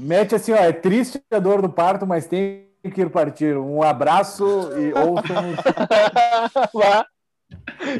[0.00, 3.56] mete assim, ó, é triste a dor do parto, mas tem que ir partir.
[3.56, 4.44] Um abraço
[4.76, 5.54] e ouçam
[6.74, 7.06] Vá.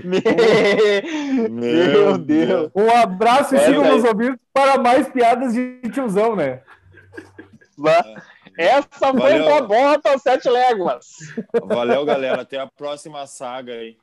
[0.05, 0.21] Me-
[1.49, 2.73] Meu Deus.
[2.75, 6.62] um abraço e É, sigam nos ouvidos para mais piadas de tiozão, né?
[7.79, 8.05] Vá.
[8.61, 9.12] Essa foi
[9.43, 11.07] pra bota sete léguas.
[11.65, 12.43] Valeu, galera.
[12.43, 13.97] Até a próxima saga aí.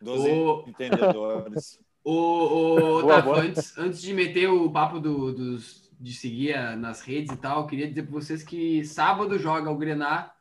[0.00, 0.64] Dos Ô.
[0.66, 1.78] entendedores.
[2.02, 3.40] O, o, Boa, Tato, boa.
[3.40, 7.60] Antes, antes de meter o papo do, dos, de seguir a- nas redes e tal,
[7.60, 10.32] eu queria dizer para vocês que sábado joga o Grená.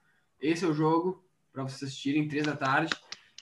[0.42, 1.22] Esse é o jogo
[1.52, 2.94] para vocês assistirem, três da tarde.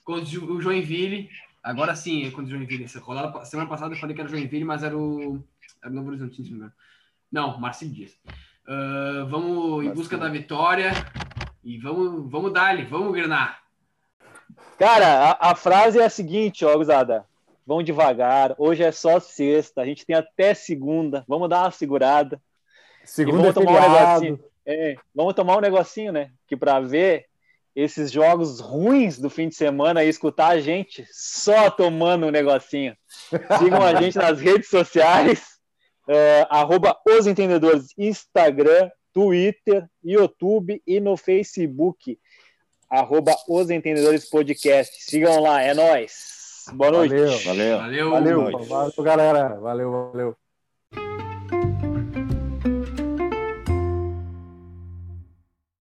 [0.04, 1.30] Contra o Jo- o Joinville.
[1.64, 2.86] Agora sim, é contra o Joinville.
[2.86, 5.44] Essa rodada- semana passada eu falei que era o Joinville, mas era o,
[5.84, 6.74] era o Novo Horizontino, se não me engano.
[7.32, 8.18] Não, Marcelo Dias.
[8.68, 10.92] Ah, vamos em busca da vitória
[11.64, 13.58] e vamos, vamos dar-lhe, vamos Grená.
[14.78, 17.26] Cara, a, a frase é a seguinte, ó, Guzada.
[17.66, 18.56] Vão devagar.
[18.58, 19.82] Hoje é só sexta.
[19.82, 21.24] A gente tem até segunda.
[21.28, 22.42] Vamos dar uma segurada.
[23.04, 24.40] Segunda vamos é tomar um negocinho.
[24.66, 26.32] É, vamos tomar um negocinho, né?
[26.48, 27.26] Que para ver
[27.76, 32.96] esses jogos ruins do fim de semana e escutar a gente só tomando um negocinho.
[33.60, 35.57] Sigam a gente nas redes sociais,
[36.08, 42.18] é, arroba os entendedores, Instagram, Twitter, YouTube e no Facebook,
[42.90, 45.04] arroba os entendedores podcast.
[45.04, 46.66] Sigam lá, é nóis.
[46.74, 47.16] Boa noite.
[47.46, 47.78] Valeu.
[47.78, 48.12] Valeu.
[48.12, 48.42] Valeu.
[48.42, 49.60] Valeu, valeu, galera.
[49.60, 50.38] Valeu, valeu.